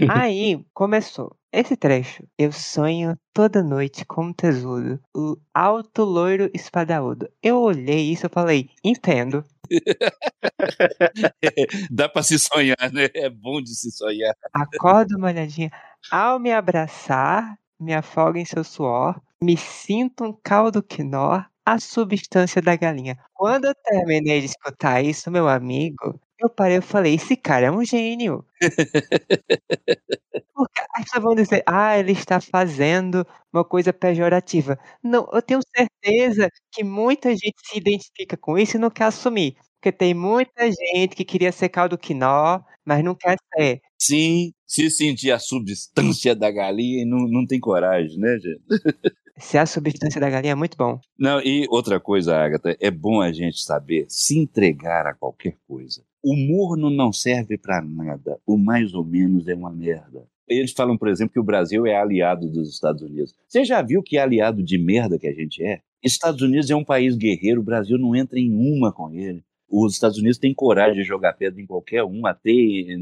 [0.10, 1.36] Aí começou.
[1.54, 7.30] Esse trecho, eu sonho toda noite com um tesouro, o alto loiro espadaúdo.
[7.44, 9.44] Eu olhei isso e falei, entendo.
[11.92, 13.10] Dá para se sonhar, né?
[13.14, 14.34] É bom de se sonhar.
[14.54, 15.70] Acordo uma olhadinha.
[16.10, 21.44] Ao me abraçar, me afogo em seu suor, me sinto um caldo quinó,
[21.74, 23.18] a substância da galinha.
[23.34, 27.72] Quando eu terminei de escutar isso, meu amigo, eu parei e falei: esse cara é
[27.72, 28.46] um gênio.
[30.56, 34.78] Porque as pessoas vão dizer, ah, ele está fazendo uma coisa pejorativa.
[35.04, 39.56] Não, eu tenho certeza que muita gente se identifica com isso e não quer assumir.
[39.80, 43.82] Porque tem muita gente que queria ser caldo quinó, mas não quer ser.
[44.00, 48.62] Sim, se sentir a substância da galinha e não, não tem coragem, né, gente?
[49.42, 51.00] Se a substância da galinha, é muito bom.
[51.18, 56.04] Não, e outra coisa, Agatha, é bom a gente saber se entregar a qualquer coisa.
[56.24, 60.24] O morno não serve para nada, o mais ou menos é uma merda.
[60.48, 63.34] Eles falam, por exemplo, que o Brasil é aliado dos Estados Unidos.
[63.48, 65.82] Você já viu que aliado de merda que a gente é?
[66.04, 69.44] Estados Unidos é um país guerreiro, o Brasil não entra em uma com ele.
[69.72, 72.52] Os Estados Unidos têm coragem de jogar pedra em qualquer um, até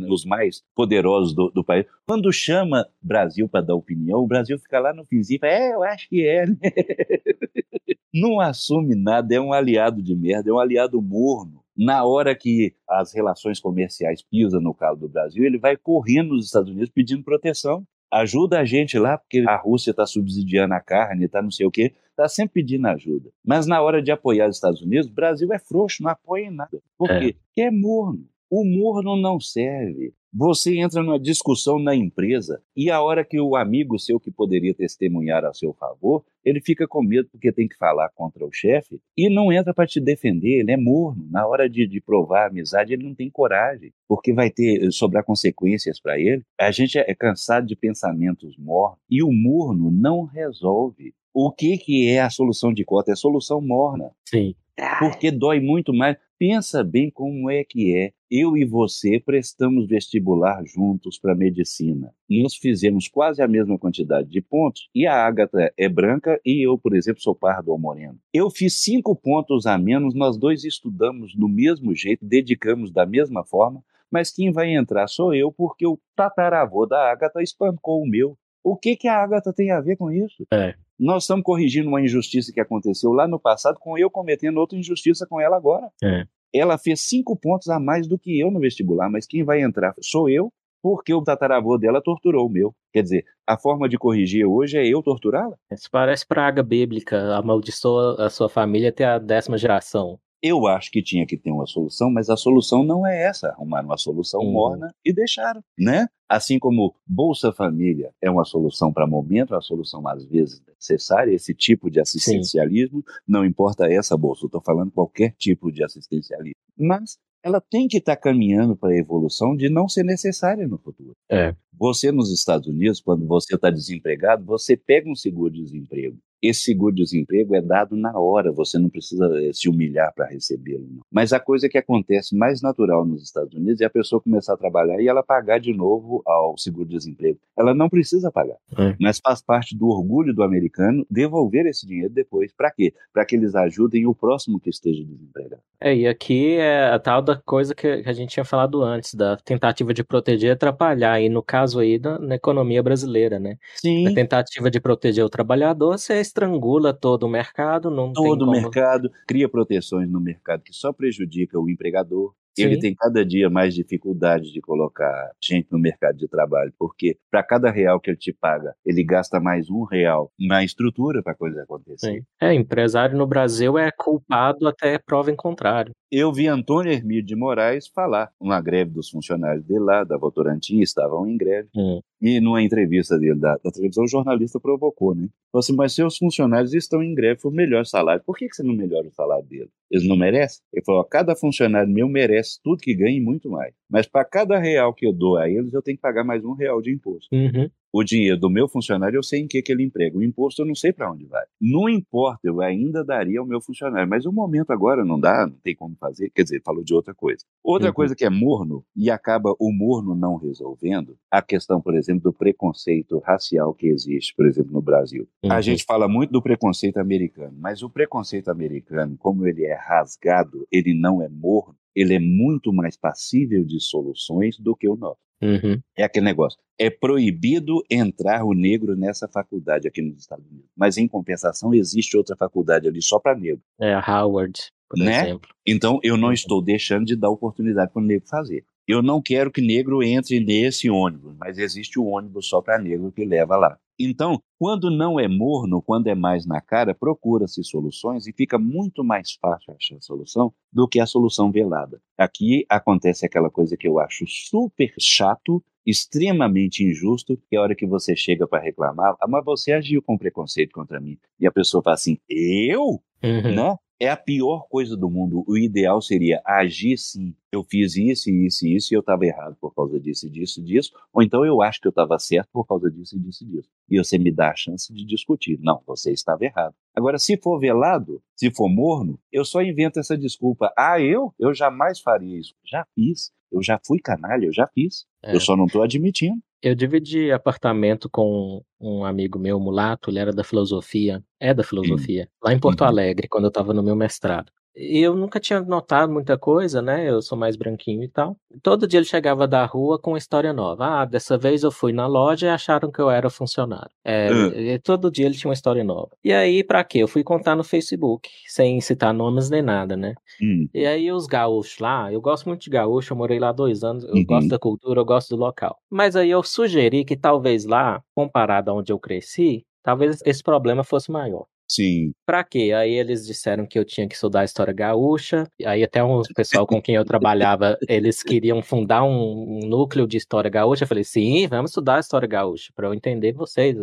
[0.08, 1.86] os mais poderosos do, do país.
[2.06, 5.74] Quando chama Brasil para dar opinião, o Brasil fica lá no finzinho e fala, é,
[5.74, 6.46] eu acho que é.
[6.46, 6.56] Né?
[8.14, 11.64] não assume nada, é um aliado de merda, é um aliado morno.
[11.76, 16.46] Na hora que as relações comerciais pisam no calo do Brasil, ele vai correndo nos
[16.46, 21.26] Estados Unidos pedindo proteção ajuda a gente lá, porque a Rússia está subsidiando a carne,
[21.26, 23.30] está não sei o quê, está sempre pedindo ajuda.
[23.46, 26.52] Mas na hora de apoiar os Estados Unidos, o Brasil é frouxo, não apoia em
[26.52, 26.82] nada.
[26.98, 27.20] Por é.
[27.20, 27.36] quê?
[27.46, 28.28] Porque é morno.
[28.50, 30.14] O morno não serve.
[30.32, 34.76] Você entra numa discussão na empresa e a hora que o amigo seu que poderia
[34.76, 39.00] testemunhar a seu favor, ele fica com medo porque tem que falar contra o chefe
[39.18, 41.28] e não entra para te defender, ele é morno.
[41.32, 45.24] Na hora de, de provar a amizade, ele não tem coragem, porque vai ter sobrar
[45.24, 46.44] consequências para ele.
[46.60, 51.14] A gente é cansado de pensamentos mornos e o morno não resolve.
[51.34, 53.12] O que, que é a solução de cota?
[53.12, 54.12] É solução morna.
[54.28, 54.54] Sim.
[55.00, 56.18] Porque dói muito mais.
[56.40, 58.14] Pensa bem como é que é.
[58.32, 62.14] Eu e você prestamos vestibular juntos para medicina.
[62.30, 66.78] Nós fizemos quase a mesma quantidade de pontos e a Agatha é branca e eu,
[66.78, 68.18] por exemplo, sou pardo ou moreno.
[68.34, 73.44] Eu fiz cinco pontos a menos, nós dois estudamos do mesmo jeito, dedicamos da mesma
[73.44, 78.38] forma, mas quem vai entrar sou eu porque o tataravô da Agatha espancou o meu.
[78.64, 80.46] O que, que a Agatha tem a ver com isso?
[80.54, 80.74] É.
[81.00, 85.26] Nós estamos corrigindo uma injustiça que aconteceu lá no passado, com eu cometendo outra injustiça
[85.26, 85.90] com ela agora.
[86.04, 86.26] É.
[86.54, 89.94] Ela fez cinco pontos a mais do que eu no vestibular, mas quem vai entrar
[90.02, 90.52] sou eu,
[90.82, 92.74] porque o tataravô dela torturou o meu.
[92.92, 95.56] Quer dizer, a forma de corrigir hoje é eu torturá-la?
[95.72, 100.20] Isso parece praga bíblica, amaldiçoa a sua família até a décima geração.
[100.42, 103.50] Eu acho que tinha que ter uma solução, mas a solução não é essa.
[103.50, 104.52] Arrumaram uma solução uhum.
[104.52, 106.08] morna e deixaram, né?
[106.30, 111.34] Assim como Bolsa Família é uma solução para momento, é uma solução às vezes necessária,
[111.34, 113.14] esse tipo de assistencialismo, Sim.
[113.28, 116.56] não importa essa bolsa, estou falando qualquer tipo de assistencialismo.
[116.78, 120.78] Mas ela tem que estar tá caminhando para a evolução de não ser necessária no
[120.78, 121.16] futuro.
[121.30, 121.56] É.
[121.78, 127.62] Você nos Estados Unidos, quando você está desempregado, você pega um seguro-desemprego esse seguro-desemprego é
[127.62, 130.88] dado na hora, você não precisa eh, se humilhar para recebê-lo.
[131.12, 134.58] Mas a coisa que acontece mais natural nos Estados Unidos é a pessoa começar a
[134.58, 137.40] trabalhar e ela pagar de novo ao seguro-desemprego.
[137.58, 138.96] Ela não precisa pagar, é.
[139.00, 142.54] mas faz parte do orgulho do americano devolver esse dinheiro depois.
[142.54, 142.94] Para quê?
[143.14, 145.62] Para que eles ajudem o próximo que esteja desempregado.
[145.82, 149.38] É, e aqui é a tal da coisa que a gente tinha falado antes, da
[149.38, 153.58] tentativa de proteger e atrapalhar, e no caso aí da, na economia brasileira, né?
[153.76, 154.08] Sim.
[154.08, 159.12] A tentativa de proteger o trabalhador, você estrangula todo o mercado, não todo o mercado,
[159.28, 162.34] cria proteções no mercado que só prejudica o empregador.
[162.58, 162.66] Sim.
[162.66, 167.44] Ele tem cada dia mais dificuldade de colocar gente no mercado de trabalho, porque para
[167.44, 171.36] cada real que ele te paga, ele gasta mais um real na estrutura para a
[171.36, 172.14] coisa acontecer.
[172.14, 172.22] Sim.
[172.42, 175.94] É, empresário no Brasil é culpado até prova em contrário.
[176.12, 180.80] Eu vi Antônio Hermídio de Moraes falar uma greve dos funcionários dele lá, da Votorantim,
[180.80, 181.70] estavam em greve.
[181.76, 182.00] Hum.
[182.20, 185.30] E numa entrevista dele da, da, televisão, o jornalista provocou, né?
[185.52, 188.24] Falou assim, mas seus funcionários estão em greve por melhor salário.
[188.26, 189.70] Por que, que você não melhora o salário dele?
[189.90, 190.62] Eles não merecem?
[190.74, 193.74] Ele falou, cada funcionário meu merece tudo que ganha e muito mais.
[193.90, 196.54] Mas para cada real que eu dou a eles, eu tenho que pagar mais um
[196.54, 197.28] real de imposto.
[197.34, 200.18] Uhum o dinheiro do meu funcionário, eu sei em que, que ele emprega.
[200.18, 201.44] O imposto eu não sei para onde vai.
[201.60, 204.08] Não importa, eu ainda daria ao meu funcionário.
[204.08, 206.30] Mas o momento agora não dá, não tem como fazer.
[206.30, 207.44] Quer dizer, falou de outra coisa.
[207.64, 207.94] Outra uhum.
[207.94, 212.34] coisa que é morno, e acaba o morno não resolvendo, a questão, por exemplo, do
[212.34, 215.28] preconceito racial que existe, por exemplo, no Brasil.
[215.44, 215.52] Uhum.
[215.52, 220.68] A gente fala muito do preconceito americano, mas o preconceito americano, como ele é rasgado,
[220.72, 225.29] ele não é morno, ele é muito mais passível de soluções do que o nosso.
[225.42, 225.80] Uhum.
[225.98, 226.60] É aquele negócio.
[226.78, 230.70] É proibido entrar o negro nessa faculdade aqui nos Estados Unidos.
[230.76, 233.62] Mas, em compensação, existe outra faculdade ali só para negro.
[233.80, 234.60] É a Howard,
[234.90, 235.24] por né?
[235.24, 235.50] exemplo.
[235.66, 238.66] Então, eu não estou deixando de dar oportunidade para o negro fazer.
[238.88, 242.80] Eu não quero que negro entre nesse ônibus, mas existe o um ônibus só para
[242.80, 243.78] negro que leva lá.
[244.00, 249.04] Então, quando não é morno, quando é mais na cara, procura-se soluções e fica muito
[249.04, 252.02] mais fácil achar a solução do que a solução velada.
[252.18, 257.76] Aqui acontece aquela coisa que eu acho super chato, extremamente injusto, que é a hora
[257.76, 261.18] que você chega para reclamar, ah, mas você agiu com preconceito contra mim.
[261.40, 263.02] E a pessoa fala assim, eu?
[263.22, 263.56] Uhum.
[263.56, 263.76] Né?
[264.00, 265.44] é a pior coisa do mundo.
[265.46, 267.36] O ideal seria agir sim.
[267.52, 270.92] Eu fiz isso, isso e isso e eu estava errado por causa disso, disso, disso.
[271.12, 273.70] Ou então eu acho que eu estava certo por causa disso, disso e disso.
[273.90, 275.58] E você me dá a chance de discutir.
[275.62, 276.76] Não, você estava errado.
[276.96, 280.72] Agora, se for velado, se for morno, eu só invento essa desculpa.
[280.78, 281.34] Ah, eu?
[281.40, 282.54] Eu jamais faria isso.
[282.64, 283.32] Já fiz.
[283.52, 285.06] Eu já fui canalha, eu já fiz.
[285.24, 285.36] É.
[285.36, 286.40] Eu só não estou admitindo.
[286.62, 292.30] Eu dividi apartamento com um amigo meu, mulato, ele era da filosofia, é da filosofia,
[292.44, 292.88] lá em Porto uhum.
[292.88, 294.52] Alegre, quando eu estava no meu mestrado.
[294.76, 297.10] E eu nunca tinha notado muita coisa, né?
[297.10, 298.38] Eu sou mais branquinho e tal.
[298.62, 301.02] Todo dia ele chegava da rua com uma história nova.
[301.02, 303.92] Ah, dessa vez eu fui na loja e acharam que eu era funcionário.
[304.04, 304.80] É, uhum.
[304.84, 306.10] Todo dia ele tinha uma história nova.
[306.24, 307.00] E aí, pra quê?
[307.00, 310.14] Eu fui contar no Facebook, sem citar nomes nem nada, né?
[310.42, 310.70] Uhum.
[310.74, 314.04] E aí os gaúchos lá, eu gosto muito de gaúcho, eu morei lá dois anos,
[314.04, 314.26] eu uhum.
[314.26, 315.78] gosto da cultura, eu gosto do local.
[315.90, 320.84] Mas aí eu sugeri que talvez lá, comparado a onde eu cresci, talvez esse problema
[320.84, 321.46] fosse maior.
[321.70, 322.14] Sim.
[322.26, 322.72] Pra quê?
[322.76, 325.48] Aí eles disseram que eu tinha que estudar história gaúcha.
[325.64, 330.18] Aí até um pessoal com quem eu trabalhava, eles queriam fundar um, um, núcleo de
[330.18, 330.84] história gaúcha.
[330.84, 333.78] Eu falei, sim, vamos estudar história gaúcha, para eu entender vocês.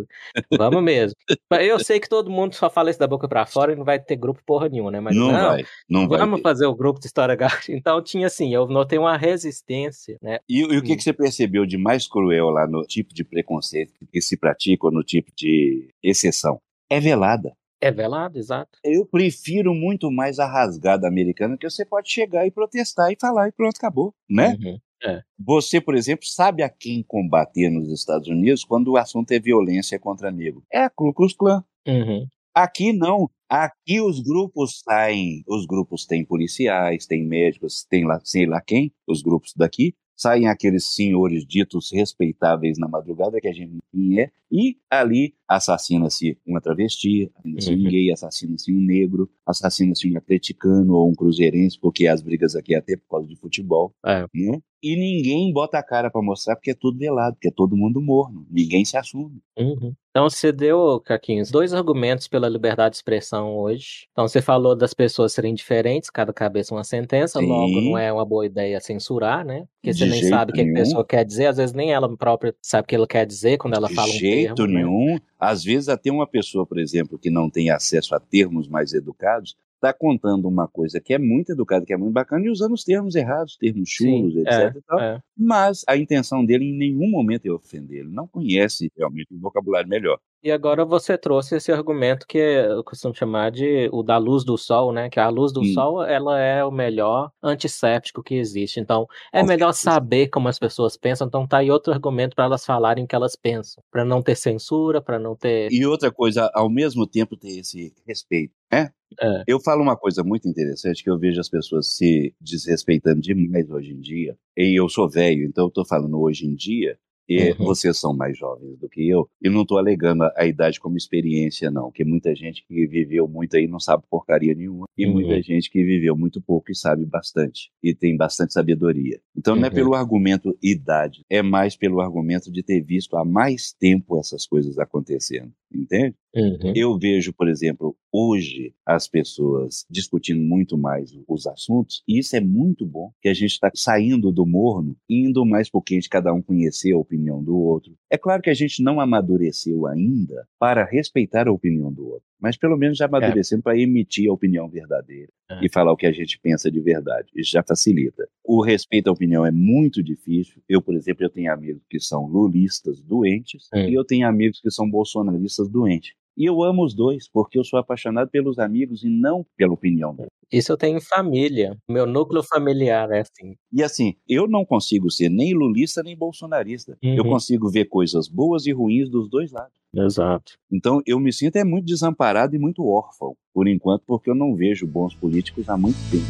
[0.56, 1.16] Vamos mesmo.
[1.60, 4.00] Eu sei que todo mundo só fala isso da boca para fora e não vai
[4.00, 4.98] ter grupo porra nenhuma, né?
[4.98, 5.64] Mas não, não vai.
[5.88, 7.46] Não vamos vai fazer o grupo de história gaúcha.
[7.86, 10.38] Então tinha assim, eu notei uma resistência, né?
[10.48, 13.92] E, e o que, que você percebeu de mais cruel lá no tipo de preconceito
[14.10, 16.60] que se pratica ou no tipo de exceção?
[16.90, 17.52] É velada.
[17.80, 18.78] É velado, exato.
[18.82, 23.48] Eu prefiro muito mais a rasgada americana, que você pode chegar e protestar e falar
[23.48, 24.56] e pronto, acabou, né?
[24.60, 24.78] Uhum.
[25.04, 25.22] É.
[25.38, 29.98] Você, por exemplo, sabe a quem combater nos Estados Unidos quando o assunto é violência
[29.98, 30.62] contra negro?
[30.72, 31.62] É a Ku Klux Klan.
[31.86, 32.26] Uhum.
[32.54, 33.30] Aqui não.
[33.48, 38.92] Aqui os grupos saem, os grupos têm policiais, têm médicos, tem lá, sei lá quem,
[39.06, 44.30] os grupos daqui, saem aqueles senhores ditos respeitáveis na madrugada, que a gente enfim é,
[44.50, 47.90] e ali assassina-se uma travesti, assassina-se um uhum.
[47.90, 52.78] gay, assassina-se um negro, assassina-se um atleticano ou um cruzeirense, porque as brigas aqui é
[52.78, 53.92] até por causa de futebol.
[54.04, 54.26] É.
[54.34, 54.60] Né?
[54.86, 58.00] E ninguém bota a cara para mostrar porque é tudo velado, porque é todo mundo
[58.00, 59.42] morno, ninguém se assume.
[59.58, 59.92] Uhum.
[60.10, 64.06] Então você deu, Caquinhos, dois argumentos pela liberdade de expressão hoje.
[64.12, 67.48] Então você falou das pessoas serem diferentes, cada cabeça uma sentença, Sim.
[67.48, 69.66] logo não é uma boa ideia censurar, né?
[69.82, 72.16] Porque de você nem sabe o que a pessoa quer dizer, às vezes nem ela
[72.16, 74.20] própria sabe o que ela quer dizer quando ela de fala um termo.
[74.22, 74.74] De jeito né?
[74.74, 75.14] nenhum.
[75.14, 75.20] Né?
[75.36, 79.56] Às vezes até uma pessoa, por exemplo, que não tem acesso a termos mais educados,
[79.76, 82.82] está contando uma coisa que é muito educada, que é muito bacana, e usando os
[82.82, 84.76] termos errados, termos chulos, Sim, etc.
[84.92, 85.20] É, é.
[85.36, 88.00] Mas a intenção dele em nenhum momento é ofender.
[88.00, 90.18] Ele não conhece realmente um vocabulário melhor.
[90.42, 94.56] E agora você trouxe esse argumento que eu costumo chamar de o da luz do
[94.56, 95.10] sol, né?
[95.10, 98.78] Que a luz do sol, ela é o melhor antisséptico que existe.
[98.78, 101.26] Então, é melhor saber como as pessoas pensam.
[101.26, 104.36] Então, tá aí outro argumento para elas falarem o que elas pensam, para não ter
[104.36, 108.90] censura, para não ter E outra coisa, ao mesmo tempo ter esse respeito, né?
[109.20, 109.42] É.
[109.46, 113.92] Eu falo uma coisa muito interessante que eu vejo as pessoas se desrespeitando demais hoje
[113.92, 114.36] em dia.
[114.56, 117.66] E eu sou velho, então eu tô falando hoje em dia, e uhum.
[117.66, 119.28] vocês são mais jovens do que eu.
[119.42, 121.84] E não estou alegando a idade como experiência, não.
[121.84, 124.86] Porque muita gente que viveu muito aí não sabe porcaria nenhuma.
[124.96, 125.12] E uhum.
[125.14, 127.70] muita gente que viveu muito pouco e sabe bastante.
[127.82, 129.20] E tem bastante sabedoria.
[129.36, 129.60] Então uhum.
[129.60, 129.74] não é uhum.
[129.74, 134.78] pelo argumento idade, é mais pelo argumento de ter visto há mais tempo essas coisas
[134.78, 135.52] acontecendo.
[135.82, 136.14] Entende?
[136.36, 136.72] Uhum.
[136.74, 142.40] Eu vejo, por exemplo, hoje as pessoas discutindo muito mais os assuntos, e isso é
[142.40, 146.34] muito bom, que a gente está saindo do morno, indo mais porque a gente cada
[146.34, 147.96] um conhecer a opinião do outro.
[148.10, 152.56] É claro que a gente não amadureceu ainda para respeitar a opinião do outro, mas
[152.56, 153.64] pelo menos já amadurecemos é.
[153.64, 155.64] para emitir a opinião verdadeira é.
[155.64, 157.28] e falar o que a gente pensa de verdade.
[157.34, 158.28] Isso já facilita.
[158.44, 160.62] O respeito à opinião é muito difícil.
[160.68, 163.88] Eu, por exemplo, eu tenho amigos que são lulistas doentes é.
[163.88, 166.12] e eu tenho amigos que são bolsonaristas doentes.
[166.36, 170.14] E eu amo os dois, porque eu sou apaixonado pelos amigos e não pela opinião
[170.14, 170.30] deles.
[170.52, 171.76] Isso eu tenho em família.
[171.88, 173.56] Meu núcleo familiar é assim.
[173.72, 176.96] E assim, eu não consigo ser nem lulista nem bolsonarista.
[177.02, 177.14] Uhum.
[177.14, 179.72] Eu consigo ver coisas boas e ruins dos dois lados.
[179.94, 180.52] Exato.
[180.70, 184.54] Então eu me sinto é muito desamparado e muito órfão, por enquanto, porque eu não
[184.54, 186.26] vejo bons políticos há muito tempo.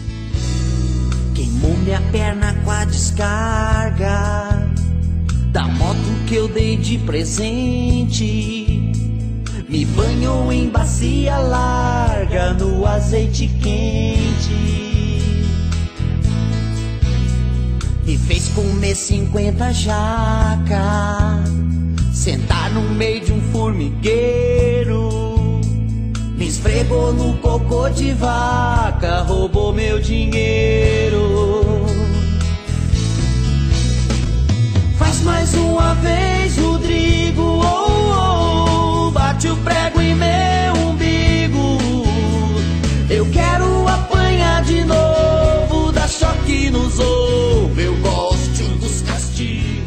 [1.34, 4.70] Queimou minha perna com a descarga
[5.52, 8.85] da moto que eu dei de presente.
[9.68, 14.76] Me banho em bacia larga no azeite quente.
[18.04, 21.42] Me fez comer cinquenta jaca,
[22.12, 25.60] sentar no meio de um formigueiro.
[26.36, 31.18] Me esfregou no cocô de vaca, roubou meu dinheiro.
[34.96, 36.45] Faz mais uma vez,
[46.70, 49.86] nos ouve, eu gosto dos castigos.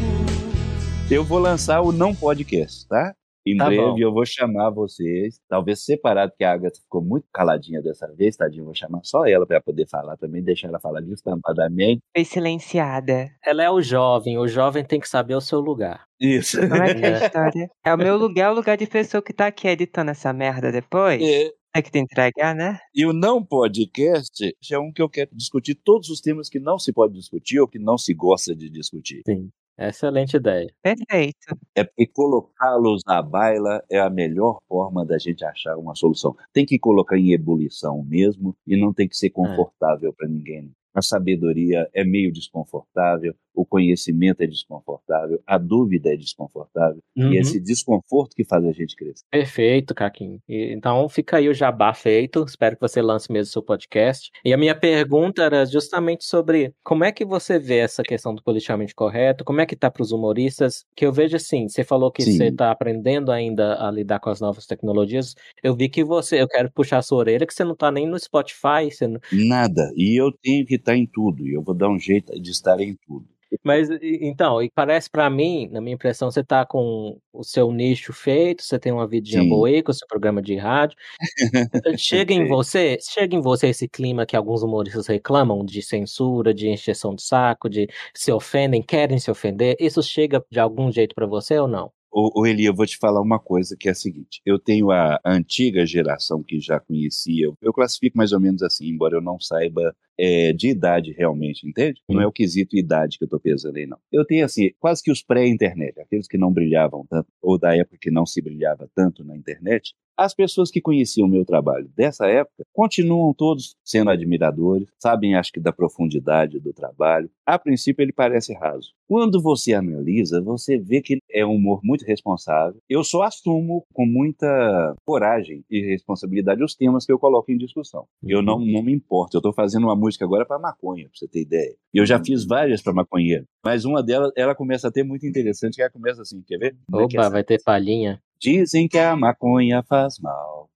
[1.10, 3.14] Eu vou lançar o não podcast, tá?
[3.46, 3.98] Em tá breve bom.
[3.98, 8.66] eu vou chamar vocês, talvez separado, porque a Agatha ficou muito caladinha dessa vez, tadinho.
[8.66, 12.02] Vou chamar só ela para poder falar também, deixar ela falar destampadamente.
[12.14, 13.30] Foi silenciada.
[13.44, 16.04] Ela é o jovem, o jovem tem que saber o seu lugar.
[16.20, 16.60] Isso.
[16.60, 17.70] Como é que é a história?
[17.84, 20.70] É o meu lugar, é o lugar de pessoa que tá aqui editando essa merda
[20.70, 21.22] depois?
[21.22, 21.50] É.
[21.72, 22.78] É que tem que entregar, né?
[22.92, 26.78] E o não podcast é um que eu quero discutir todos os temas que não
[26.78, 29.22] se pode discutir ou que não se gosta de discutir.
[29.26, 29.50] Sim.
[29.78, 30.68] Excelente ideia.
[30.82, 31.56] Perfeito.
[31.74, 36.36] É porque colocá-los na baila é a melhor forma da gente achar uma solução.
[36.52, 40.70] Tem que colocar em ebulição mesmo e não tem que ser confortável para ninguém.
[40.92, 47.32] A sabedoria é meio desconfortável, o conhecimento é desconfortável, a dúvida é desconfortável Uhum.
[47.32, 49.24] e esse desconforto que faz a gente crescer.
[49.30, 50.40] Perfeito, Caquinho.
[50.48, 52.44] Então fica aí o jabá feito.
[52.46, 54.30] Espero que você lance mesmo seu podcast.
[54.44, 58.42] E a minha pergunta era justamente sobre como é que você vê essa questão do
[58.42, 62.10] politicamente correto, como é que tá para os humoristas, que eu vejo assim, você falou
[62.10, 62.36] que Sim.
[62.36, 65.34] você está aprendendo ainda a lidar com as novas tecnologias.
[65.62, 68.06] Eu vi que você, eu quero puxar a sua orelha, que você não tá nem
[68.06, 69.90] no Spotify, você não- Nada.
[69.96, 72.80] E eu tenho que estar em tudo e eu vou dar um jeito de estar
[72.80, 73.26] em tudo.
[73.64, 78.12] Mas então, e parece pra mim, na minha impressão, você tá com o seu nicho
[78.12, 79.48] feito, você tem uma vidinha Sim.
[79.48, 80.96] boa aí com o seu programa de rádio.
[81.98, 86.68] chega em você, chega em você esse clima que alguns humoristas reclamam de censura, de
[86.68, 89.76] encheção de saco, de se ofendem, querem se ofender.
[89.80, 91.92] Isso chega de algum jeito pra você ou não?
[92.12, 94.90] Ô, ô Eli, eu vou te falar uma coisa que é a seguinte: eu tenho
[94.90, 99.38] a antiga geração que já conhecia, eu classifico mais ou menos assim, embora eu não
[99.38, 102.02] saiba é, de idade realmente, entende?
[102.06, 103.96] Não é o quesito idade que eu tô pesando aí, não.
[104.12, 107.96] Eu tenho assim, quase que os pré-internet, aqueles que não brilhavam tanto, ou da época
[107.98, 109.94] que não se brilhava tanto na internet.
[110.20, 115.50] As pessoas que conheciam o meu trabalho dessa época continuam todos sendo admiradores, sabem, acho
[115.50, 117.30] que, da profundidade do trabalho.
[117.46, 118.92] A princípio, ele parece raso.
[119.08, 122.78] Quando você analisa, você vê que é um humor muito responsável.
[122.86, 128.04] Eu só assumo com muita coragem e responsabilidade os temas que eu coloco em discussão.
[128.22, 129.36] Eu não, não me importo.
[129.36, 131.74] Eu estou fazendo uma música agora para maconha, para você ter ideia.
[131.94, 133.46] E eu já fiz várias para maconheiro.
[133.64, 136.76] Mas uma delas, ela começa a ter muito interessante, que ela começa assim, quer ver?
[136.90, 137.30] Como é que é Opa, essa?
[137.32, 138.20] vai ter palhinha.
[138.40, 140.68] Dizem que a maconha faz mal.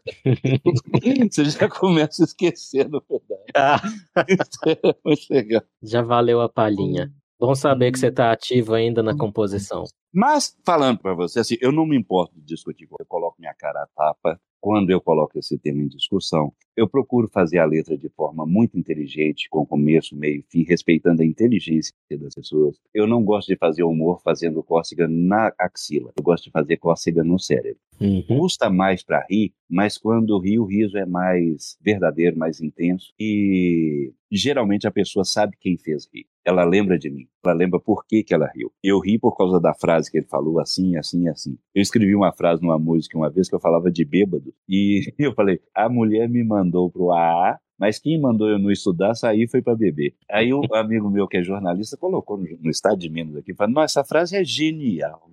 [1.32, 3.44] Você já começa a esquecer, na verdade.
[3.56, 3.82] Ah,
[4.68, 5.62] É muito legal.
[5.82, 7.12] já valeu a palhinha.
[7.40, 9.84] Bom saber que você tá ativo ainda na composição.
[10.14, 12.88] Mas, falando pra você, assim, eu não me importo de discutir.
[13.00, 16.54] Eu coloco minha cara a tapa quando eu coloco esse tema em discussão.
[16.74, 21.22] Eu procuro fazer a letra de forma muito inteligente, com começo, meio e fim, respeitando
[21.22, 22.80] a inteligência das pessoas.
[22.94, 26.14] Eu não gosto de fazer humor fazendo cócega na axila.
[26.18, 27.78] Eu gosto de fazer cócega no cérebro.
[28.00, 28.24] Uhum.
[28.26, 33.14] Custa mais para rir, mas quando ri, o riso é mais verdadeiro, mais intenso.
[33.20, 36.26] E geralmente a pessoa sabe quem fez rir.
[36.46, 37.28] Ela lembra de mim.
[37.44, 38.72] Ela lembra por que, que ela riu.
[38.84, 41.58] Eu ri por causa da frase que ele falou, assim, assim, assim.
[41.74, 44.53] Eu escrevi uma frase numa música uma vez que eu falava de bêbado.
[44.68, 49.16] E eu falei, a mulher me mandou pro AA, mas quem mandou eu não estudar,
[49.16, 50.16] sair foi para beber.
[50.32, 53.74] Aí um amigo meu que é jornalista colocou no, no Estado de Minas aqui, falou,
[53.74, 55.30] nossa, essa frase é genial.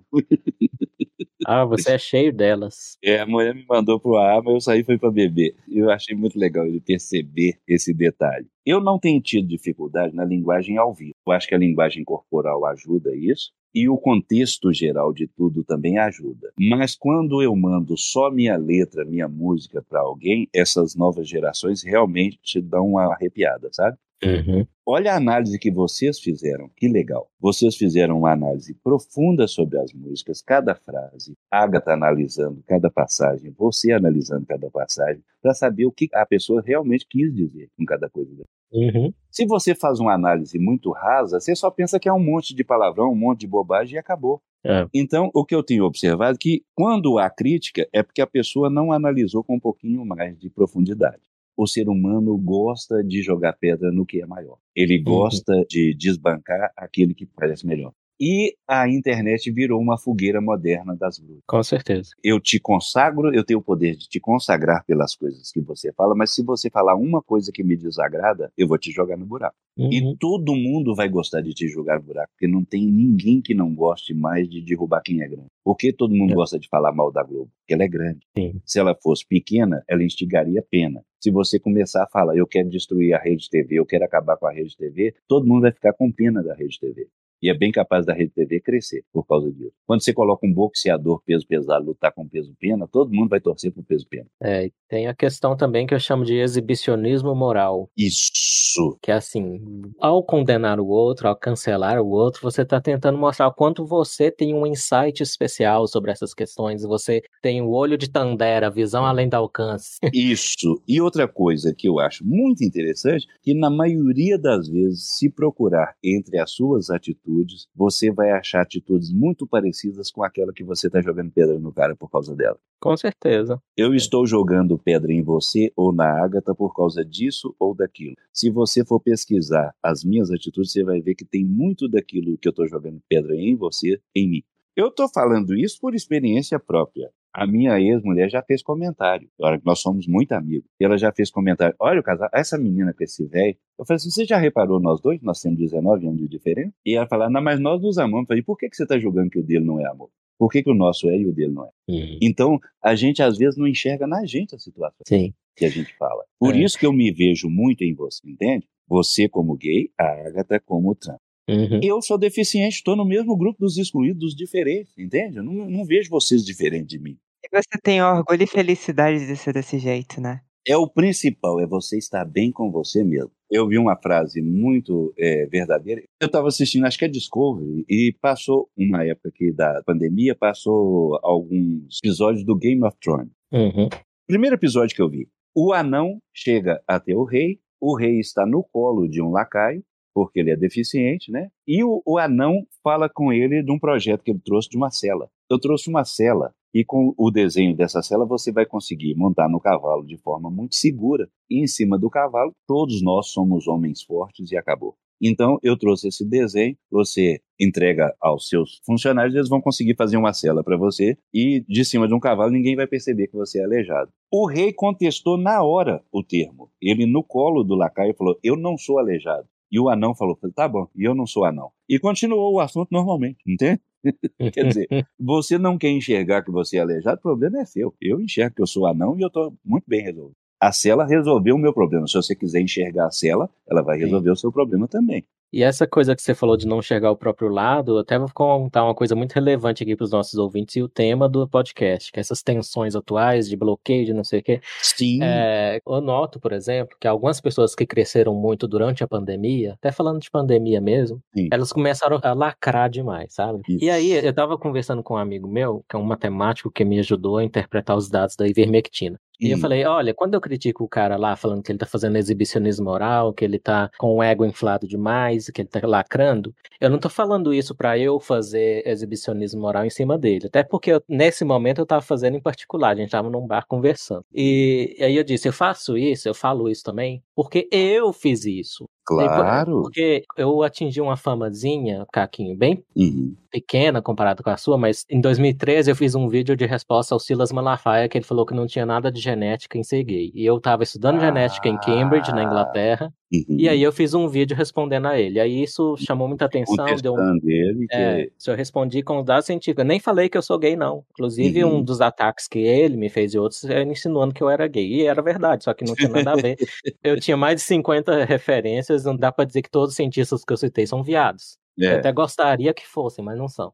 [1.45, 2.97] Ah, você é cheio delas.
[3.03, 5.55] É, a mulher me mandou pro ar, mas eu saí e fui para beber.
[5.67, 8.47] Eu achei muito legal ele perceber esse detalhe.
[8.65, 11.15] Eu não tenho tido dificuldade na linguagem ao vivo.
[11.25, 13.51] Eu acho que a linguagem corporal ajuda isso.
[13.73, 16.51] E o contexto geral de tudo também ajuda.
[16.59, 22.39] Mas quando eu mando só minha letra, minha música para alguém, essas novas gerações realmente
[22.43, 23.97] te dão uma arrepiada, sabe?
[24.23, 24.65] Uhum.
[24.85, 27.27] Olha a análise que vocês fizeram, que legal.
[27.39, 33.91] Vocês fizeram uma análise profunda sobre as músicas, cada frase, Agatha analisando cada passagem, você
[33.91, 38.43] analisando cada passagem, para saber o que a pessoa realmente quis dizer com cada coisa.
[38.71, 39.13] Uhum.
[39.29, 42.63] Se você faz uma análise muito rasa, você só pensa que é um monte de
[42.63, 44.41] palavrão, um monte de bobagem e acabou.
[44.63, 44.87] É.
[44.93, 48.69] Então, o que eu tenho observado é que quando há crítica é porque a pessoa
[48.69, 51.21] não analisou com um pouquinho mais de profundidade.
[51.57, 54.57] O ser humano gosta de jogar pedra no que é maior.
[54.75, 57.93] Ele gosta de desbancar aquele que parece melhor.
[58.23, 61.41] E a internet virou uma fogueira moderna das bruxas.
[61.47, 62.11] Com certeza.
[62.23, 66.13] Eu te consagro, eu tenho o poder de te consagrar pelas coisas que você fala,
[66.13, 69.55] mas se você falar uma coisa que me desagrada, eu vou te jogar no buraco.
[69.75, 70.15] E Uhum.
[70.19, 73.73] todo mundo vai gostar de te jogar no buraco, porque não tem ninguém que não
[73.73, 75.47] goste mais de derrubar quem é grande.
[75.63, 76.35] Por que todo mundo É.
[76.35, 77.49] gosta de falar mal da Globo?
[77.61, 78.19] Porque ela é grande.
[78.37, 78.61] Sim.
[78.65, 81.01] Se ela fosse pequena, ela instigaria pena.
[81.19, 84.45] Se você começar a falar, eu quero destruir a rede TV, eu quero acabar com
[84.45, 87.07] a rede TV, todo mundo vai ficar com pena da rede TV.
[87.41, 89.73] E é bem capaz da Rede TV crescer por causa disso.
[89.87, 93.71] Quando você coloca um boxeador peso pesado lutar com peso pena, todo mundo vai torcer
[93.71, 94.27] pro peso pena.
[94.41, 97.89] É, tem a questão também que eu chamo de exibicionismo moral.
[97.97, 98.97] Isso.
[99.01, 99.59] Que é assim,
[99.99, 104.29] ao condenar o outro, ao cancelar o outro, você está tentando mostrar o quanto você
[104.29, 109.27] tem um insight especial sobre essas questões, você tem o olho de Tandera, visão além
[109.27, 109.97] do alcance.
[110.13, 110.81] Isso.
[110.87, 115.95] E outra coisa que eu acho muito interessante, que na maioria das vezes, se procurar
[116.03, 117.30] entre as suas atitudes,
[117.75, 121.95] você vai achar atitudes muito parecidas com aquela que você está jogando pedra no cara
[121.95, 122.57] por causa dela.
[122.79, 123.61] Com certeza.
[123.77, 128.15] Eu estou jogando pedra em você ou na Ágata por causa disso ou daquilo.
[128.33, 132.47] Se você for pesquisar as minhas atitudes, você vai ver que tem muito daquilo que
[132.47, 134.43] eu estou jogando pedra em você, em mim.
[134.75, 137.09] Eu estou falando isso por experiência própria.
[137.33, 140.69] A minha ex-mulher já fez comentário, que nós somos muito amigos.
[140.79, 143.55] E ela já fez comentário: olha o casal, essa menina com esse velho.
[143.79, 145.21] Eu falei assim: você já reparou nós dois?
[145.21, 146.73] Nós temos 19 anos de diferença?
[146.85, 148.23] E ela falou: não, mas nós nos amamos.
[148.23, 150.09] Eu falei: por que, que você está julgando que o dele não é amor?
[150.37, 151.69] Por que, que o nosso é e o dele não é?
[151.89, 152.17] Uhum.
[152.21, 155.33] Então, a gente às vezes não enxerga na gente a situação Sim.
[155.55, 156.25] que a gente fala.
[156.39, 156.59] Por É.
[156.59, 158.67] isso que eu me vejo muito em você, entende?
[158.87, 161.19] Você como gay, a Agatha como trans.
[161.49, 161.79] Uhum.
[161.83, 165.37] Eu sou deficiente, estou no mesmo grupo dos excluídos, dos diferentes, entende?
[165.37, 167.17] Eu não, não vejo vocês diferentes de mim.
[167.43, 170.41] E você tem orgulho e felicidade de ser desse jeito, né?
[170.65, 173.31] É o principal, é você estar bem com você mesmo.
[173.49, 176.03] Eu vi uma frase muito é, verdadeira.
[176.21, 181.19] Eu estava assistindo, acho que é Discovery, e passou uma época aqui da pandemia, passou
[181.23, 183.31] alguns episódios do Game of Thrones.
[183.51, 183.89] Uhum.
[184.27, 185.27] Primeiro episódio que eu vi.
[185.55, 190.39] O anão chega até o rei, o rei está no colo de um lacaio, porque
[190.39, 191.49] ele é deficiente, né?
[191.67, 194.89] E o, o anão fala com ele de um projeto que ele trouxe de uma
[194.89, 195.29] cela.
[195.49, 199.59] Eu trouxe uma cela e com o desenho dessa cela você vai conseguir montar no
[199.59, 201.29] cavalo de forma muito segura.
[201.49, 204.95] E em cima do cavalo, todos nós somos homens fortes e acabou.
[205.21, 210.33] Então, eu trouxe esse desenho, você entrega aos seus funcionários, eles vão conseguir fazer uma
[210.33, 213.63] cela para você e de cima de um cavalo ninguém vai perceber que você é
[213.63, 214.09] aleijado.
[214.31, 216.71] O rei contestou na hora o termo.
[216.81, 219.47] Ele no colo do lacaio falou: "Eu não sou aleijado".
[219.71, 221.71] E o anão falou: "Tá bom, e eu não sou anão".
[221.87, 223.79] E continuou o assunto normalmente, entende?
[224.53, 224.87] Quer dizer,
[225.19, 227.93] você não quer enxergar que você é aleijado, o problema é seu.
[228.01, 230.35] Eu enxergo que eu sou anão e eu estou muito bem resolvido.
[230.59, 232.07] A cela resolveu o meu problema.
[232.07, 234.05] Se você quiser enxergar a cela, ela vai Sim.
[234.05, 235.25] resolver o seu problema também.
[235.53, 238.29] E essa coisa que você falou de não enxergar o próprio lado, eu até vou
[238.33, 242.11] contar uma coisa muito relevante aqui para os nossos ouvintes e o tema do podcast,
[242.11, 244.61] que é essas tensões atuais de bloqueio, de não sei o quê.
[244.81, 245.19] Sim.
[245.21, 249.91] É, eu noto, por exemplo, que algumas pessoas que cresceram muito durante a pandemia, até
[249.91, 251.49] falando de pandemia mesmo, Sim.
[251.51, 253.61] elas começaram a lacrar demais, sabe?
[253.67, 253.83] Isso.
[253.83, 256.99] E aí, eu tava conversando com um amigo meu, que é um matemático que me
[256.99, 259.19] ajudou a interpretar os dados da ivermectina.
[259.41, 259.61] E eu Hum.
[259.61, 263.33] falei, olha, quando eu critico o cara lá falando que ele tá fazendo exibicionismo oral,
[263.33, 267.09] que ele tá com o ego inflado demais, que ele tá lacrando, eu não tô
[267.09, 270.45] falando isso pra eu fazer exibicionismo oral em cima dele.
[270.47, 273.65] Até porque eu- nesse momento eu tava fazendo em particular, a gente tava num bar
[273.67, 274.23] conversando.
[274.33, 278.45] E, e aí eu disse, eu faço isso, eu falo isso também, porque eu fiz
[278.45, 278.87] isso.
[279.05, 279.81] Claro.
[279.81, 283.35] Porque eu atingi uma famazinha, Caquinho, bem Uhum.
[283.49, 287.19] pequena comparado com a sua, mas em 2013 eu fiz um vídeo de resposta ao
[287.19, 290.31] Silas Malafaia, que ele falou que não tinha nada de genética em ser gay.
[290.33, 292.43] E eu tava estudando genética em Cambridge, na Ah.
[292.43, 293.45] Inglaterra, Uhum.
[293.57, 295.39] e aí eu fiz um vídeo respondendo a ele.
[295.39, 299.45] Aí isso chamou muita atenção, deu um ele, que é, isso eu respondi com dados
[299.45, 299.83] científicos.
[299.83, 301.05] Eu nem falei que eu sou gay, não.
[301.11, 301.77] Inclusive, Uhum.
[301.77, 304.85] um dos ataques que ele me fez e outros, ele insinuando que eu era gay.
[304.85, 306.57] E era verdade, só que não tinha nada a ver.
[307.03, 310.51] eu tinha mais de 50 referências, não dá pra dizer que todos os cientistas que
[310.51, 311.57] eu citei são viados.
[311.77, 311.95] Eu é.
[311.95, 313.73] até gostaria que fossem, mas não são.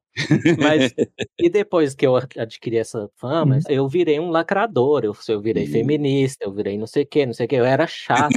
[0.60, 0.94] Mas,
[1.40, 5.72] e depois que eu adquiri essa fama, eu virei um lacrador, eu, eu virei Uhum.
[5.72, 8.34] feminista, eu virei não sei o que, não sei o que, eu era chato.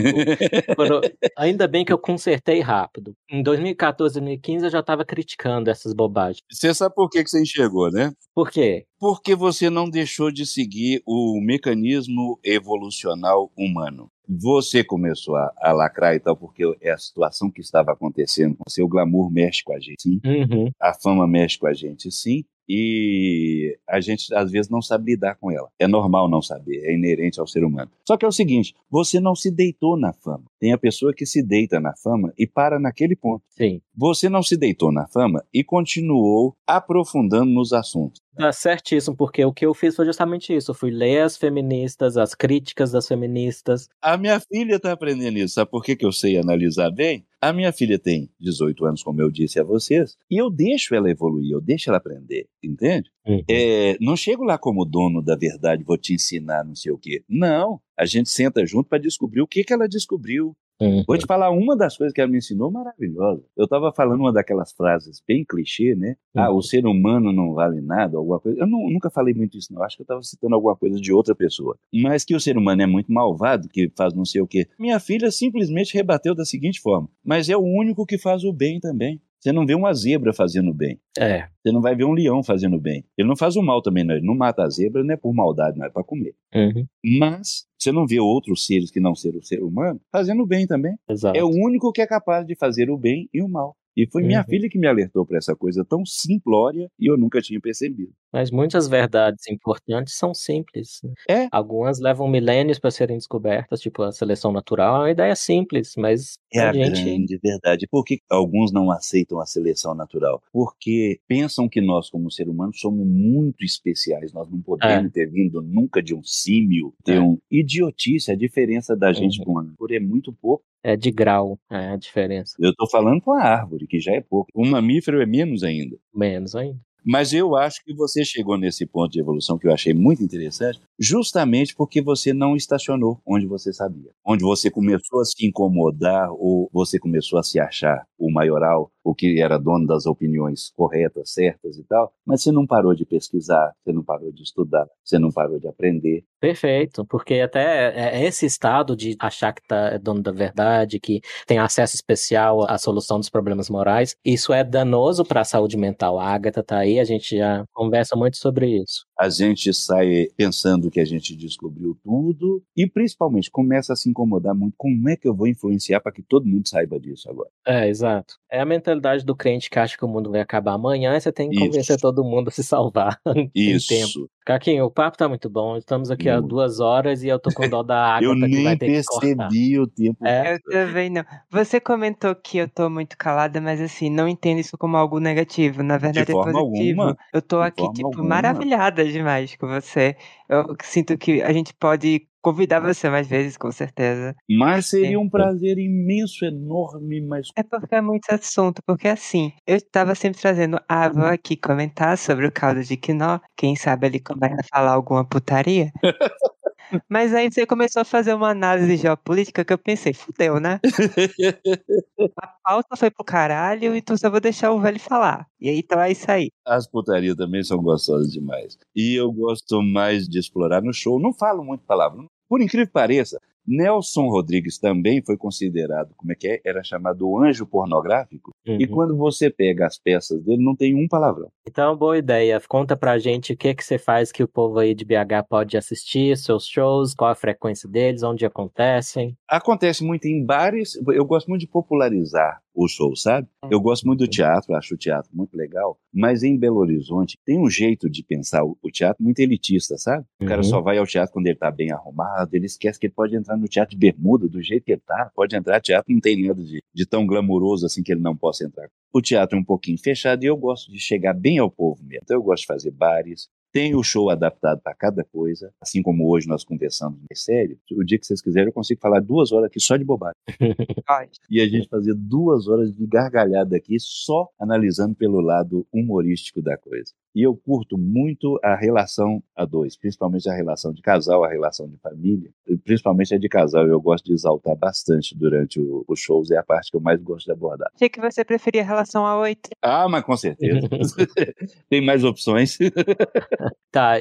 [1.37, 3.15] Ainda bem que eu consertei rápido.
[3.31, 6.43] Em 2014, 2015, eu já tava criticando essas bobagens.
[6.51, 8.13] Você sabe por que que você enxergou, né?
[8.35, 8.87] Por quê?
[8.99, 14.11] Porque você não deixou de seguir o mecanismo evolucional humano.
[14.39, 18.65] Você começou a, a lacrar e tal, porque é a situação que estava acontecendo com
[18.69, 18.81] você.
[18.81, 20.21] O glamour mexe com a gente, sim.
[20.25, 20.71] Uhum.
[20.81, 22.45] A fama mexe com a gente, sim.
[22.73, 25.69] E a gente, às vezes, não sabe lidar com ela.
[25.77, 27.91] É normal não saber, é inerente ao ser humano.
[28.07, 30.45] Só que é o seguinte: você não se deitou na fama.
[30.61, 33.43] Tem a pessoa que se deita na fama e para naquele ponto.
[33.49, 33.81] Sim.
[33.97, 38.23] Você não se deitou na fama e continuou aprofundando nos assuntos.
[38.37, 40.71] Tá certíssimo, porque o que eu fiz foi justamente isso.
[40.71, 43.89] Eu fui ler as feministas, as críticas das feministas.
[44.01, 45.55] A minha filha está aprendendo isso.
[45.55, 47.27] Sabe por que, que eu sei analisar bem?
[47.43, 51.11] A minha filha tem 18 anos, como eu disse a vocês, e eu deixo ela
[51.11, 53.11] evoluir, eu deixo ela aprender, entende?
[53.49, 57.25] É, não chego lá como dono da verdade, vou te ensinar não sei o quê.
[57.27, 60.55] Não, a gente senta junto para descobrir o que, que ela descobriu.
[60.81, 61.05] Uhum.
[61.07, 63.43] Vou te falar uma das coisas que ela me ensinou maravilhosa.
[63.57, 66.17] Eu estava falando uma daquelas frases bem clichê, né?
[66.35, 66.57] Ah, Uhum.
[66.57, 68.59] o ser humano não vale nada, alguma coisa.
[68.61, 69.83] Eu não- nunca falei muito isso, não.
[69.83, 71.77] Acho que eu estava citando alguma coisa de outra pessoa.
[71.93, 74.67] Mas que o ser humano é muito malvado, que faz não sei o quê.
[74.79, 78.81] Minha filha simplesmente rebateu da seguinte forma: mas é o único que faz o bem
[78.81, 79.21] também.
[79.41, 81.01] Você não vê uma zebra fazendo bem.
[81.19, 83.05] É, Você não vai ver um leão fazendo bem.
[83.17, 84.15] Ele não faz o mal também, não.
[84.15, 86.35] Ele não mata a zebra, não é por maldade, não é para comer.
[86.55, 86.87] uhum,
[87.19, 90.67] Mas você não vê outros seres que não ser o ser humano fazendo o bem
[90.67, 90.95] também.
[91.09, 91.39] exato.
[91.39, 93.75] É o único que é capaz de fazer o bem e o mal.
[93.97, 94.45] E foi minha Uhum.
[94.45, 98.13] filha que me alertou para essa coisa tão simplória e eu nunca tinha percebido.
[98.33, 101.01] Mas muitas verdades importantes são simples.
[101.03, 101.13] né?
[101.29, 101.49] É.
[101.51, 106.39] Algumas levam milênios para serem descobertas, tipo a seleção natural é uma ideia simples, mas
[106.53, 107.03] É a gente.
[107.03, 107.87] grande verdade.
[107.91, 110.43] Por que alguns não aceitam a seleção natural?
[110.53, 114.33] Porque pensam que nós, como ser humano, somos muito especiais.
[114.33, 117.21] Nós não podemos ter vindo nunca de um símio, ter É.
[117.21, 118.31] um idiotice.
[118.31, 119.45] A diferença da gente Uhum.
[119.45, 120.65] com a árvore é muito pouco.
[120.83, 122.55] É de grau, é a diferença.
[122.59, 124.51] Eu estou falando com a árvore, que já é pouco.
[124.55, 125.97] O mamífero é menos ainda.
[126.15, 126.79] Menos ainda.
[127.05, 130.81] Mas eu acho que você chegou nesse ponto de evolução que eu achei muito interessante,
[130.99, 134.11] justamente porque você não estacionou onde você sabia.
[134.25, 139.15] Onde você começou a se incomodar ou você começou a se achar o maioral, o
[139.15, 143.73] que era dono das opiniões corretas, certas e tal, mas você não parou de pesquisar,
[143.83, 146.23] você não parou de estudar, você não parou de aprender.
[146.39, 151.01] Perfeito, porque até é- é esse estado de achar que tá é dono da verdade,
[151.01, 155.77] que tem acesso especial à solução dos problemas morais, isso é danoso para a saúde
[155.77, 156.19] mental.
[156.19, 159.07] A Agatha tá aí, a gente já conversa muito sobre isso.
[159.19, 164.55] A gente sai pensando que a gente descobriu tudo e principalmente começa a se incomodar
[164.55, 164.75] muito.
[164.77, 167.51] Como é que eu vou influenciar para que todo mundo saiba disso agora?
[167.67, 168.40] É, exato.
[168.53, 171.31] É a mentalidade do crente que acha que o mundo vai acabar amanhã e você
[171.33, 171.65] tem que Isso.
[171.67, 173.21] convencer todo mundo a se salvar
[173.55, 174.19] em tempo.
[174.19, 174.29] Isso.
[174.45, 175.77] Caquinho, o papo tá muito bom.
[175.77, 178.75] Estamos aqui há duas horas e eu tô com dó da Agatha eu que vai
[178.75, 179.53] nem ter que cortar.
[179.53, 180.27] percebi o tempo.
[180.27, 180.55] É.
[180.55, 181.25] Eu também não.
[181.51, 185.83] Você comentou que eu tô muito calada, mas assim, não entendo isso como algo negativo.
[185.83, 187.03] Na verdade, é forma positivo.
[187.03, 187.17] alguma.
[187.33, 188.25] Eu tô De aqui, tipo, alguma.
[188.25, 190.17] maravilhada demais com você.
[190.49, 194.35] Eu sinto que a gente pode convidar você mais vezes, com certeza.
[194.49, 199.77] Mas seria um prazer imenso, enorme, mas É porque é muito assunto, porque assim, eu
[199.77, 204.21] estava sempre trazendo a avó aqui comentar sobre o caldo de quinó, quem sabe ele
[204.21, 205.91] começa a falar alguma putaria.
[207.09, 210.81] Mas aí você começou a fazer uma análise geopolítica que eu pensei, fudeu, né?
[212.43, 215.47] A pauta foi pro caralho, então só vou deixar o velho falar.
[215.61, 216.51] E aí, então é isso aí.
[216.67, 218.77] as putarias também são gostosas demais.
[218.95, 221.21] E eu gosto mais de explorar no show.
[221.21, 222.25] Não falo muito palavra.
[222.51, 226.61] Por incrível que pareça, Nelson Rodrigues também foi considerado, como é que é?
[226.65, 228.51] Era chamado o anjo pornográfico.
[228.67, 228.91] E Uhum.
[228.91, 231.49] quando você pega as peças dele, não tem um palavrão.
[231.69, 232.61] Então, boa ideia.
[232.69, 235.77] Conta pra gente o que que você faz que o povo aí de BH pode
[235.77, 239.37] assistir, seus shows, qual a frequência deles, onde acontecem.
[239.49, 240.99] Acontece muito em bares.
[241.09, 243.49] Eu gosto muito de popularizar o show, sabe?
[243.71, 245.99] Eu gosto muito do teatro, acho o teatro muito legal.
[246.13, 250.25] Mas em Belo Horizonte tem um jeito de pensar o o teatro muito elitista, sabe?
[250.41, 250.65] O cara Uhum.
[250.65, 253.57] só vai ao teatro quando ele tá bem arrumado, ele esquece que ele pode entrar
[253.57, 255.31] no teatro de bermuda do jeito que ele tá.
[255.35, 258.65] Pode entrar, teatro não tem nada de, de tão glamouroso assim que ele não possa
[258.65, 258.89] entrar.
[259.13, 262.21] O teatro é um pouquinho fechado e eu gosto de chegar bem ao povo mesmo.
[262.25, 266.29] Então eu gosto de fazer bares, tem o show adaptado para cada coisa, assim como
[266.29, 267.79] hoje nós conversamos mais sério.
[267.93, 270.37] O dia que vocês quiserem, eu consigo falar duas horas aqui só de bobagem.
[271.51, 276.77] E a gente fazer duas horas de gargalhada aqui, só analisando pelo lado humorístico da
[276.77, 277.13] coisa.
[277.35, 281.89] E eu curto muito a relação a dois, principalmente a relação de casal, a relação
[281.89, 282.51] de família,
[282.85, 283.87] principalmente a de casal.
[283.87, 287.23] Eu gosto de exaltar bastante durante o- os shows, é a parte que eu mais
[287.23, 287.89] gosto de abordar.
[287.95, 289.71] Achei que você preferia a relação a oito.
[289.81, 290.81] Ah, mas com certeza.
[291.89, 292.77] Tem mais opções.
[293.93, 294.13] Tá,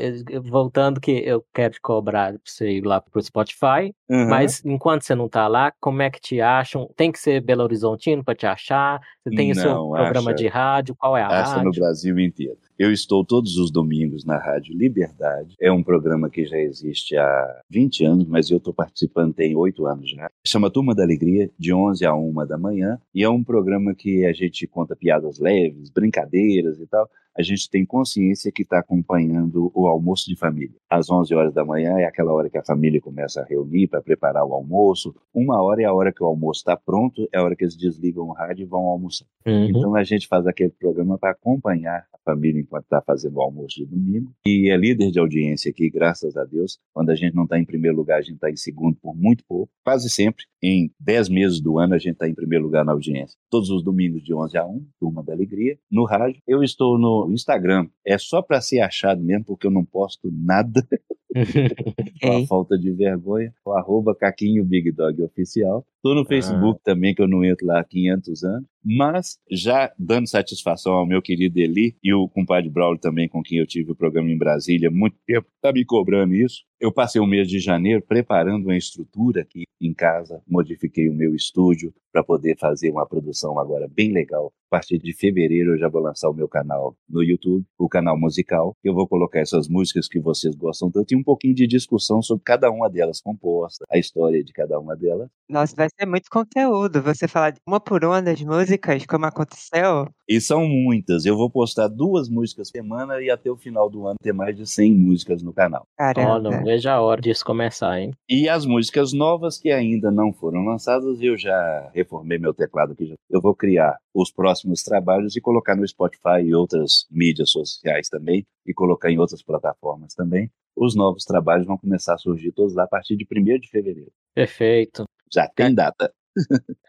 [0.46, 4.28] voltando que eu quero te cobrar pra você ir lá pro Spotify, Uhum.
[4.28, 6.90] mas enquanto você não tá lá, como é que te acham?
[6.98, 9.00] Tem que ser Belo Horizontino pra te achar?
[9.24, 10.96] Você tem o seu Não, programa acha- de rádio?
[10.96, 11.82] Qual é a Acha no rádio?
[11.82, 12.58] Brasil inteiro.
[12.80, 15.54] Eu estou todos os domingos na Rádio Liberdade.
[15.60, 19.86] É um programa que já existe há 20 anos, mas eu estou participando tem 8
[19.86, 20.30] anos já.
[20.48, 22.98] Chama Turma da Alegria, de 11 a 1 da manhã.
[23.14, 27.10] E é um programa que a gente conta piadas leves, brincadeiras e tal.
[27.40, 30.76] A gente tem consciência que está acompanhando o almoço de família.
[30.90, 34.02] Às 11 horas da manhã é aquela hora que a família começa a reunir para
[34.02, 35.16] preparar o almoço.
[35.34, 37.78] Uma hora é a hora que o almoço está pronto, é a hora que eles
[37.78, 39.26] desligam o rádio e vão almoçar.
[39.48, 39.70] Uhum.
[39.70, 43.78] Então a gente faz aquele programa para acompanhar a família enquanto está fazendo o almoço
[43.78, 44.34] de domingo.
[44.46, 46.78] E é líder de audiência aqui, graças a Deus.
[46.94, 49.46] Quando a gente não está em primeiro lugar, a gente está em segundo por muito
[49.48, 49.72] pouco.
[49.86, 53.38] Quase sempre, em 10 meses do ano, a gente está em primeiro lugar na audiência.
[53.50, 55.80] Todos os domingos de 11 a 1, Turma da Alegria.
[55.90, 57.88] No rádio, eu estou no Instagram.
[58.06, 60.86] É só para ser achado mesmo, porque eu não posto nada
[62.22, 63.54] com a falta de vergonha.
[63.66, 65.86] O arroba Caquinho Big Dog Oficial.
[66.02, 68.68] Tô no Facebook também, que eu não entro lá há 500 anos.
[68.84, 73.58] Mas, já dando satisfação ao meu querido Eli e o compadre Braulio também, com quem
[73.58, 76.64] eu tive o programa em Brasília há muito tempo, tá me cobrando isso.
[76.80, 81.36] Eu passei o mês de janeiro preparando uma estrutura aqui em casa, modifiquei o meu
[81.36, 84.52] estúdio para poder fazer uma produção agora bem legal.
[84.72, 88.18] A partir de fevereiro eu já vou lançar o meu canal no YouTube, o canal
[88.18, 88.74] musical.
[88.84, 92.44] Eu vou colocar essas músicas que vocês gostam tanto e um pouquinho de discussão sobre
[92.46, 95.30] cada uma delas composta, a história de cada uma delas.
[95.50, 97.02] Nossa, vai ser muito conteúdo.
[97.02, 100.08] Você falar de uma por uma das músicas, como aconteceu.
[100.28, 101.26] E são muitas.
[101.26, 104.56] Eu vou postar duas músicas por semana e até o final do ano ter mais
[104.56, 105.86] de 100 músicas no canal.
[105.98, 106.32] Caramba.
[106.32, 108.12] Ó, não vejo a hora disso começar, hein?
[108.30, 113.14] E as músicas novas que ainda não foram lançadas, eu já reformei meu teclado aqui.
[113.30, 118.46] Eu vou criar os próximos trabalhos e colocar no Spotify e outras mídias sociais também,
[118.66, 120.50] e colocar em outras plataformas também.
[120.76, 124.12] Os novos trabalhos vão começar a surgir todos lá a partir de 1 de fevereiro.
[124.34, 125.04] Perfeito.
[125.34, 126.12] Já tem data.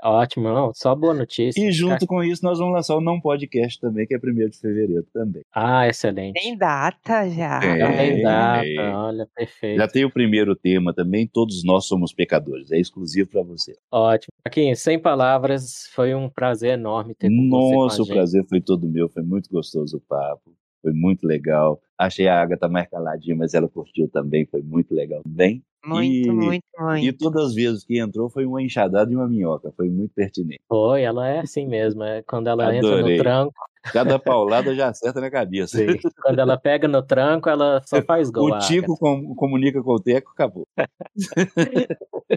[0.03, 1.61] Ótimo, não, só boa notícia.
[1.61, 4.59] E junto com isso, nós vamos lançar o Não Podcast também, que é 1 de
[4.59, 5.43] fevereiro também.
[5.53, 6.41] Ah, excelente.
[6.41, 7.61] Tem data já.
[7.61, 9.79] Já tem data, olha, perfeito.
[9.79, 12.71] Já tem o primeiro tema também, Todos Nós Somos Pecadores.
[12.71, 13.75] É exclusivo para você.
[13.91, 14.33] Ótimo.
[14.45, 18.15] Aqui, sem palavras, foi um prazer enorme ter com você Nossa, o gente.
[18.15, 19.09] prazer foi todo meu.
[19.09, 20.53] Foi muito gostoso o papo.
[20.83, 21.81] Foi muito legal.
[21.99, 24.47] Achei a Agatha mais caladinha, mas ela curtiu também.
[24.47, 25.21] Foi muito legal.
[25.27, 27.19] Bem, Muito, E- muito, e muito.
[27.19, 29.73] todas as vezes que entrou foi uma enxadada e uma minhoca.
[29.77, 30.61] Foi muito pertinente.
[30.69, 32.03] Foi, ela é assim mesmo.
[32.03, 33.17] É quando ela entra Adorei.
[33.17, 33.55] no tranco,
[33.93, 35.79] Cada paulada já acerta na cabeça.
[35.79, 35.87] sim.
[36.23, 38.51] quando ela pega no tranco, ela só faz gol.
[38.53, 40.67] O Tico com- comunica com o Teco, acabou.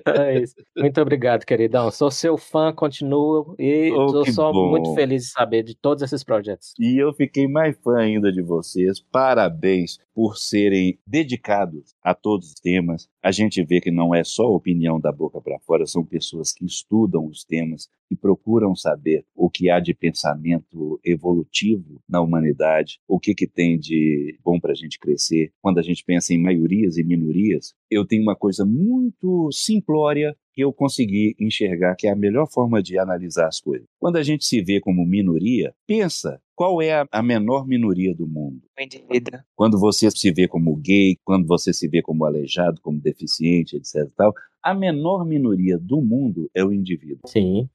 [0.06, 0.56] É isso.
[0.76, 1.92] Muito obrigado, queridão.
[1.92, 4.70] Sou seu fã, continuo e Oh, bom.
[4.72, 6.74] muito feliz de saber de todos esses projetos.
[6.80, 9.00] E eu fiquei mais fã ainda de vocês.
[9.12, 13.08] Parabéns por serem dedicados a todos os temas.
[13.24, 16.66] A gente vê que não é só opinião da boca para fora, são pessoas que
[16.66, 23.20] estudam os temas e procuram saber o que há de pensamento evolutivo na humanidade, o
[23.20, 25.52] que, que tem de bom para a gente crescer.
[25.62, 30.64] Quando a gente pensa em maiorias e minorias, eu tenho uma coisa muito simplória que
[30.64, 33.88] eu consegui enxergar que é a melhor forma de analisar as coisas.
[34.00, 38.62] Quando a gente se vê como minoria, pensa qual é a, menor minoria do mundo.
[38.78, 39.40] O indivíduo.
[39.56, 44.08] Quando você se vê como gay, quando você se vê como aleijado, como deficiente, etc.
[44.16, 47.28] Tal, a menor minoria do mundo é o indivíduo.
[47.28, 47.68] Sim.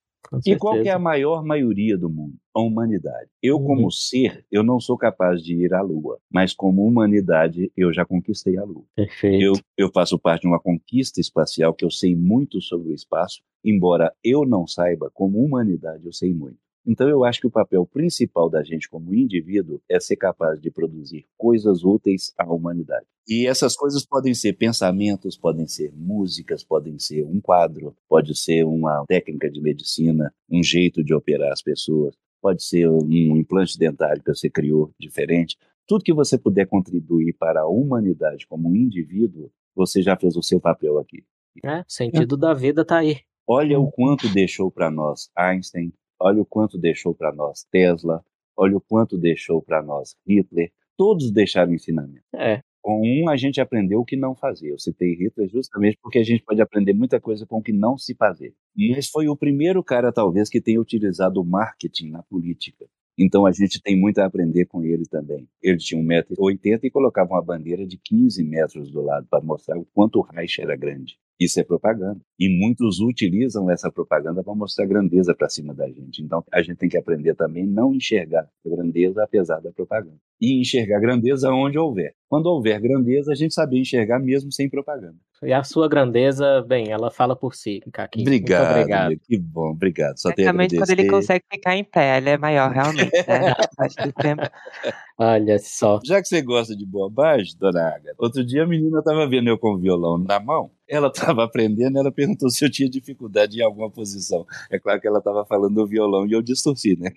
[0.44, 2.34] E qual é a maior maioria do mundo?
[2.54, 3.30] A humanidade.
[3.42, 3.64] Eu, Uhum.
[3.64, 8.04] como ser, eu não sou capaz de ir à Lua, mas como humanidade, eu já
[8.04, 8.84] conquistei a Lua.
[8.94, 9.42] Perfeito.
[9.42, 13.40] Eu, eu faço parte de uma conquista espacial que eu sei muito sobre o espaço,
[13.64, 16.58] embora eu não saiba, como humanidade eu sei muito.
[16.88, 20.70] Então eu acho que o papel principal da gente como indivíduo é ser capaz de
[20.70, 23.04] produzir coisas úteis à humanidade.
[23.28, 28.64] E essas coisas podem ser pensamentos, podem ser músicas, podem ser um quadro, pode ser
[28.64, 34.22] uma técnica de medicina, um jeito de operar as pessoas, pode ser um implante dentário
[34.22, 35.58] que você criou diferente.
[35.86, 40.42] Tudo que você puder contribuir para a humanidade como um indivíduo, você já fez o
[40.42, 41.22] seu papel aqui.
[41.62, 43.18] É, o sentido da vida tá aí.
[43.46, 48.24] Olha o quanto deixou para nós Einstein, olha o quanto deixou para nós Tesla,
[48.56, 50.72] olha o quanto deixou para nós Hitler.
[50.96, 52.24] Todos deixaram ensinamento.
[52.34, 52.60] É.
[52.80, 54.70] Com um, a gente aprendeu o que não fazer.
[54.70, 57.98] Eu citei Hitler justamente porque a gente pode aprender muita coisa com o que não
[57.98, 58.54] se fazer.
[58.74, 62.86] Mas foi o primeiro cara, talvez, que tenha utilizado o marketing na política.
[63.18, 65.48] Então a gente tem muito a aprender com ele também.
[65.60, 69.84] Ele tinha 1,80m e colocava uma bandeira de 15 metros do lado para mostrar o
[69.92, 71.18] quanto o Reich era grande.
[71.40, 72.20] Isso é propaganda.
[72.38, 76.20] E muitos utilizam essa propaganda para mostrar grandeza para cima da gente.
[76.20, 80.16] Então a gente tem que aprender também a não enxergar a grandeza apesar da propaganda.
[80.40, 82.14] E enxergar grandeza onde houver.
[82.28, 85.16] Quando houver grandeza, a gente saber enxergar mesmo sem propaganda.
[85.42, 88.26] E a sua grandeza, bem, ela fala por si, Caquinho.
[88.26, 89.06] Obrigado, Muito obrigado.
[89.06, 89.22] amigo.
[89.24, 90.16] Que bom, obrigado.
[90.18, 93.54] Só quando ele consegue ficar em pé, ele é maior realmente, né?
[93.78, 94.42] Acho que tempo.
[95.16, 96.00] Olha só.
[96.04, 99.58] Já que você gosta de bobagem, dona Agatha, outro dia a menina estava vendo eu
[99.58, 103.62] com o violão na mão, ela estava aprendendo, ela perguntou se eu tinha dificuldade em
[103.62, 104.46] alguma posição.
[104.70, 107.10] É claro que ela estava falando do violão e eu distorci, né?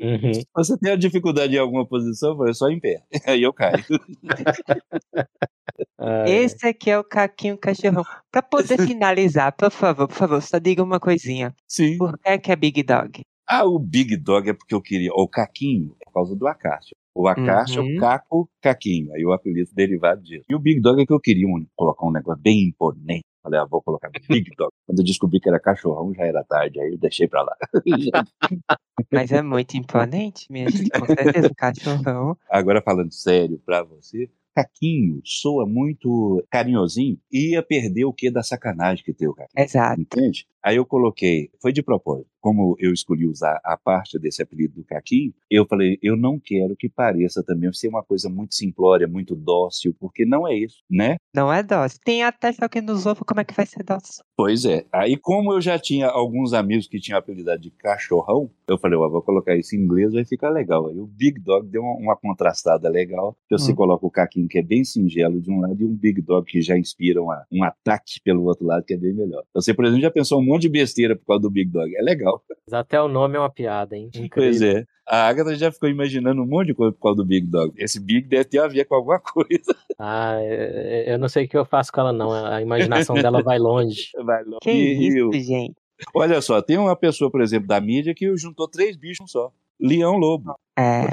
[0.56, 2.30] Você tem a dificuldade em alguma posição?
[2.30, 3.02] Eu falei, só em pé.
[3.26, 3.84] Aí eu caio.
[6.26, 8.02] Esse aqui é o Caquinho Cachorrão.
[8.30, 11.54] Pra poder finalizar, por favor, por favor, só diga uma coisinha.
[11.68, 11.98] Sim.
[11.98, 13.20] Por que, que é Big Dog?
[13.46, 15.10] Ah, o Big Dog é porque eu queria.
[15.12, 16.96] O Caquinho, é por causa do Acácio.
[17.14, 17.96] O Acácio, Uhum.
[17.98, 19.12] Caco, Caquinho.
[19.14, 20.44] Aí o apelido derivado disso.
[20.48, 23.24] E o Big Dog é que eu queria um- colocar um negócio bem imponente.
[23.42, 24.70] Falei, ah, vou colocar Big Dog.
[24.86, 26.78] Quando eu descobri que era cachorrão, já era tarde.
[26.80, 27.56] Aí eu deixei pra lá.
[29.12, 32.36] Mas é muito imponente, gente, com certeza, o cachorrão.
[32.48, 38.42] Agora falando sério pra você, Caquinho soa muito carinhosinho e ia perder o que da
[38.42, 39.64] sacanagem que tem o Caquinho.
[39.64, 40.00] Exato.
[40.00, 40.46] Entende?
[40.62, 44.84] Aí eu coloquei, foi de propósito, como eu escolhi usar a parte desse apelido do
[44.84, 49.36] Caquinho, eu falei, eu não quero que pareça também ser uma coisa muito simplória, muito
[49.36, 51.16] dócil, porque não é isso, né?
[51.34, 51.98] Não é dócil.
[52.04, 54.24] Tem até só que nos ouve, como é que vai ser dócil?
[54.36, 54.84] Pois é.
[54.92, 58.98] Aí, como eu já tinha alguns amigos que tinham a apelidade de cachorrão, eu falei,
[58.98, 60.88] ó, vou colocar isso em inglês, vai ficar legal.
[60.88, 63.76] Aí o Big Dog deu uma, uma contrastada legal, que você hum.
[63.76, 66.60] coloca o Caquinho, que é bem singelo de um lado, e um Big Dog que
[66.62, 69.44] já inspira uma, um ataque pelo outro lado, que é bem melhor.
[69.54, 71.94] Você, por exemplo, já pensou um monte de besteira por causa do Big Dog.
[71.96, 72.42] É legal.
[72.72, 74.10] Até o nome é uma piada, hein?
[74.14, 74.30] Incrível.
[74.30, 74.84] Pois é.
[75.08, 77.72] A Agatha já ficou imaginando um monte de coisa por causa do Big Dog.
[77.76, 79.74] Esse Big deve ter a ver com alguma coisa.
[79.98, 80.38] Ah,
[81.06, 82.32] eu não sei o que eu faço com ela, não.
[82.32, 84.10] A imaginação dela vai longe.
[84.24, 84.58] Vai longe.
[84.62, 85.74] Que isso, gente?
[86.14, 89.52] Olha só, tem uma pessoa, por exemplo, da mídia que juntou três bichos só.
[89.80, 90.54] Leão Lobo.
[90.78, 91.06] É.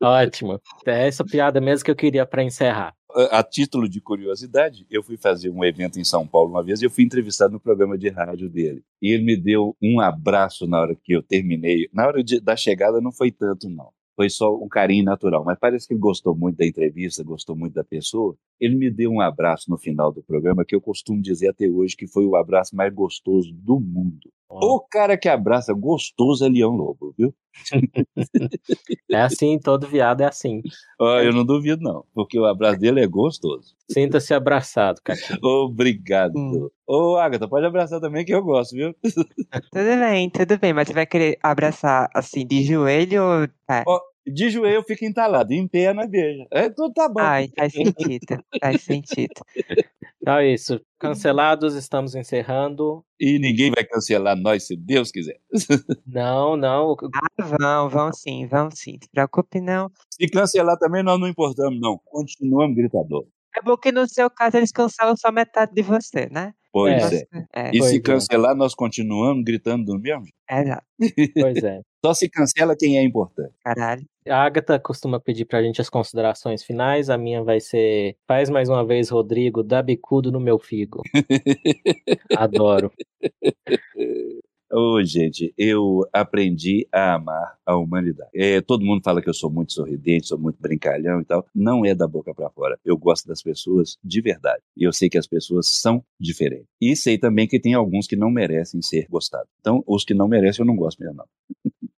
[0.00, 0.60] Ótimo.
[0.86, 2.94] É essa piada mesmo que eu queria para encerrar.
[3.30, 6.84] A, título de curiosidade, eu fui fazer um evento em São Paulo uma vez e
[6.84, 8.82] eu fui entrevistado no programa de rádio dele.
[9.02, 11.88] E ele me deu um abraço na hora que eu terminei.
[11.92, 15.58] Na hora de, da chegada não foi tanto, não foi só um carinho natural, mas
[15.58, 18.36] parece que ele gostou muito da entrevista, gostou muito da pessoa.
[18.60, 21.96] Ele me deu um abraço no final do programa que eu costumo dizer até hoje
[21.96, 24.30] que foi o abraço mais gostoso do mundo.
[24.52, 24.74] Oh.
[24.74, 27.32] O cara que abraça gostoso é Leão Lobo, viu?
[29.08, 30.60] é assim, todo viado é assim.
[30.98, 33.76] Oh, eu não duvido, não, porque o abraço dele é gostoso.
[33.88, 35.18] Sinta-se abraçado, cara.
[35.40, 36.36] Obrigado.
[36.36, 36.68] Hum.
[36.84, 38.92] Ô, Agatha, pode abraçar também que eu gosto, viu?
[39.02, 43.42] Tudo bem, tudo bem, mas você vai querer abraçar assim de joelho ou.
[43.72, 43.84] É.
[43.86, 46.46] Oh, de joelho fica entalado, em pé não beija.
[46.50, 47.20] É, tudo tá bom.
[47.20, 49.34] Ai, faz sentido, faz sentido.
[50.20, 50.80] Então é isso.
[50.98, 53.04] Cancelados, estamos encerrando.
[53.18, 55.40] E ninguém vai cancelar nós, se Deus quiser.
[56.06, 56.94] Não, não.
[57.14, 58.92] Ah, vão, vão sim, vão sim.
[58.92, 59.90] Não se preocupe, não.
[60.10, 61.98] Se cancelar também, nós não importamos, não.
[62.04, 63.26] Continuamos gritador.
[63.56, 66.52] É bom que no seu caso eles cancelam só metade de você, né?
[66.72, 67.24] Pois é.
[67.32, 67.44] é.
[67.54, 67.70] é.
[67.74, 68.00] E pois se é.
[68.00, 68.54] cancelar, é.
[68.54, 70.26] nós continuamos gritando do mesmo?
[70.50, 70.84] Exato.
[71.34, 71.80] Pois é.
[72.04, 73.52] Só se cancela quem é importante.
[73.62, 74.04] Caralho.
[74.28, 77.10] A Agatha costuma pedir pra gente as considerações finais.
[77.10, 81.02] A minha vai ser: faz mais uma vez, Rodrigo, dá bicudo no meu figo.
[82.36, 82.92] Adoro.
[84.72, 88.30] Oh, gente, eu aprendi a amar a humanidade.
[88.32, 91.44] É, todo mundo fala que eu sou muito sorridente, sou muito brincalhão e tal.
[91.52, 92.78] Não é da boca para fora.
[92.84, 94.62] Eu gosto das pessoas de verdade.
[94.76, 96.68] E eu sei que as pessoas são diferentes.
[96.80, 99.48] E sei também que tem alguns que não merecem ser gostados.
[99.60, 101.26] Então, os que não merecem, eu não gosto mesmo, não.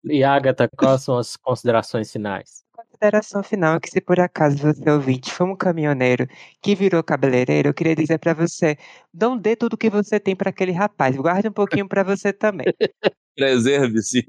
[0.06, 2.64] E Agatha, quais são as considerações finais?
[3.02, 6.28] Consideração final é que se por acaso você ouvinte for um caminhoneiro
[6.61, 8.78] que virou cabeleireiro, eu queria dizer para você,
[9.11, 12.68] não dê tudo que você tem para aquele rapaz, guarde um pouquinho para você também.
[13.36, 14.23] Preserve-se.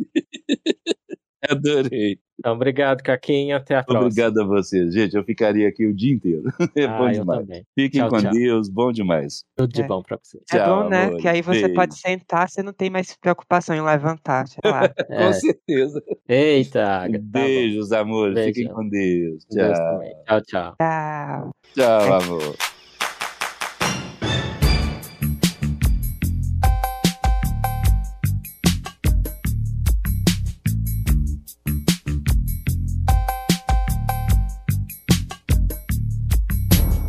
[1.49, 2.19] Adorei.
[2.39, 3.57] Então, obrigado, Caquinha.
[3.57, 4.07] Até a próxima.
[4.07, 4.93] Obrigado a vocês.
[4.93, 6.43] Gente, eu ficaria aqui o dia inteiro.
[6.75, 7.47] É ah, bom demais.
[7.75, 8.33] Fiquem tchau, com tchau.
[8.33, 8.69] Deus.
[8.69, 9.45] Bom demais.
[9.57, 9.87] Tudo de é.
[9.87, 10.43] bom pra vocês.
[10.51, 11.05] É tchau, bom, né?
[11.05, 11.21] Amor.
[11.21, 11.75] Que aí você Beijo.
[11.75, 14.45] pode sentar, você não tem mais preocupação em levantar.
[15.11, 15.27] é.
[15.27, 16.03] Com certeza.
[16.29, 17.07] Eita.
[17.21, 18.35] Beijos, tá amores.
[18.35, 18.55] Beijo.
[18.55, 19.45] Fiquem com Deus.
[19.45, 19.69] Tchau.
[19.69, 20.77] Deus tchau, tchau.
[20.79, 21.51] Tchau.
[21.75, 22.82] Tchau, amor.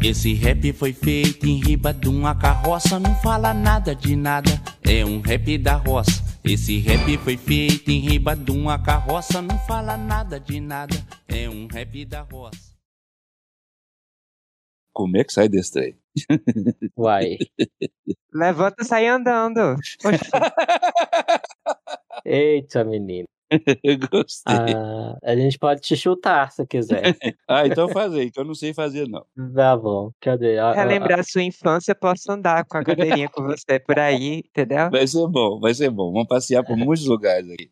[0.04, 4.50] Esse rap foi feito em riba de uma carroça, não fala nada de nada,
[4.82, 6.22] é um rap da roça.
[6.44, 10.94] Esse rap foi feito em riba de uma carroça, não fala nada de nada,
[11.26, 12.74] é um rap da roça.
[14.92, 15.98] Como é que sai desse trem?
[16.98, 17.38] Uai.
[18.34, 19.78] Levanta e sai andando.
[22.26, 23.33] Eita, menino.
[24.12, 24.76] Gostei.
[24.76, 27.02] Ah, a gente pode te chutar se quiser.
[27.48, 29.26] ah, então faz aí, que eu não sei fazer, não.
[29.54, 30.12] Tá bom.
[30.20, 30.58] Cadê?
[30.58, 34.90] Ah, Relembrar a sua infância, posso andar com a cadeirinha com você por aí, entendeu?
[34.90, 36.12] Vai ser bom, vai ser bom.
[36.12, 37.70] Vamos passear por muitos lugares aqui.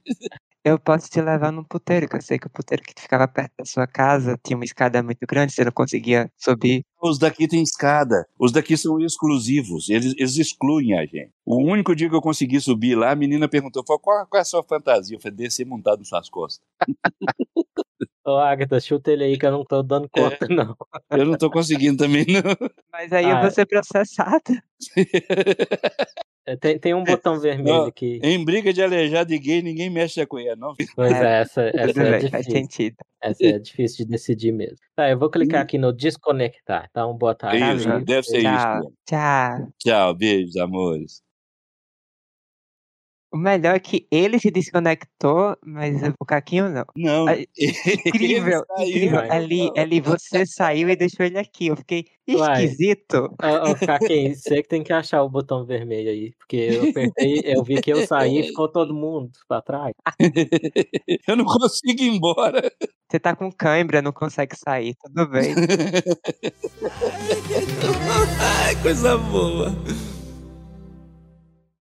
[0.63, 3.51] Eu posso te levar num puteiro, que eu sei que o puteiro que ficava perto
[3.57, 6.85] da sua casa tinha uma escada muito grande, você não conseguia subir.
[7.01, 8.27] Os daqui tem escada.
[8.37, 9.89] Os daqui são exclusivos.
[9.89, 11.31] Eles, eles excluem a gente.
[11.43, 14.45] O único dia que eu consegui subir lá, a menina perguntou: qual, qual é a
[14.45, 15.17] sua fantasia?
[15.17, 16.63] Eu falei: descer montado nas suas costas.
[18.23, 20.77] Ô, Agatha, chuta ele aí que eu não tô dando conta, é, não.
[21.09, 22.69] Eu não tô conseguindo também, não.
[22.91, 24.63] Mas aí ah, eu vou ser processada.
[26.45, 28.19] É, tem, tem um botão vermelho não, aqui.
[28.23, 30.73] Em briga de aleijado e gay, ninguém mexe a colher, não.
[30.95, 32.95] Pois é, essa, essa é Faz sentido.
[33.21, 34.77] Essa é difícil de decidir mesmo.
[34.95, 36.87] Tá, eu vou clicar aqui no desconectar.
[36.89, 37.61] Então, boa tarde.
[37.61, 38.79] É isso, deve ser Tchau.
[38.79, 38.93] isso.
[39.05, 39.67] Tchau.
[39.77, 41.21] Tchau, beijos, amores.
[43.33, 46.83] O melhor é que ele se desconectou, mas o Caquinho não.
[46.93, 47.25] Não,
[47.57, 49.17] Incrível, Ele saiu, incrível.
[49.19, 49.29] vai.
[49.31, 51.67] Ali, ali você saiu e deixou ele aqui.
[51.67, 53.33] Eu fiquei esquisito.
[53.41, 56.33] Ô, ô, Caquinho, você que tem que achar o botão vermelho aí.
[56.37, 59.93] Porque eu apertei, eu vi que eu saí e ficou todo mundo pra trás.
[61.25, 62.69] eu não consigo ir embora.
[63.09, 65.53] Você tá com cãibra, não consegue sair, tudo bem.
[68.39, 69.71] Ai, coisa boa.